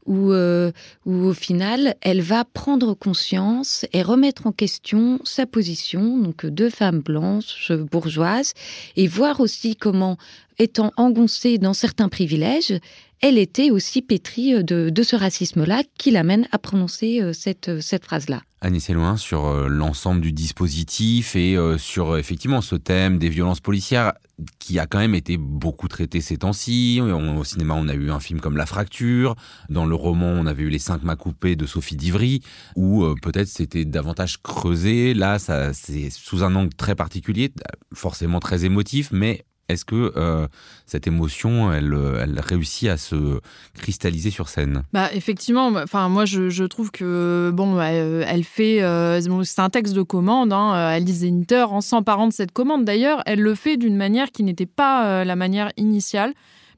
où, 0.10 0.34
où 0.34 1.26
au 1.26 1.34
final 1.34 1.96
elle 2.02 2.22
va 2.22 2.44
prendre 2.44 2.94
conscience 2.94 3.86
et 3.94 4.02
remettre 4.02 4.48
en 4.48 4.52
question 4.52 5.20
sa 5.24 5.46
position, 5.46 6.18
donc 6.18 6.46
de 6.46 6.68
femme 6.68 7.00
blanche 7.00 7.72
bourgeoise, 7.72 8.54
et 8.98 9.08
voir 9.08 9.40
aussi 9.40 9.76
comment 9.76 10.18
étant 10.60 10.92
engoncée 10.98 11.58
dans 11.58 11.74
certains 11.74 12.10
privilèges, 12.10 12.74
elle 13.22 13.38
était 13.38 13.72
aussi 13.72 14.02
pétrie 14.02 14.54
euh, 14.54 14.64
de, 14.64 15.04
ce 15.04 15.16
racisme-là 15.16 15.84
qui 15.98 16.12
l'amène 16.12 16.48
à 16.52 16.60
prononcer 16.60 17.22
euh, 17.22 17.34
cette, 17.34 17.70
euh, 17.70 17.82
cette 17.82 18.06
phrase-là. 18.06 18.42
Agnès 18.62 18.90
loin 18.90 19.16
sur 19.16 19.70
l'ensemble 19.70 20.22
du 20.22 20.34
dispositif 20.34 21.36
et 21.36 21.58
sur 21.78 22.18
effectivement 22.18 22.62
ce 22.62 22.76
thème 22.76 23.18
des 23.18 23.30
violences 23.30 23.62
policières 23.62 24.14
qui 24.58 24.80
a 24.80 24.86
quand 24.86 25.00
même 25.00 25.16
été 25.16 25.38
beaucoup 25.38 25.88
traité 25.88 26.20
ces 26.20 26.38
temps-ci. 26.38 27.00
Au 27.02 27.44
cinéma, 27.44 27.74
on 27.76 27.88
a 27.88 27.94
eu 27.94 28.12
un 28.12 28.20
film 28.20 28.42
comme 28.42 28.58
La 28.58 28.66
Fracture. 28.66 29.36
Dans 29.70 29.86
le 29.86 29.96
roman, 29.96 30.28
on 30.28 30.46
avait 30.46 30.64
eu 30.64 30.70
Les 30.70 30.80
cinq 30.80 31.04
mâts 31.04 31.16
coupés 31.16 31.56
de 31.56 31.66
Sophie 31.66 31.96
Divry, 31.96 32.42
où 32.76 33.06
peut-être 33.22 33.48
c'était 33.48 33.86
davantage 33.86 34.42
creusé. 34.42 35.14
Là, 35.14 35.40
ça, 35.40 35.74
c'est 35.74 36.10
sous 36.10 36.44
un 36.44 36.54
angle 36.56 36.74
très 36.74 36.96
particulier, 36.96 37.54
forcément 37.94 38.40
très 38.40 38.66
émotif, 38.66 39.10
mais 39.12 39.46
est-ce 39.70 39.86
que 39.86 40.12
euh, 40.18 40.48
cette 40.86 41.08
émotion, 41.08 41.72
elle, 41.72 41.96
elle, 42.22 42.40
réussit 42.40 42.90
à 42.90 42.98
se 42.98 43.40
cristalliser 43.76 44.32
sur 44.32 44.50
scène? 44.50 44.84
Bah 44.92 45.10
effectivement. 45.14 45.68
Enfin 45.68 46.10
moi 46.10 46.26
je, 46.26 46.64
trouve 46.66 46.92
que 46.92 47.52
bon, 47.54 47.80
elle, 47.80 48.44
fait. 48.44 48.82
Euh, 48.82 49.22
c'est 49.44 49.62
un 49.62 49.70
texte 49.70 49.94
de 49.94 50.02
commande. 50.02 50.52
Hein, 50.52 50.72
Alice 50.72 51.20
Zeniter, 51.20 51.66
en 51.70 51.82
s'emparant 51.82 52.28
de 52.28 52.34
cette 52.34 52.52
commande 52.52 52.84
d'ailleurs, 52.84 53.22
elle 53.26 53.42
le 53.42 53.56
fait 53.56 53.78
d'une 53.78 53.96
manière 53.96 54.32
qui 54.32 54.44
n'était 54.44 54.66
pas 54.66 55.06
euh, 55.06 55.24
la 55.24 55.36
manière 55.36 55.72
initiale. 55.78 56.34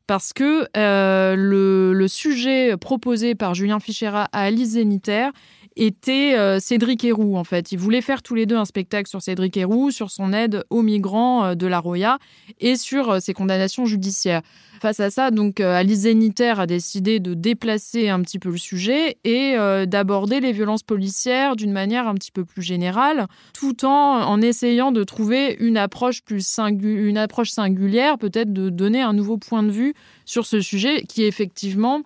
Parce 0.08 0.34
que 0.34 0.68
le, 0.76 1.94
le, 1.94 2.08
sujet 2.10 2.76
proposé 2.76 3.34
par 3.34 3.54
Julien 3.54 3.80
Fichera 3.80 4.28
à 4.34 4.42
Alice 4.42 4.72
Zeniter 4.72 5.30
était 5.76 6.36
euh, 6.38 6.60
Cédric 6.60 7.04
Héroux, 7.04 7.36
en 7.38 7.44
fait. 7.44 7.72
Ils 7.72 7.80
voulaient 7.80 8.02
faire 8.02 8.22
tous 8.22 8.36
les 8.36 8.46
deux 8.46 8.58
un 8.58 8.66
spectacle 8.66 9.10
sur 9.10 9.22
Cédric 9.22 9.56
Héroux, 9.58 9.92
sur 9.92 10.12
son 10.12 10.34
aide 10.34 10.64
aux 10.70 10.82
migrants 10.82 11.46
euh, 11.46 11.56
de 11.56 11.68
la 11.68 11.80
Roya 11.80 12.18
et 12.60 12.76
sur 12.76 13.12
euh, 13.12 13.20
ses 13.20 13.34
condamnations 13.34 13.86
judiciaires. 13.86 14.42
Face 14.82 15.00
à 15.00 15.12
ça, 15.12 15.30
donc, 15.30 15.60
Alice 15.60 16.00
Zéniter 16.00 16.60
a 16.60 16.66
décidé 16.66 17.20
de 17.20 17.36
déplacer 17.36 18.10
un 18.10 18.20
petit 18.22 18.40
peu 18.40 18.50
le 18.50 18.58
sujet 18.58 19.18
et 19.24 19.56
d'aborder 19.86 20.40
les 20.40 20.54
violences 20.54 20.82
policières 20.82 21.56
d'une 21.56 21.72
manière 21.72 22.08
un 22.08 22.16
petit 22.16 22.32
peu 22.32 22.46
plus 22.46 22.64
générale, 22.64 23.28
tout 23.54 23.86
en, 23.86 24.24
en 24.24 24.42
essayant 24.42 24.92
de 24.92 25.04
trouver 25.04 25.56
une 25.60 25.78
approche 25.78 26.24
plus 26.24 26.58
une 26.82 27.18
approche 27.20 27.52
singulière, 27.52 28.18
peut-être 28.18 28.54
de 28.54 28.70
donner 28.70 29.02
un 29.02 29.14
nouveau 29.14 29.38
point 29.38 29.62
de 29.62 29.70
vue 29.70 29.94
sur 30.26 30.48
ce 30.48 30.62
sujet 30.62 31.04
qui 31.04 31.26
effectivement 31.26 32.02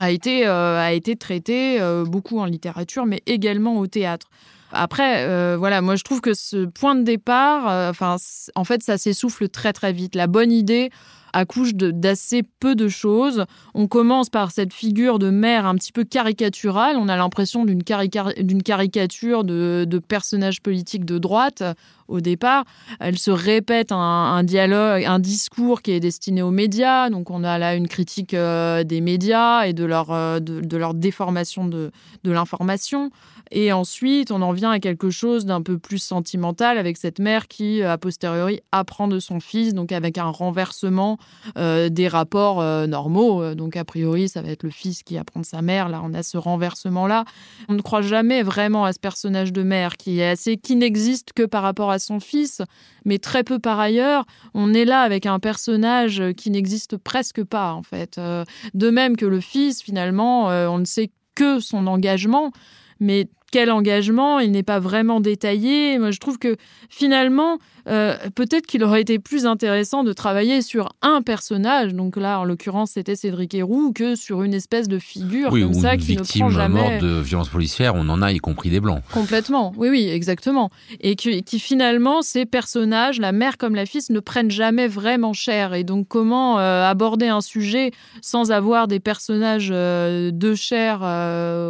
a 0.00 0.10
été, 0.10 0.46
euh, 0.46 0.80
a 0.80 0.92
été 0.92 1.16
traité 1.16 1.80
euh, 1.80 2.04
beaucoup 2.04 2.38
en 2.38 2.44
littérature, 2.44 3.06
mais 3.06 3.22
également 3.26 3.78
au 3.78 3.86
théâtre. 3.86 4.28
Après, 4.72 5.24
euh, 5.26 5.56
voilà, 5.58 5.80
moi 5.80 5.96
je 5.96 6.04
trouve 6.04 6.20
que 6.20 6.34
ce 6.34 6.66
point 6.66 6.94
de 6.94 7.02
départ, 7.02 7.88
enfin, 7.88 8.16
en 8.54 8.64
fait, 8.64 8.82
ça 8.82 8.98
s'essouffle 8.98 9.48
très 9.48 9.72
très 9.72 9.92
vite. 9.92 10.14
La 10.14 10.26
bonne 10.26 10.52
idée, 10.52 10.90
accouche 11.32 11.74
d'assez 11.74 12.42
peu 12.60 12.74
de 12.74 12.88
choses. 12.88 13.44
On 13.74 13.86
commence 13.86 14.30
par 14.30 14.50
cette 14.50 14.72
figure 14.72 15.18
de 15.18 15.30
mère 15.30 15.66
un 15.66 15.74
petit 15.74 15.92
peu 15.92 16.04
caricaturale. 16.04 16.96
On 16.96 17.08
a 17.08 17.16
l'impression 17.16 17.64
d'une 17.64 17.82
caricature 17.82 19.44
de, 19.44 19.84
de 19.88 19.98
personnage 19.98 20.62
politique 20.62 21.04
de 21.04 21.18
droite 21.18 21.62
au 22.08 22.20
départ. 22.20 22.64
Elle 23.00 23.18
se 23.18 23.30
répète 23.30 23.92
un, 23.92 24.42
dialogue, 24.42 25.04
un 25.04 25.18
discours 25.18 25.82
qui 25.82 25.92
est 25.92 26.00
destiné 26.00 26.42
aux 26.42 26.50
médias. 26.50 27.10
Donc 27.10 27.30
on 27.30 27.44
a 27.44 27.58
là 27.58 27.74
une 27.74 27.86
critique 27.86 28.34
euh, 28.34 28.82
des 28.82 29.00
médias 29.00 29.66
et 29.66 29.74
de 29.74 29.84
leur, 29.84 30.10
euh, 30.10 30.40
de, 30.40 30.76
leur 30.76 30.94
déformation 30.94 31.66
de, 31.66 31.92
de 32.24 32.32
l'information. 32.32 33.10
Et 33.50 33.72
ensuite, 33.72 34.30
on 34.30 34.42
en 34.42 34.52
vient 34.52 34.70
à 34.70 34.78
quelque 34.78 35.10
chose 35.10 35.46
d'un 35.46 35.62
peu 35.62 35.78
plus 35.78 35.98
sentimental 35.98 36.76
avec 36.76 36.96
cette 36.96 37.18
mère 37.18 37.48
qui, 37.48 37.82
a 37.82 37.96
posteriori, 37.96 38.60
apprend 38.72 39.08
de 39.08 39.18
son 39.20 39.40
fils, 39.40 39.72
donc 39.72 39.92
avec 39.92 40.18
un 40.18 40.28
renversement 40.28 41.17
euh, 41.56 41.88
des 41.88 42.08
rapports 42.08 42.62
normaux. 42.86 43.54
Donc 43.54 43.76
a 43.76 43.84
priori, 43.84 44.28
ça 44.28 44.42
va 44.42 44.50
être 44.50 44.62
le 44.62 44.70
fils 44.70 45.02
qui 45.02 45.18
apprend 45.18 45.40
de 45.40 45.46
sa 45.46 45.62
mère. 45.62 45.88
Là, 45.88 46.00
on 46.04 46.14
a 46.14 46.22
ce 46.22 46.36
renversement-là. 46.36 47.24
On 47.68 47.74
ne 47.74 47.82
croit 47.82 48.02
jamais 48.02 48.42
vraiment 48.42 48.84
à 48.84 48.92
ce 48.92 48.98
personnage 48.98 49.52
de 49.52 49.62
mère 49.62 49.96
qui 49.96 50.20
est 50.20 50.28
assez, 50.28 50.56
qui 50.56 50.76
n'existe 50.76 51.32
que 51.32 51.44
par 51.44 51.62
rapport 51.62 51.90
à 51.90 51.98
son 51.98 52.20
fils, 52.20 52.62
mais 53.04 53.18
très 53.18 53.44
peu 53.44 53.58
par 53.58 53.80
ailleurs. 53.80 54.24
On 54.54 54.74
est 54.74 54.84
là 54.84 55.00
avec 55.00 55.26
un 55.26 55.38
personnage 55.38 56.22
qui 56.36 56.50
n'existe 56.50 56.96
presque 56.96 57.44
pas, 57.44 57.72
en 57.72 57.82
fait. 57.82 58.18
Euh, 58.18 58.44
de 58.74 58.90
même 58.90 59.16
que 59.16 59.26
le 59.26 59.40
fils, 59.40 59.82
finalement, 59.82 60.50
euh, 60.50 60.68
on 60.68 60.78
ne 60.78 60.84
sait 60.84 61.10
que 61.34 61.60
son 61.60 61.86
engagement, 61.86 62.52
mais 63.00 63.28
quel 63.50 63.70
engagement, 63.70 64.40
il 64.40 64.50
n'est 64.50 64.62
pas 64.62 64.78
vraiment 64.78 65.20
détaillé. 65.20 65.98
Moi, 65.98 66.10
je 66.10 66.18
trouve 66.18 66.38
que 66.38 66.56
finalement, 66.90 67.58
euh, 67.86 68.16
peut-être 68.34 68.66
qu'il 68.66 68.82
aurait 68.84 69.00
été 69.00 69.18
plus 69.18 69.46
intéressant 69.46 70.04
de 70.04 70.12
travailler 70.12 70.62
sur 70.62 70.90
un 71.02 71.22
personnage, 71.22 71.94
donc 71.94 72.16
là 72.16 72.40
en 72.40 72.44
l'occurrence 72.44 72.92
c'était 72.92 73.16
Cédric 73.16 73.54
Héroux, 73.54 73.92
que 73.92 74.14
sur 74.14 74.42
une 74.42 74.54
espèce 74.54 74.88
de 74.88 74.98
figure 74.98 75.50
comme 75.50 75.74
ça 75.74 75.96
qui 75.96 76.16
ne 76.16 76.22
prend 76.22 76.50
jamais. 76.50 76.80
morte 76.80 77.02
de 77.02 77.20
violence 77.20 77.48
policière, 77.48 77.94
on 77.94 78.08
en 78.08 78.22
a 78.22 78.32
y 78.32 78.38
compris 78.38 78.70
des 78.70 78.80
blancs. 78.80 79.02
Complètement, 79.12 79.72
oui 79.76 79.88
oui 79.88 80.08
exactement, 80.08 80.70
et 81.00 81.16
qui, 81.16 81.42
finalement 81.58 82.22
ces 82.22 82.46
personnages, 82.46 83.18
la 83.18 83.32
mère 83.32 83.58
comme 83.58 83.74
la 83.74 83.86
fille, 83.86 83.98
ne 84.10 84.20
prennent 84.20 84.50
jamais 84.50 84.86
vraiment 84.86 85.32
cher. 85.32 85.74
Et 85.74 85.82
donc 85.82 86.06
comment 86.08 86.58
euh, 86.58 86.84
aborder 86.84 87.26
un 87.26 87.40
sujet 87.40 87.90
sans 88.22 88.52
avoir 88.52 88.86
des 88.86 89.00
personnages 89.00 89.70
euh, 89.72 90.30
de 90.30 90.54
chair 90.54 90.98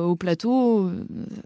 au 0.04 0.16
plateau, 0.16 0.90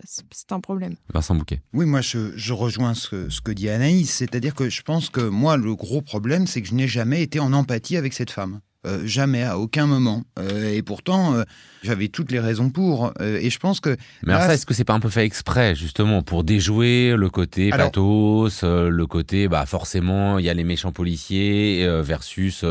c'est 0.04 0.52
un 0.52 0.60
problème. 0.60 0.94
Vincent 1.12 1.34
Bouquet. 1.34 1.60
Oui, 1.72 1.86
moi 1.86 2.00
je, 2.00 2.52
rejoins 2.52 2.94
ce, 2.94 3.28
ce 3.28 3.40
que 3.40 3.52
dit 3.52 3.68
Anaïs, 3.68 4.10
c'est-à-dire 4.10 4.54
que 4.54 4.61
je 4.68 4.82
pense 4.82 5.10
que 5.10 5.20
moi, 5.20 5.56
le 5.56 5.74
gros 5.74 6.02
problème, 6.02 6.46
c'est 6.46 6.62
que 6.62 6.68
je 6.68 6.74
n'ai 6.74 6.88
jamais 6.88 7.22
été 7.22 7.40
en 7.40 7.52
empathie 7.52 7.96
avec 7.96 8.12
cette 8.12 8.30
femme. 8.30 8.60
Euh, 8.84 9.02
jamais, 9.04 9.44
à 9.44 9.58
aucun 9.58 9.86
moment. 9.86 10.24
Euh, 10.40 10.72
et 10.72 10.82
pourtant, 10.82 11.34
euh, 11.34 11.44
j'avais 11.84 12.08
toutes 12.08 12.32
les 12.32 12.40
raisons 12.40 12.68
pour. 12.68 13.12
et 13.20 13.48
je 13.48 13.58
pense 13.60 13.78
que. 13.78 13.96
Mais 14.24 14.32
alors 14.32 14.44
ça, 14.44 14.54
est-ce 14.54 14.66
que 14.66 14.74
c'est 14.74 14.84
pas 14.84 14.94
un 14.94 14.98
peu 14.98 15.08
fait 15.08 15.24
exprès, 15.24 15.76
justement, 15.76 16.22
pour 16.22 16.42
déjouer 16.42 17.14
le 17.16 17.30
côté 17.30 17.70
pathos, 17.70 18.64
le 18.64 19.06
côté, 19.06 19.46
bah, 19.46 19.66
forcément, 19.66 20.40
il 20.40 20.44
y 20.44 20.48
a 20.48 20.54
les 20.54 20.64
méchants 20.64 20.90
policiers 20.90 21.86
versus 22.02 22.64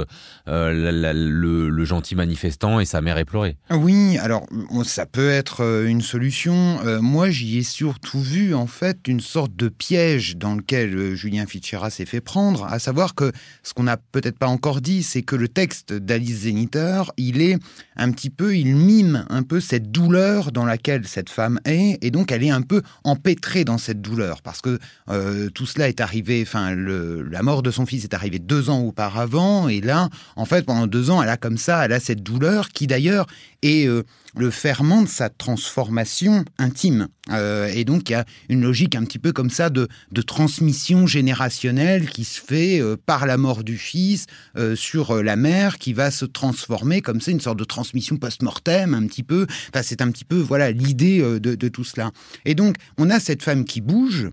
le, 0.48 1.86
gentil 1.86 2.16
manifestant 2.16 2.80
et 2.82 2.86
sa 2.86 3.02
mère 3.02 3.18
éplorée 3.18 3.56
Oui, 3.70 4.18
alors, 4.18 4.46
ça 4.84 5.06
peut 5.06 5.30
être 5.30 5.86
une 5.86 6.02
solution. 6.02 6.80
moi, 7.02 7.30
j'y 7.30 7.60
ai 7.60 7.64
surtout 7.64 8.22
vu, 8.22 8.54
en 8.54 8.68
fait, 8.68 9.08
une 9.08 9.22
sorte 9.22 9.56
de 9.56 9.70
piège 9.70 10.36
dans 10.36 10.56
lequel 10.56 11.16
Julien 11.16 11.46
Fitzgerald 11.46 11.94
s'est 11.94 12.06
fait 12.06 12.22
prendre, 12.22 12.66
à 12.66 12.80
savoir 12.80 13.16
que 13.16 13.32
ce 13.64 13.74
qu'on 13.74 13.84
n'a 13.84 13.98
peut-être 13.98 14.38
pas 14.38 14.48
encore 14.48 14.82
dit, 14.82 15.04
c'est 15.04 15.22
que 15.22 15.36
le 15.36 15.48
texte 15.48 15.94
d'Alice 16.06 16.42
Zeniter, 16.42 17.04
il 17.18 17.42
est 17.42 17.58
un 17.96 18.12
petit 18.12 18.30
peu, 18.30 18.56
il 18.56 18.76
mime 18.76 19.26
un 19.30 19.44
peu 19.44 19.60
cette 19.60 19.92
douleur 19.92 20.52
dans 20.52 20.66
laquelle 20.66 21.08
cette 21.08 21.30
femme 21.30 21.60
est, 21.66 22.04
et 22.04 22.12
donc 22.12 22.32
elle 22.32 22.44
est 22.44 22.50
un 22.50 22.62
peu 22.62 22.82
empêtrée 23.04 23.64
dans 23.64 23.78
cette 23.78 24.02
douleur, 24.02 24.42
parce 24.42 24.62
que 24.62 24.80
euh, 25.10 25.50
tout 25.50 25.66
cela 25.66 25.90
est 25.90 26.02
arrivé, 26.02 26.44
enfin, 26.46 26.76
la 26.76 27.44
mort 27.44 27.64
de 27.64 27.72
son 27.72 27.86
fils 27.86 28.04
est 28.04 28.14
arrivée 28.14 28.40
deux 28.40 28.70
ans 28.70 28.82
auparavant, 28.82 29.68
et 29.68 29.82
là, 29.82 30.10
en 30.36 30.46
fait, 30.46 30.66
pendant 30.66 30.88
deux 30.88 31.10
ans, 31.10 31.22
elle 31.22 31.30
a 31.30 31.38
comme 31.38 31.58
ça, 31.58 31.86
elle 31.86 31.94
a 31.94 32.00
cette 32.00 32.24
douleur 32.24 32.70
qui 32.70 32.88
d'ailleurs 32.88 33.28
est 33.62 33.88
euh, 33.88 34.04
le 34.36 34.50
ferment 34.50 35.02
de 35.02 35.08
sa 35.08 35.30
transformation 35.30 36.46
intime. 36.58 37.08
Euh, 37.32 37.68
et 37.68 37.86
donc, 37.86 38.10
il 38.10 38.14
y 38.14 38.16
a 38.16 38.26
une 38.50 38.62
logique 38.62 38.96
un 38.96 39.04
petit 39.04 39.20
peu 39.20 39.32
comme 39.32 39.50
ça 39.50 39.70
de, 39.70 39.88
transmission 40.26 41.08
générationnelle 41.08 42.10
qui 42.10 42.24
se 42.24 42.40
fait 42.40 42.80
euh, 42.80 42.96
par 43.06 43.26
la 43.26 43.38
mort 43.38 43.64
du 43.64 43.78
fils 43.78 44.28
euh, 44.58 44.76
sur 44.76 45.22
la 45.22 45.36
mère 45.36 45.78
qui 45.78 45.94
va 45.94 46.12
se 46.12 46.26
transformer 46.26 47.02
comme 47.02 47.20
ça, 47.22 47.32
une 47.32 47.42
sorte 47.42 47.60
de 47.60 47.64
transmission 47.64 48.18
post-mortem 48.18 48.94
un 48.94 49.06
petit 49.08 49.24
peu. 49.24 49.48
Enfin, 49.70 49.84
c'est 49.84 50.02
un 50.02 50.12
petit 50.12 50.26
peu 50.26 50.38
voilà 50.38 50.72
l'idée 50.72 51.22
de, 51.22 51.56
de 51.56 51.68
tout 51.68 51.84
cela. 51.84 52.12
Et 52.46 52.56
donc, 52.56 52.76
on 52.98 53.10
a 53.10 53.20
cette 53.20 53.44
femme 53.44 53.66
qui 53.66 53.82
bouge, 53.82 54.30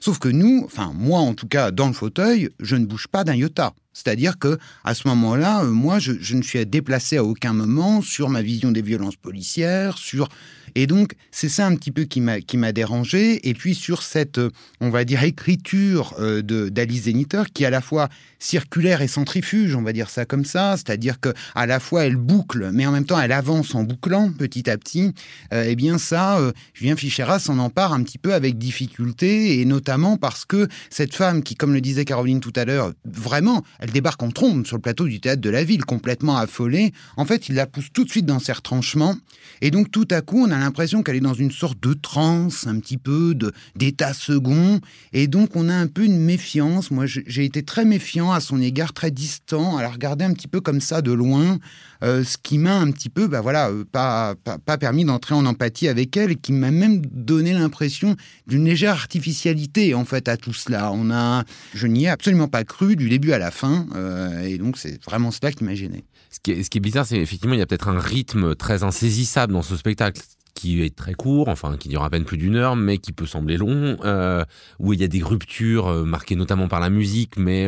sauf 0.00 0.18
que 0.18 0.28
nous, 0.28 0.62
enfin 0.64 0.92
moi 0.94 1.20
en 1.20 1.34
tout 1.34 1.48
cas 1.48 1.70
dans 1.70 1.86
le 1.86 1.92
fauteuil, 1.92 2.50
je 2.60 2.76
ne 2.76 2.86
bouge 2.86 3.08
pas 3.08 3.24
d'un 3.24 3.34
iota. 3.34 3.72
C'est-à-dire 3.92 4.38
que 4.38 4.58
à 4.84 4.94
ce 4.94 5.06
moment-là, 5.08 5.64
moi, 5.64 5.98
je, 5.98 6.34
ne 6.34 6.42
suis 6.42 6.64
déplacé 6.66 7.16
à 7.16 7.24
aucun 7.24 7.52
moment 7.52 8.02
sur 8.02 8.28
ma 8.28 8.42
vision 8.42 8.70
des 8.70 8.82
violences 8.82 9.16
policières, 9.16 9.98
sur 9.98 10.28
et 10.74 10.86
donc, 10.86 11.12
c'est 11.30 11.48
ça 11.48 11.66
un 11.66 11.74
petit 11.76 11.90
peu 11.90 12.04
qui 12.04 12.20
m'a, 12.20 12.40
qui 12.40 12.56
m'a 12.56 12.72
dérangé. 12.72 13.46
Et 13.48 13.54
puis, 13.54 13.74
sur 13.74 14.02
cette, 14.02 14.38
euh, 14.38 14.50
on 14.80 14.90
va 14.90 15.04
dire, 15.04 15.22
écriture 15.22 16.14
euh, 16.18 16.42
de, 16.42 16.68
d'Alice 16.68 17.04
Zeniter, 17.04 17.42
qui 17.52 17.64
est 17.64 17.66
à 17.66 17.70
la 17.70 17.80
fois 17.80 18.08
circulaire 18.38 19.02
et 19.02 19.08
centrifuge, 19.08 19.76
on 19.76 19.82
va 19.82 19.92
dire 19.92 20.10
ça 20.10 20.24
comme 20.24 20.44
ça, 20.44 20.76
c'est-à-dire 20.76 21.20
que 21.20 21.32
à 21.54 21.66
la 21.66 21.78
fois 21.78 22.04
elle 22.04 22.16
boucle, 22.16 22.70
mais 22.72 22.86
en 22.86 22.90
même 22.90 23.04
temps 23.04 23.20
elle 23.20 23.30
avance 23.30 23.76
en 23.76 23.84
bouclant 23.84 24.32
petit 24.32 24.68
à 24.68 24.76
petit, 24.76 25.14
euh, 25.52 25.64
eh 25.68 25.76
bien 25.76 25.96
ça, 25.96 26.40
Julien 26.74 26.96
Fichera 26.96 27.38
s'en 27.38 27.60
empare 27.60 27.92
un 27.92 28.02
petit 28.02 28.18
peu 28.18 28.34
avec 28.34 28.58
difficulté, 28.58 29.60
et 29.60 29.64
notamment 29.64 30.16
parce 30.16 30.44
que 30.44 30.66
cette 30.90 31.14
femme 31.14 31.44
qui, 31.44 31.54
comme 31.54 31.72
le 31.72 31.80
disait 31.80 32.04
Caroline 32.04 32.40
tout 32.40 32.52
à 32.56 32.64
l'heure, 32.64 32.92
vraiment, 33.04 33.62
elle 33.82 33.90
débarque 33.90 34.22
en 34.22 34.30
trombe 34.30 34.64
sur 34.64 34.76
le 34.76 34.80
plateau 34.80 35.08
du 35.08 35.20
théâtre 35.20 35.42
de 35.42 35.50
la 35.50 35.64
ville, 35.64 35.84
complètement 35.84 36.36
affolée, 36.36 36.92
en 37.16 37.24
fait, 37.24 37.48
il 37.48 37.56
la 37.56 37.66
pousse 37.66 37.88
tout 37.92 38.04
de 38.04 38.10
suite 38.10 38.26
dans 38.26 38.38
ses 38.38 38.52
retranchements, 38.52 39.16
et 39.60 39.72
donc 39.72 39.90
tout 39.90 40.06
à 40.12 40.20
coup, 40.20 40.44
on 40.46 40.52
a 40.52 40.58
l'impression 40.58 41.02
qu'elle 41.02 41.16
est 41.16 41.20
dans 41.20 41.34
une 41.34 41.50
sorte 41.50 41.82
de 41.82 41.92
transe, 41.92 42.68
un 42.68 42.78
petit 42.78 42.96
peu 42.96 43.36
d'état 43.74 44.14
second, 44.14 44.80
et 45.12 45.26
donc 45.26 45.56
on 45.56 45.68
a 45.68 45.74
un 45.74 45.88
peu 45.88 46.04
une 46.04 46.20
méfiance. 46.20 46.92
Moi, 46.92 47.06
j'ai 47.06 47.44
été 47.44 47.64
très 47.64 47.84
méfiant 47.84 48.30
à 48.30 48.38
son 48.38 48.60
égard, 48.60 48.92
très 48.92 49.10
distant, 49.10 49.76
à 49.76 49.82
la 49.82 49.90
regarder 49.90 50.24
un 50.24 50.32
petit 50.32 50.48
peu 50.48 50.60
comme 50.60 50.80
ça 50.80 51.02
de 51.02 51.10
loin, 51.10 51.58
euh, 52.04 52.22
ce 52.22 52.36
qui 52.40 52.58
m'a 52.58 52.78
un 52.78 52.90
petit 52.92 53.08
peu, 53.08 53.26
bah 53.26 53.40
voilà, 53.40 53.70
euh, 53.70 53.84
pas, 53.90 54.34
pas, 54.64 54.78
permis 54.78 55.04
d'entrer 55.04 55.34
en 55.34 55.44
empathie 55.44 55.88
avec 55.88 56.16
elle, 56.16 56.32
et 56.32 56.36
qui 56.36 56.52
m'a 56.52 56.70
même 56.70 57.02
donné 57.06 57.52
l'impression 57.52 58.16
d'une 58.46 58.64
légère 58.64 58.92
artificialité 58.92 59.94
en 59.94 60.04
fait 60.04 60.28
à 60.28 60.36
tout 60.36 60.52
cela. 60.52 60.92
On 60.92 61.10
a, 61.10 61.44
je 61.74 61.86
n'y 61.88 62.04
ai 62.04 62.08
absolument 62.08 62.48
pas 62.48 62.62
cru 62.62 62.94
du 62.94 63.08
début 63.08 63.32
à 63.32 63.38
la 63.38 63.50
fin, 63.50 63.71
euh, 63.94 64.42
et 64.42 64.58
donc 64.58 64.76
c'est 64.76 65.02
vraiment 65.04 65.30
cela 65.30 65.52
qui 65.52 65.64
m'a 65.64 65.74
gêné. 65.74 66.04
Ce 66.30 66.38
qui 66.40 66.52
est, 66.52 66.80
bizarre, 66.80 67.06
c'est 67.06 67.18
effectivement 67.18 67.54
il 67.54 67.58
y 67.58 67.62
a 67.62 67.66
peut-être 67.66 67.88
un 67.88 67.98
rythme 67.98 68.54
très 68.54 68.82
insaisissable 68.82 69.52
dans 69.52 69.62
ce 69.62 69.76
spectacle 69.76 70.20
qui 70.54 70.82
est 70.82 70.94
très 70.94 71.14
court, 71.14 71.48
enfin 71.48 71.76
qui 71.78 71.88
dure 71.88 72.02
à 72.02 72.10
peine 72.10 72.24
plus 72.24 72.36
d'une 72.36 72.56
heure, 72.56 72.76
mais 72.76 72.98
qui 72.98 73.12
peut 73.12 73.26
sembler 73.26 73.56
long, 73.56 73.96
euh, 74.04 74.44
où 74.78 74.92
il 74.92 75.00
y 75.00 75.04
a 75.04 75.08
des 75.08 75.22
ruptures 75.22 75.88
euh, 75.88 76.04
marquées 76.04 76.36
notamment 76.36 76.68
par 76.68 76.80
la 76.80 76.90
musique, 76.90 77.36
mais 77.36 77.66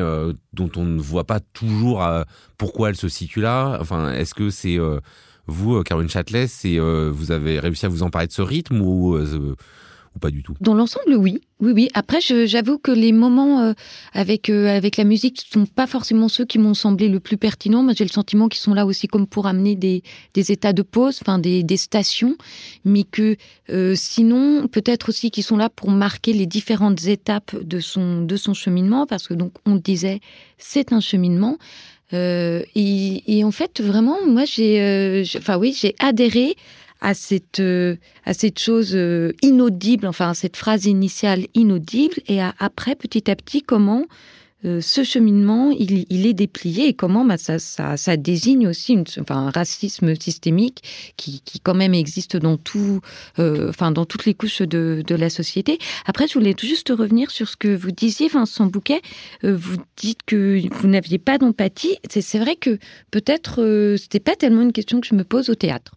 dont 0.52 0.70
on 0.76 0.84
ne 0.84 1.00
voit 1.00 1.24
pas 1.24 1.40
toujours 1.40 2.06
pourquoi 2.58 2.90
elle 2.90 2.96
se 2.96 3.08
situe 3.08 3.40
là. 3.40 3.78
Enfin, 3.80 4.12
est-ce 4.12 4.34
que 4.34 4.50
c'est 4.50 4.78
vous, 5.46 5.82
Caroline 5.82 6.08
Châtelet, 6.08 6.46
c'est 6.46 6.78
vous 6.78 7.32
avez 7.32 7.58
réussi 7.58 7.86
à 7.86 7.88
vous 7.88 8.02
emparer 8.02 8.26
de 8.26 8.32
ce 8.32 8.42
rythme 8.42 8.80
ou 8.80 9.18
Dans 10.60 10.74
l'ensemble, 10.74 11.14
oui. 11.16 11.40
Oui, 11.60 11.72
oui. 11.74 11.88
Après, 11.94 12.20
j'avoue 12.20 12.78
que 12.78 12.90
les 12.90 13.12
moments 13.12 13.60
euh, 13.60 13.72
avec, 14.12 14.48
euh, 14.48 14.68
avec 14.68 14.96
la 14.96 15.04
musique 15.04 15.44
ne 15.54 15.60
sont 15.62 15.66
pas 15.66 15.86
forcément 15.86 16.28
ceux 16.28 16.44
qui 16.44 16.58
m'ont 16.58 16.74
semblé 16.74 17.08
le 17.08 17.20
plus 17.20 17.36
pertinents. 17.36 17.82
Moi, 17.82 17.94
j'ai 17.96 18.04
le 18.04 18.10
sentiment 18.10 18.48
qu'ils 18.48 18.60
sont 18.60 18.74
là 18.74 18.86
aussi 18.86 19.08
comme 19.08 19.26
pour 19.26 19.46
amener 19.46 19.74
des, 19.74 20.02
des 20.34 20.52
états 20.52 20.72
de 20.72 20.82
pause, 20.82 21.18
enfin 21.22 21.38
des, 21.38 21.62
des 21.62 21.76
stations, 21.76 22.36
mais 22.84 23.02
que 23.04 23.36
euh, 23.70 23.94
sinon, 23.96 24.68
peut-être 24.68 25.08
aussi 25.08 25.30
qu'ils 25.30 25.44
sont 25.44 25.56
là 25.56 25.68
pour 25.68 25.90
marquer 25.90 26.32
les 26.32 26.46
différentes 26.46 27.06
étapes 27.06 27.56
de 27.56 27.80
son, 27.80 28.22
de 28.22 28.36
son 28.36 28.54
cheminement, 28.54 29.06
parce 29.06 29.26
que 29.28 29.34
donc, 29.34 29.52
on 29.66 29.74
le 29.74 29.80
disait, 29.80 30.20
c'est 30.58 30.92
un 30.92 31.00
cheminement. 31.00 31.58
Et, 32.12 33.24
et, 33.26 33.42
en 33.42 33.50
fait, 33.50 33.80
vraiment, 33.80 34.18
moi, 34.24 34.44
j'ai, 34.44 35.24
enfin 35.36 35.56
oui, 35.58 35.76
j'ai 35.76 35.96
adhéré 35.98 36.54
à 37.04 37.12
cette, 37.12 37.60
euh, 37.60 37.96
à 38.24 38.32
cette 38.32 38.58
chose 38.58 38.92
euh, 38.94 39.32
inaudible, 39.42 40.06
enfin 40.06 40.30
à 40.30 40.34
cette 40.34 40.56
phrase 40.56 40.86
initiale 40.86 41.46
inaudible, 41.52 42.16
et 42.28 42.40
après, 42.40 42.96
petit 42.96 43.30
à 43.30 43.36
petit, 43.36 43.62
comment 43.62 44.06
euh, 44.64 44.80
ce 44.80 45.04
cheminement, 45.04 45.70
il, 45.78 46.26
est 46.26 46.32
déplié 46.32 46.86
et 46.86 46.94
comment 46.94 47.26
bah, 47.26 47.36
ça, 47.36 47.58
ça, 47.58 48.16
désigne 48.16 48.66
aussi 48.66 48.96
enfin, 49.20 49.48
un 49.48 49.50
racisme 49.50 50.18
systémique 50.18 51.12
qui, 51.18 51.42
qui, 51.44 51.60
quand 51.60 51.74
même 51.74 51.92
existe 51.92 52.38
dans 52.38 52.56
tout, 52.56 53.02
enfin 53.36 53.92
dans 53.92 54.06
toutes 54.06 54.24
les 54.24 54.32
couches 54.32 54.62
de, 54.62 55.02
de, 55.06 55.14
la 55.14 55.28
société. 55.28 55.78
Après, 56.06 56.26
je 56.26 56.32
voulais 56.32 56.54
juste 56.58 56.88
revenir 56.88 57.30
sur 57.30 57.50
ce 57.50 57.58
que 57.58 57.76
vous 57.76 57.90
disiez, 57.90 58.28
Vincent 58.28 58.64
Bouquet. 58.64 59.02
Vous 59.42 59.76
dites 59.98 60.20
que 60.24 60.58
vous 60.72 60.88
n'aviez 60.88 61.18
pas 61.18 61.36
d'empathie. 61.36 61.98
C'est 62.08 62.38
vrai 62.38 62.56
que 62.56 62.78
peut-être 63.10 63.96
c'était 63.98 64.18
pas 64.18 64.34
tellement 64.34 64.62
une 64.62 64.72
question 64.72 64.98
que 65.02 65.06
je 65.06 65.14
me 65.14 65.24
pose 65.24 65.50
au 65.50 65.54
théâtre. 65.54 65.92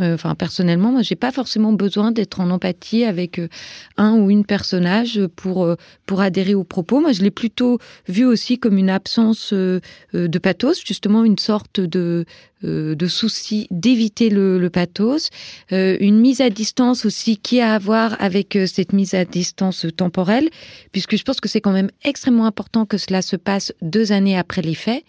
Euh, 0.00 0.14
enfin, 0.14 0.34
personnellement, 0.34 0.90
moi, 0.90 1.02
j'ai 1.02 1.16
pas 1.16 1.32
forcément 1.32 1.72
besoin 1.72 2.12
d'être 2.12 2.40
en 2.40 2.50
empathie 2.50 3.04
avec 3.04 3.38
euh, 3.38 3.48
un 3.96 4.14
ou 4.14 4.30
une 4.30 4.44
personnage 4.44 5.20
pour 5.36 5.64
euh, 5.64 5.76
pour 6.06 6.20
adhérer 6.20 6.54
aux 6.54 6.64
propos. 6.64 7.00
Moi, 7.00 7.12
je 7.12 7.22
l'ai 7.22 7.30
plutôt 7.30 7.78
vu 8.08 8.24
aussi 8.24 8.58
comme 8.58 8.78
une 8.78 8.90
absence 8.90 9.52
de 9.52 10.38
pathos, 10.38 10.82
justement 10.84 11.24
une 11.24 11.38
sorte 11.38 11.80
de 11.80 12.24
de 12.62 13.06
souci 13.08 13.66
d'éviter 13.72 14.30
le, 14.30 14.56
le, 14.56 14.70
pathos, 14.70 15.30
une 15.72 16.20
mise 16.20 16.40
à 16.40 16.48
distance 16.48 17.04
aussi 17.04 17.36
qui 17.36 17.60
a 17.60 17.74
à 17.74 17.78
voir 17.80 18.14
avec 18.20 18.56
cette 18.66 18.92
mise 18.92 19.14
à 19.14 19.24
distance 19.24 19.84
temporelle, 19.96 20.48
puisque 20.92 21.16
je 21.16 21.24
pense 21.24 21.40
que 21.40 21.48
c'est 21.48 21.60
quand 21.60 21.72
même 21.72 21.90
extrêmement 22.04 22.46
important 22.46 22.86
que 22.86 22.98
cela 22.98 23.20
se 23.20 23.34
passe 23.34 23.72
deux 23.82 24.12
années 24.12 24.38
après 24.38 24.62
les 24.62 24.76
faits 24.76 25.02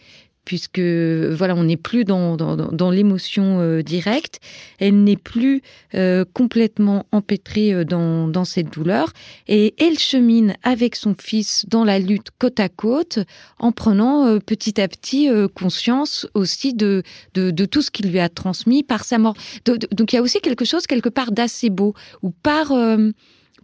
puisque 0.45 0.79
voilà, 0.79 1.55
on 1.55 1.63
n'est 1.63 1.77
plus 1.77 2.03
dans, 2.03 2.35
dans, 2.35 2.91
l'émotion 2.91 3.59
euh, 3.59 3.81
directe, 3.81 4.39
elle 4.79 5.03
n'est 5.03 5.17
plus 5.17 5.61
euh, 5.95 6.25
complètement 6.33 7.05
empêtrée 7.11 7.73
euh, 7.73 7.85
dans, 7.85 8.27
dans, 8.27 8.45
cette 8.45 8.71
douleur, 8.71 9.13
et 9.47 9.73
elle 9.79 9.97
chemine 9.97 10.55
avec 10.63 10.95
son 10.95 11.15
fils 11.17 11.65
dans 11.67 11.83
la 11.83 11.99
lutte 11.99 12.29
côte 12.39 12.59
à 12.59 12.69
côte, 12.69 13.19
en 13.59 13.71
prenant 13.71 14.39
petit 14.39 14.81
à 14.81 14.87
petit 14.87 15.29
conscience 15.55 16.27
aussi 16.33 16.73
de, 16.73 17.03
de, 17.33 17.51
de, 17.51 17.65
tout 17.65 17.81
ce 17.81 17.91
qu'il 17.91 18.09
lui 18.11 18.19
a 18.19 18.29
transmis 18.29 18.83
par 18.83 19.05
sa 19.05 19.17
mort. 19.17 19.35
donc 19.65 20.13
il 20.13 20.15
y 20.15 20.19
a 20.19 20.21
aussi 20.21 20.41
quelque 20.41 20.65
chose 20.65 20.87
quelque 20.87 21.09
part 21.09 21.31
d'assez 21.31 21.69
beau, 21.69 21.93
ou 22.21 22.31
par 22.31 22.73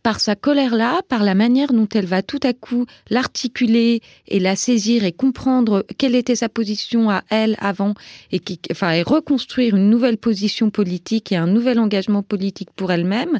par 0.03 0.19
sa 0.19 0.35
colère-là, 0.35 1.01
par 1.07 1.23
la 1.23 1.35
manière 1.35 1.73
dont 1.73 1.87
elle 1.93 2.05
va 2.05 2.21
tout 2.21 2.39
à 2.43 2.53
coup 2.53 2.85
l'articuler 3.09 4.01
et 4.27 4.39
la 4.39 4.55
saisir 4.55 5.03
et 5.03 5.11
comprendre 5.11 5.85
quelle 5.97 6.15
était 6.15 6.35
sa 6.35 6.49
position 6.49 7.09
à 7.09 7.23
elle 7.29 7.55
avant 7.59 7.93
et, 8.31 8.39
qui, 8.39 8.59
enfin, 8.71 8.91
et 8.91 9.01
reconstruire 9.01 9.75
une 9.75 9.89
nouvelle 9.89 10.17
position 10.17 10.69
politique 10.69 11.31
et 11.31 11.35
un 11.35 11.47
nouvel 11.47 11.79
engagement 11.79 12.23
politique 12.23 12.69
pour 12.75 12.91
elle-même, 12.91 13.39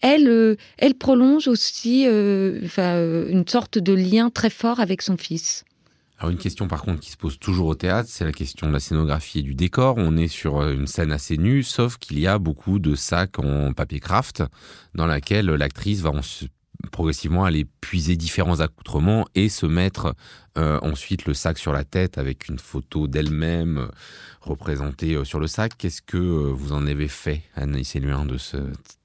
elle, 0.00 0.28
euh, 0.28 0.56
elle 0.78 0.94
prolonge 0.94 1.48
aussi 1.48 2.06
euh, 2.06 2.60
enfin, 2.64 2.94
euh, 2.94 3.28
une 3.28 3.46
sorte 3.46 3.78
de 3.78 3.92
lien 3.92 4.30
très 4.30 4.50
fort 4.50 4.80
avec 4.80 5.02
son 5.02 5.16
fils. 5.16 5.65
Alors 6.18 6.30
une 6.30 6.38
question 6.38 6.66
par 6.66 6.82
contre 6.82 7.00
qui 7.00 7.10
se 7.10 7.16
pose 7.16 7.38
toujours 7.38 7.66
au 7.66 7.74
théâtre, 7.74 8.08
c'est 8.10 8.24
la 8.24 8.32
question 8.32 8.66
de 8.68 8.72
la 8.72 8.80
scénographie 8.80 9.40
et 9.40 9.42
du 9.42 9.54
décor. 9.54 9.96
On 9.98 10.16
est 10.16 10.28
sur 10.28 10.60
euh, 10.60 10.72
une 10.72 10.86
scène 10.86 11.12
assez 11.12 11.36
nue, 11.36 11.62
sauf 11.62 11.98
qu'il 11.98 12.18
y 12.18 12.26
a 12.26 12.38
beaucoup 12.38 12.78
de 12.78 12.94
sacs 12.94 13.38
en 13.38 13.74
papier 13.74 14.00
craft 14.00 14.42
dans 14.94 15.06
laquelle 15.06 15.46
l'actrice 15.46 16.00
va 16.00 16.12
progressivement 16.90 17.44
aller 17.44 17.66
puiser 17.80 18.16
différents 18.16 18.60
accoutrements 18.60 19.26
et 19.34 19.48
se 19.50 19.66
mettre 19.66 20.14
euh, 20.56 20.78
ensuite 20.82 21.26
le 21.26 21.34
sac 21.34 21.58
sur 21.58 21.72
la 21.72 21.84
tête 21.84 22.18
avec 22.18 22.48
une 22.48 22.58
photo 22.58 23.06
d'elle-même 23.06 23.78
euh, 23.78 23.86
représentée 24.40 25.22
sur 25.24 25.40
le 25.40 25.46
sac. 25.46 25.72
Qu'est-ce 25.76 26.02
que 26.02 26.16
vous 26.16 26.72
en 26.72 26.86
avez 26.86 27.08
fait, 27.08 27.42
Anaïs 27.54 27.94
Luin, 27.96 28.24
de 28.24 28.38
ce 28.38 28.56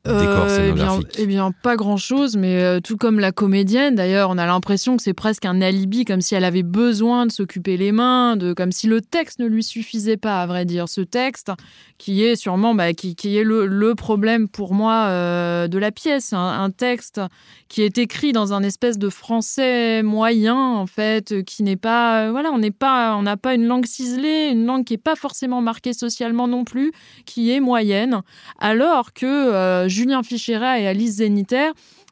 décor 0.06 0.46
euh, 0.46 0.74
scénographique 0.74 1.16
eh, 1.18 1.22
eh 1.22 1.26
bien, 1.28 1.52
pas 1.52 1.76
grand-chose, 1.76 2.36
mais 2.36 2.64
euh, 2.64 2.80
tout 2.80 2.98
comme 2.98 3.20
la 3.20 3.32
comédienne, 3.32 3.96
d'ailleurs, 3.96 4.32
on 4.32 4.38
a 4.38 4.46
l'impression 4.46 4.98
que 4.98 5.04
c'est 5.04 5.14
presque 5.14 5.46
un 5.46 5.62
alibi, 5.62 6.06
comme 6.06 6.22
si 6.22 6.34
elle 6.34 6.44
avait 6.44 6.64
besoin 6.64 7.28
de 7.28 7.32
s'occuper 7.32 7.78
les 7.78 7.92
mains, 7.92 8.36
de, 8.36 8.54
comme 8.54 8.72
si 8.72 8.88
le 8.88 9.02
texte 9.02 9.40
ne 9.40 9.46
lui 9.46 9.64
suffisait 9.64 10.18
pas, 10.18 10.42
à 10.42 10.48
vrai 10.48 10.66
dire. 10.66 10.90
Ce 10.90 11.02
texte, 11.02 11.52
qui 12.00 12.24
est 12.24 12.36
sûrement 12.36 12.74
bah, 12.74 12.94
qui, 12.94 13.16
qui, 13.16 13.38
est 13.38 13.44
le, 13.44 13.68
le, 13.68 13.94
problème 13.94 14.48
pour 14.48 14.74
moi 14.74 15.06
euh, 15.10 15.68
de 15.68 15.78
la 15.78 15.92
pièce, 15.92 16.34
un, 16.34 16.72
texte 16.72 17.22
qui 17.68 17.84
est 17.84 17.98
écrit 17.98 18.32
dans 18.32 18.54
un 18.54 18.64
espèce 18.64 18.98
de 18.98 19.10
français 19.10 20.02
moyen, 20.02 20.56
en 20.56 20.88
fait, 20.88 21.41
qui 21.42 21.64
n'est 21.64 21.76
pas, 21.76 22.32
voilà, 22.32 22.52
on 22.52 22.60
n'est 22.60 22.72
pas, 22.72 23.16
on 23.16 23.24
n'a 23.24 23.38
pas 23.38 23.54
une 23.54 23.66
langue 23.66 23.86
ciselée, 23.86 24.50
une 24.52 24.66
langue 24.66 24.84
qui 24.86 24.94
est 24.94 24.98
pas 24.98 25.16
forcément 25.16 25.62
marquée 25.62 25.94
socialement 25.94 26.48
non 26.48 26.64
plus, 26.64 26.92
qui 27.26 27.52
est 27.52 27.60
moyenne, 27.60 28.22
alors 28.60 29.14
que 29.14 29.86
Julien 29.88 30.24
Fichera 30.24 30.80
et 30.80 30.88
Alice 30.88 31.16
Zéniter 31.16 31.72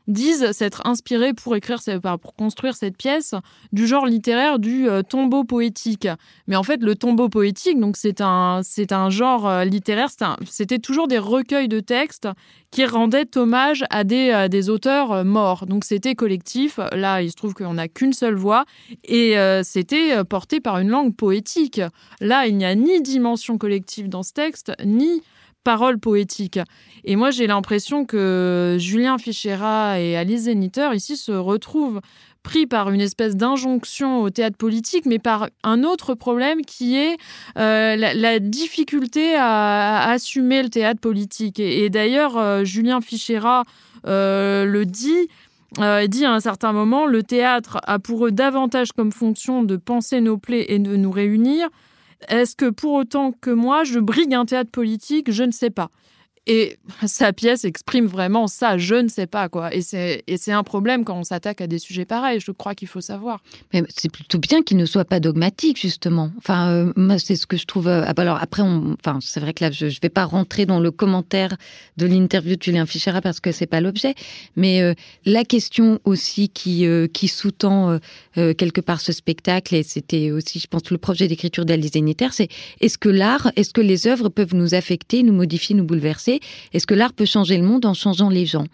disent 0.10 0.52
s'être 0.52 0.82
inspirés 0.86 1.34
pour 1.34 1.56
écrire, 1.56 1.80
pour 2.22 2.36
construire 2.36 2.76
cette 2.76 2.98
pièce 2.98 3.36
du 3.72 3.88
genre 3.88 4.06
littéraire 4.06 4.60
du 4.60 4.90
euh, 4.90 5.04
tombeau 5.04 5.44
poétique. 5.44 6.08
Mais 6.48 6.56
en 6.56 6.64
fait, 6.64 6.82
le 6.82 6.96
tombeau 6.96 7.30
poétique, 7.30 7.80
donc 7.80 7.96
c'est 7.96 8.20
un, 8.22 8.62
c'est 8.64 8.92
un 8.92 9.10
genre 9.10 9.48
euh, 9.48 9.64
littéraire, 9.64 10.10
c'était 10.50 10.80
toujours 10.80 11.08
des 11.08 11.20
recueils 11.20 11.68
de 11.68 11.80
textes 11.80 12.28
qui 12.72 12.86
rendaient 12.86 13.38
hommage 13.38 13.86
à 13.90 14.04
des, 14.04 14.70
auteurs 14.70 15.12
euh, 15.12 15.24
morts. 15.24 15.66
Donc 15.68 15.86
c'était 15.86 16.16
collectif. 16.16 16.80
Là, 16.92 17.22
il 17.22 17.32
se 17.32 17.36
trouve 17.36 17.54
qu'on 17.54 17.76
n'a 17.76 17.88
qu'une 17.88 18.14
seule 18.14 18.36
voix 18.36 18.66
et 19.04 19.36
c'était 19.64 20.24
porté 20.24 20.60
par 20.60 20.80
une 20.80 20.90
langue 20.90 21.16
poétique. 21.16 21.82
Là, 22.20 22.48
il 22.48 22.58
n'y 22.58 22.66
a 22.66 22.76
ni 22.76 23.02
dimension 23.02 23.58
collective 23.58 24.10
dans 24.10 24.24
ce 24.24 24.34
texte, 24.34 24.72
ni 24.84 25.22
paroles 25.64 26.00
poétiques. 26.00 26.60
Et 27.04 27.16
moi, 27.16 27.32
j'ai 27.32 27.48
l'impression 27.48 28.06
que 28.06 28.78
Julien 28.80 29.18
Fichera 29.18 30.00
et 30.00 30.18
Alice 30.18 30.44
Zeniter, 30.44 30.90
ici, 30.94 31.18
se 31.18 31.32
retrouvent 31.32 32.02
pris 32.44 32.66
par 32.66 32.90
une 32.90 33.02
espèce 33.02 33.36
d'injonction 33.36 34.22
au 34.22 34.30
théâtre 34.30 34.58
politique, 34.58 35.06
mais 35.06 35.20
par 35.20 35.50
un 35.64 35.84
autre 35.84 36.14
problème 36.14 36.62
qui 36.62 36.98
est 36.98 37.18
euh, 37.58 37.96
la, 37.96 38.40
difficulté 38.40 39.36
à, 39.36 40.10
assumer 40.10 40.64
le 40.64 40.70
théâtre 40.70 41.02
politique. 41.02 41.60
Et, 41.60 41.90
d'ailleurs, 41.90 42.38
euh, 42.38 42.64
Julien 42.64 43.02
Fichera 43.02 43.64
euh, 44.08 44.66
le 44.66 44.86
dit. 44.86 45.28
dit 46.08 46.26
à 46.26 46.32
un 46.32 46.40
certain 46.40 46.72
moment, 46.72 47.06
le 47.06 47.24
théâtre 47.24 47.80
a 47.84 48.00
pour 48.00 48.26
eux 48.26 48.32
davantage 48.32 48.92
comme 48.94 49.12
fonction 49.12 49.64
de 49.64 49.76
penser 49.76 50.22
nos 50.22 50.38
plaies 50.38 50.66
et 50.70 50.80
de 50.80 50.96
nous 50.96 51.12
réunir 51.12 51.70
est-ce 52.28 52.56
que 52.56 52.70
pour 52.70 52.94
autant 52.94 53.32
que 53.32 53.50
moi, 53.50 53.84
je 53.84 54.00
brigue 54.00 54.34
un 54.34 54.46
théâtre 54.46 54.72
politique? 54.72 55.32
Je 55.32 55.44
ne 55.44 55.52
sais 55.52 55.70
pas. 55.70 55.90
Et 56.52 56.80
sa 57.06 57.32
pièce 57.32 57.64
exprime 57.64 58.08
vraiment 58.08 58.48
ça, 58.48 58.80
je 58.80 58.96
ne 58.96 59.08
sais 59.08 59.28
pas 59.28 59.50
quoi. 59.50 59.70
Et 59.72 59.82
c'est 59.82 60.52
un 60.52 60.64
problème 60.64 61.06
quand 61.06 61.16
on 61.16 61.24
s'attaque 61.24 61.62
à 61.62 61.68
des 61.68 61.78
sujets 61.78 62.06
pareils, 62.06 62.40
je 62.40 62.52
crois 62.52 62.74
qu'il 62.74 62.88
faut 62.88 63.02
savoir. 63.02 63.44
Mais 63.72 63.84
c'est 63.96 64.12
plutôt 64.12 64.40
bien 64.40 64.64
qu'il 64.64 64.78
ne 64.78 64.88
soit 64.88 65.06
pas 65.06 65.20
dogmatique, 65.20 65.80
justement. 65.80 66.32
Enfin, 66.40 66.72
euh, 66.72 67.18
c'est 67.20 67.36
ce 67.36 67.46
que 67.46 67.56
je 67.56 67.68
trouve. 67.68 67.88
Euh, 67.88 68.04
ah, 68.04 68.14
alors 68.18 68.40
après, 68.42 68.64
on, 68.64 68.96
enfin, 69.00 69.20
c'est 69.22 69.40
vrai 69.40 69.54
que 69.54 69.64
là, 69.64 69.70
je 69.70 69.86
ne 69.86 69.92
vais 70.02 70.10
pas 70.10 70.26
rentrer 70.26 70.66
dans 70.66 70.80
le 70.80 70.90
commentaire 70.90 71.56
de 71.98 72.08
l'interview 72.08 72.56
de 72.56 72.64
Julien 72.64 72.88
Fichera 72.88 73.22
parce 73.22 73.40
que 73.40 73.52
c'est 73.52 73.68
pas 73.68 73.80
l'objet. 73.80 74.16
Mais 74.56 74.82
euh, 74.82 74.96
la 75.26 75.46
question 75.46 76.00
aussi 76.04 76.50
qui, 76.50 76.84
sous-tend 77.28 78.00
quelque 78.34 78.82
part 78.82 79.02
ce 79.02 79.12
spectacle, 79.12 79.76
et 79.76 79.84
c'était 79.84 80.32
aussi, 80.32 80.60
je 80.60 80.66
pense, 80.66 80.90
le 80.90 80.98
projet 80.98 81.28
d'écriture 81.28 81.64
d'Alice 81.64 81.92
Zeniter, 81.92 82.30
c'est 82.32 82.48
est-ce 82.82 82.98
que 82.98 83.10
l'art, 83.10 83.52
est-ce 83.56 83.72
que 83.72 83.82
les 83.82 84.08
œuvres 84.08 84.30
peuvent 84.30 84.56
nous 84.56 84.74
affecter, 84.74 85.22
nous 85.22 85.34
modifier, 85.34 85.76
nous 85.76 85.84
bouleverser? 85.84 86.39
Est-ce 86.74 86.88
que 86.88 86.94
l'art 86.94 87.14
peut 87.14 87.26
changer 87.26 87.58
le 87.58 87.64
monde 87.64 87.86
en 87.86 87.94
changeant 87.94 88.30
les 88.30 88.46
gens? 88.46 88.66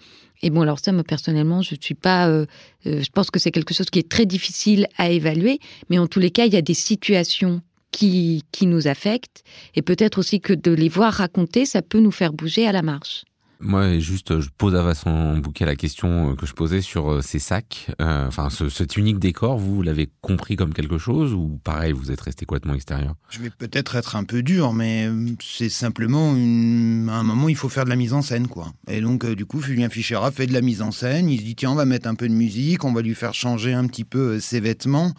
Et 0.41 0.49
bon, 0.49 0.61
alors 0.61 0.79
ça, 0.79 0.91
moi, 0.91 1.03
personnellement, 1.03 1.61
je 1.61 1.75
suis 1.79 1.95
pas. 1.95 2.27
Euh, 2.27 2.45
euh, 2.85 3.01
je 3.01 3.09
pense 3.09 3.31
que 3.31 3.39
c'est 3.39 3.51
quelque 3.51 3.73
chose 3.73 3.89
qui 3.89 3.99
est 3.99 4.09
très 4.09 4.25
difficile 4.25 4.87
à 4.97 5.09
évaluer, 5.09 5.59
mais 5.89 5.97
en 5.97 6.07
tous 6.07 6.19
les 6.19 6.31
cas, 6.31 6.45
il 6.45 6.53
y 6.53 6.57
a 6.57 6.61
des 6.61 6.73
situations 6.73 7.61
qui, 7.91 8.43
qui 8.51 8.65
nous 8.65 8.87
affectent, 8.87 9.43
et 9.75 9.81
peut-être 9.81 10.17
aussi 10.17 10.41
que 10.41 10.53
de 10.53 10.71
les 10.71 10.89
voir 10.89 11.13
raconter, 11.13 11.65
ça 11.65 11.81
peut 11.81 11.99
nous 11.99 12.11
faire 12.11 12.33
bouger 12.33 12.67
à 12.67 12.73
la 12.73 12.81
marche. 12.81 13.23
Moi, 13.59 13.99
juste, 13.99 14.41
je 14.41 14.49
pose 14.57 14.75
à 14.75 14.81
Vincent 14.81 15.37
Bouquet 15.37 15.65
la 15.65 15.75
question 15.75 16.31
euh, 16.31 16.35
que 16.35 16.45
je 16.45 16.53
posais 16.53 16.81
sur 16.81 17.11
euh, 17.11 17.21
ces 17.21 17.39
sacs. 17.39 17.87
Euh, 18.01 18.27
enfin, 18.27 18.49
ce, 18.49 18.69
cet 18.69 18.97
unique 18.97 19.17
décor, 19.19 19.57
vous, 19.57 19.81
l'avez 19.81 20.09
compris 20.21 20.55
comme 20.55 20.73
quelque 20.73 20.97
chose 20.97 21.33
ou 21.33 21.59
pareil, 21.63 21.93
vous 21.93 22.11
êtes 22.11 22.21
resté 22.21 22.45
complètement 22.45 22.73
extérieur? 22.73 23.15
Je 23.29 23.39
vais 23.39 23.49
peut-être 23.49 23.95
être 23.95 24.15
un 24.15 24.23
peu 24.23 24.43
dur, 24.43 24.73
mais 24.73 25.09
c'est 25.41 25.69
simplement 25.69 26.31
à 26.31 26.35
un 26.35 27.23
moment, 27.23 27.49
il 27.49 27.55
faut 27.55 27.69
faire 27.69 27.85
de 27.85 27.89
la 27.89 27.95
mise 27.95 28.13
en 28.13 28.21
scène, 28.21 28.47
quoi. 28.47 28.71
Et 28.87 29.01
donc, 29.01 29.25
du 29.25 29.45
coup, 29.45 29.61
Julien 29.61 29.89
Fichera 29.89 30.31
fait 30.31 30.47
de 30.47 30.53
la 30.53 30.61
mise 30.61 30.81
en 30.81 30.91
scène. 30.91 31.29
Il 31.29 31.39
se 31.39 31.43
dit 31.43 31.55
tiens, 31.55 31.71
on 31.71 31.75
va 31.75 31.85
mettre 31.85 32.07
un 32.07 32.15
peu 32.15 32.27
de 32.27 32.33
musique, 32.33 32.83
on 32.83 32.93
va 32.93 33.01
lui 33.01 33.15
faire 33.15 33.33
changer 33.33 33.73
un 33.73 33.87
petit 33.87 34.03
peu 34.03 34.39
ses 34.39 34.59
vêtements 34.59 35.13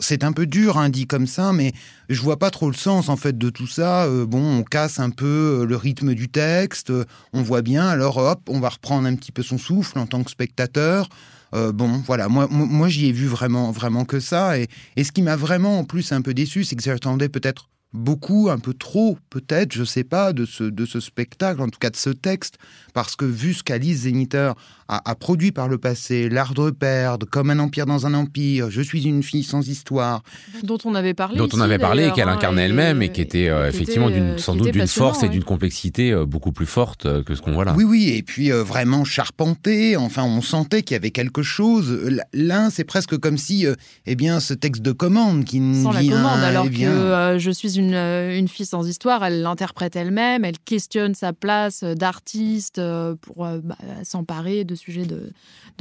c'est 0.00 0.24
un 0.24 0.32
peu 0.32 0.46
dur, 0.46 0.78
hein, 0.78 0.88
dit 0.88 1.06
comme 1.06 1.26
ça, 1.26 1.52
mais 1.52 1.72
je 2.08 2.20
vois 2.20 2.38
pas 2.38 2.50
trop 2.50 2.68
le 2.68 2.76
sens 2.76 3.08
en 3.08 3.16
fait 3.16 3.36
de 3.36 3.50
tout 3.50 3.66
ça. 3.66 4.04
Euh, 4.04 4.26
bon, 4.26 4.58
on 4.58 4.62
casse 4.62 5.00
un 5.00 5.10
peu 5.10 5.60
euh, 5.60 5.66
le 5.66 5.76
rythme 5.76 6.14
du 6.14 6.28
texte, 6.28 6.90
euh, 6.90 7.04
on 7.32 7.42
voit 7.42 7.62
bien. 7.62 7.86
Alors 7.86 8.16
hop, 8.16 8.40
on 8.48 8.60
va 8.60 8.68
reprendre 8.68 9.06
un 9.06 9.14
petit 9.14 9.32
peu 9.32 9.42
son 9.42 9.58
souffle 9.58 9.98
en 9.98 10.06
tant 10.06 10.22
que 10.22 10.30
spectateur. 10.30 11.08
bon, 11.52 12.02
voilà, 12.06 12.28
moi, 12.28 12.46
moi, 12.50 12.88
j'y 12.88 13.06
ai 13.06 13.12
vu 13.12 13.26
vraiment, 13.26 13.72
vraiment 13.72 14.04
que 14.04 14.20
ça. 14.20 14.58
Et, 14.58 14.68
et 14.96 15.04
ce 15.04 15.12
qui 15.12 15.22
m'a 15.22 15.36
vraiment 15.36 15.80
en 15.80 15.84
plus 15.84 16.12
un 16.12 16.22
peu 16.22 16.34
déçu, 16.34 16.64
c'est 16.64 16.76
que 16.76 16.82
j'attendais 16.82 17.28
peut-être 17.28 17.68
beaucoup, 17.92 18.48
un 18.50 18.58
peu 18.58 18.72
trop, 18.72 19.18
peut-être, 19.30 19.72
je 19.72 19.84
sais 19.84 20.04
pas, 20.04 20.32
de 20.32 20.44
ce, 20.44 20.64
de 20.64 20.86
ce 20.86 21.00
spectacle, 21.00 21.60
en 21.60 21.68
tout 21.68 21.78
cas 21.78 21.90
de 21.90 21.96
ce 21.96 22.10
texte, 22.10 22.58
parce 22.94 23.16
que 23.16 23.24
vu 23.24 23.54
ce 23.54 23.62
qu'Alice 23.62 24.02
Zéniter 24.02 24.52
a, 24.90 25.14
produit 25.14 25.52
par 25.52 25.68
le 25.68 25.78
passé, 25.78 26.28
L'art 26.28 26.54
de 26.54 26.70
perdre, 26.70 27.26
Comme 27.26 27.50
un 27.50 27.58
empire 27.58 27.86
dans 27.86 28.06
un 28.06 28.14
empire, 28.14 28.70
Je 28.70 28.80
suis 28.80 29.04
une 29.04 29.22
fille 29.22 29.42
sans 29.42 29.68
histoire. 29.68 30.22
Dont 30.62 30.78
on 30.84 30.94
avait 30.94 31.14
parlé. 31.14 31.38
Dont 31.38 31.48
on 31.52 31.60
avait 31.60 31.78
parlé 31.78 32.06
et 32.06 32.12
qu'elle 32.12 32.28
hein, 32.28 32.34
incarnait 32.34 32.64
elle-même 32.64 33.02
et 33.02 33.10
qui 33.10 33.20
était 33.20 33.48
euh, 33.48 33.68
effectivement 33.68 34.10
d'une, 34.10 34.38
sans 34.38 34.56
doute 34.56 34.70
d'une 34.70 34.86
force 34.86 35.22
et 35.22 35.28
d'une 35.28 35.44
complexité 35.44 36.12
euh, 36.12 36.26
beaucoup 36.26 36.52
plus 36.52 36.66
forte 36.66 37.06
euh, 37.06 37.22
que 37.22 37.34
ce 37.34 37.42
qu'on 37.42 37.52
voit 37.52 37.64
là. 37.64 37.74
Oui, 37.76 37.84
oui, 37.84 38.10
et 38.16 38.22
puis 38.22 38.50
vraiment 38.50 39.04
charpenté, 39.04 39.96
enfin 39.96 40.24
on 40.24 40.42
sentait 40.42 40.82
qu'il 40.82 40.94
y 40.94 40.96
avait 40.96 41.10
quelque 41.10 41.42
chose. 41.42 42.00
L'un, 42.32 42.70
c'est 42.70 42.84
presque 42.84 43.16
comme 43.18 43.38
si, 43.38 43.66
eh 44.06 44.14
bien, 44.16 44.40
ce 44.40 44.54
texte 44.54 44.82
de 44.82 44.92
commande 44.92 45.44
qui 45.44 45.60
Sans 45.82 45.92
la 45.92 46.02
commande, 46.02 46.40
alors 46.40 46.66
eh 46.66 46.70
que 46.70 47.36
Je 47.38 47.50
suis 47.50 47.78
une, 47.78 47.79
une 47.80 48.48
fille 48.48 48.66
sans 48.66 48.86
histoire, 48.86 49.24
elle 49.24 49.42
l'interprète 49.42 49.96
elle-même, 49.96 50.44
elle 50.44 50.58
questionne 50.58 51.14
sa 51.14 51.32
place 51.32 51.82
d'artiste 51.82 52.80
pour 53.22 53.46
bah, 53.46 53.76
s'emparer 54.04 54.64
de 54.64 54.74
sujets 54.74 55.06
de, 55.06 55.32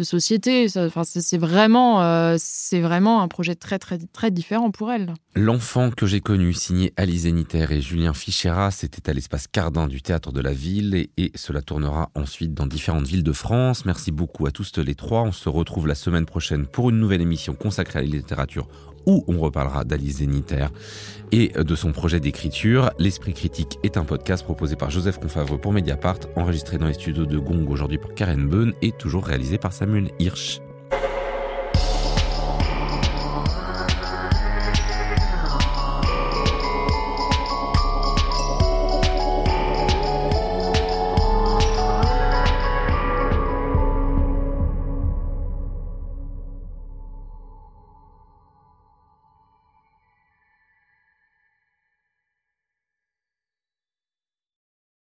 société. 0.04 0.68
Enfin, 0.78 1.04
c'est 1.04 1.38
vraiment, 1.38 2.02
euh, 2.02 2.38
vraiment 2.74 3.22
un 3.22 3.28
projet 3.28 3.56
très, 3.56 3.80
très, 3.80 3.98
très 3.98 4.32
différent 4.32 4.72
pour 4.72 4.92
elle. 4.92 5.14
L'enfant 5.36 5.92
que 5.92 6.06
j'ai 6.06 6.22
connu, 6.22 6.54
signé 6.54 6.94
Alice 6.96 7.22
Zéniter 7.22 7.68
et 7.72 7.82
Julien 7.82 8.14
Fichera, 8.14 8.72
c'était 8.72 9.10
à 9.10 9.14
l'espace 9.14 9.48
Cardin 9.48 9.88
du 9.88 10.02
Théâtre 10.02 10.32
de 10.32 10.42
la 10.42 10.54
Ville 10.54 10.96
et, 10.96 11.32
cela 11.36 11.62
tournera 11.62 12.12
ensuite 12.16 12.54
dans 12.54 12.66
différentes 12.66 13.08
villes 13.08 13.24
de 13.24 13.32
France. 13.32 13.86
Merci 13.86 14.12
beaucoup 14.12 14.46
à 14.46 14.52
tous 14.52 14.78
les 14.78 14.96
trois. 14.96 15.24
On 15.24 15.32
se 15.32 15.50
retrouve 15.50 15.88
la 15.88 15.96
semaine 15.96 16.26
prochaine 16.26 16.66
pour 16.66 16.90
une 16.90 17.00
nouvelle 17.00 17.22
émission 17.22 17.54
consacrée 17.54 18.00
à 18.00 18.02
la 18.02 18.08
littérature 18.08 18.68
où 19.06 19.24
on 19.28 19.40
reparlera 19.40 19.84
d'Alice 19.84 20.18
Zéniter 20.18 20.68
et 21.32 21.50
de 21.50 21.76
son 21.76 21.92
projet 21.92 22.20
d'écriture. 22.20 22.92
L'Esprit 23.00 23.34
critique 23.34 23.80
est 23.84 23.98
un 23.98 24.04
podcast 24.04 24.44
proposé 24.44 24.76
par 24.76 24.90
Joseph 24.90 25.20
Confavreux 25.20 25.58
pour 25.58 25.74
Mediapart, 25.74 26.20
enregistré 26.36 26.78
dans 26.78 26.88
les 26.88 26.94
studios 26.94 27.26
de 27.26 27.38
Gong 27.38 27.68
aujourd'hui 27.70 27.98
par 27.98 28.14
Karen 28.14 28.48
Beun 28.48 28.72
et 28.82 28.92
toujours 28.92 29.26
réalisé 29.26 29.58
par 29.58 29.74
Samuel 29.74 30.12
Hirsch. 30.20 30.62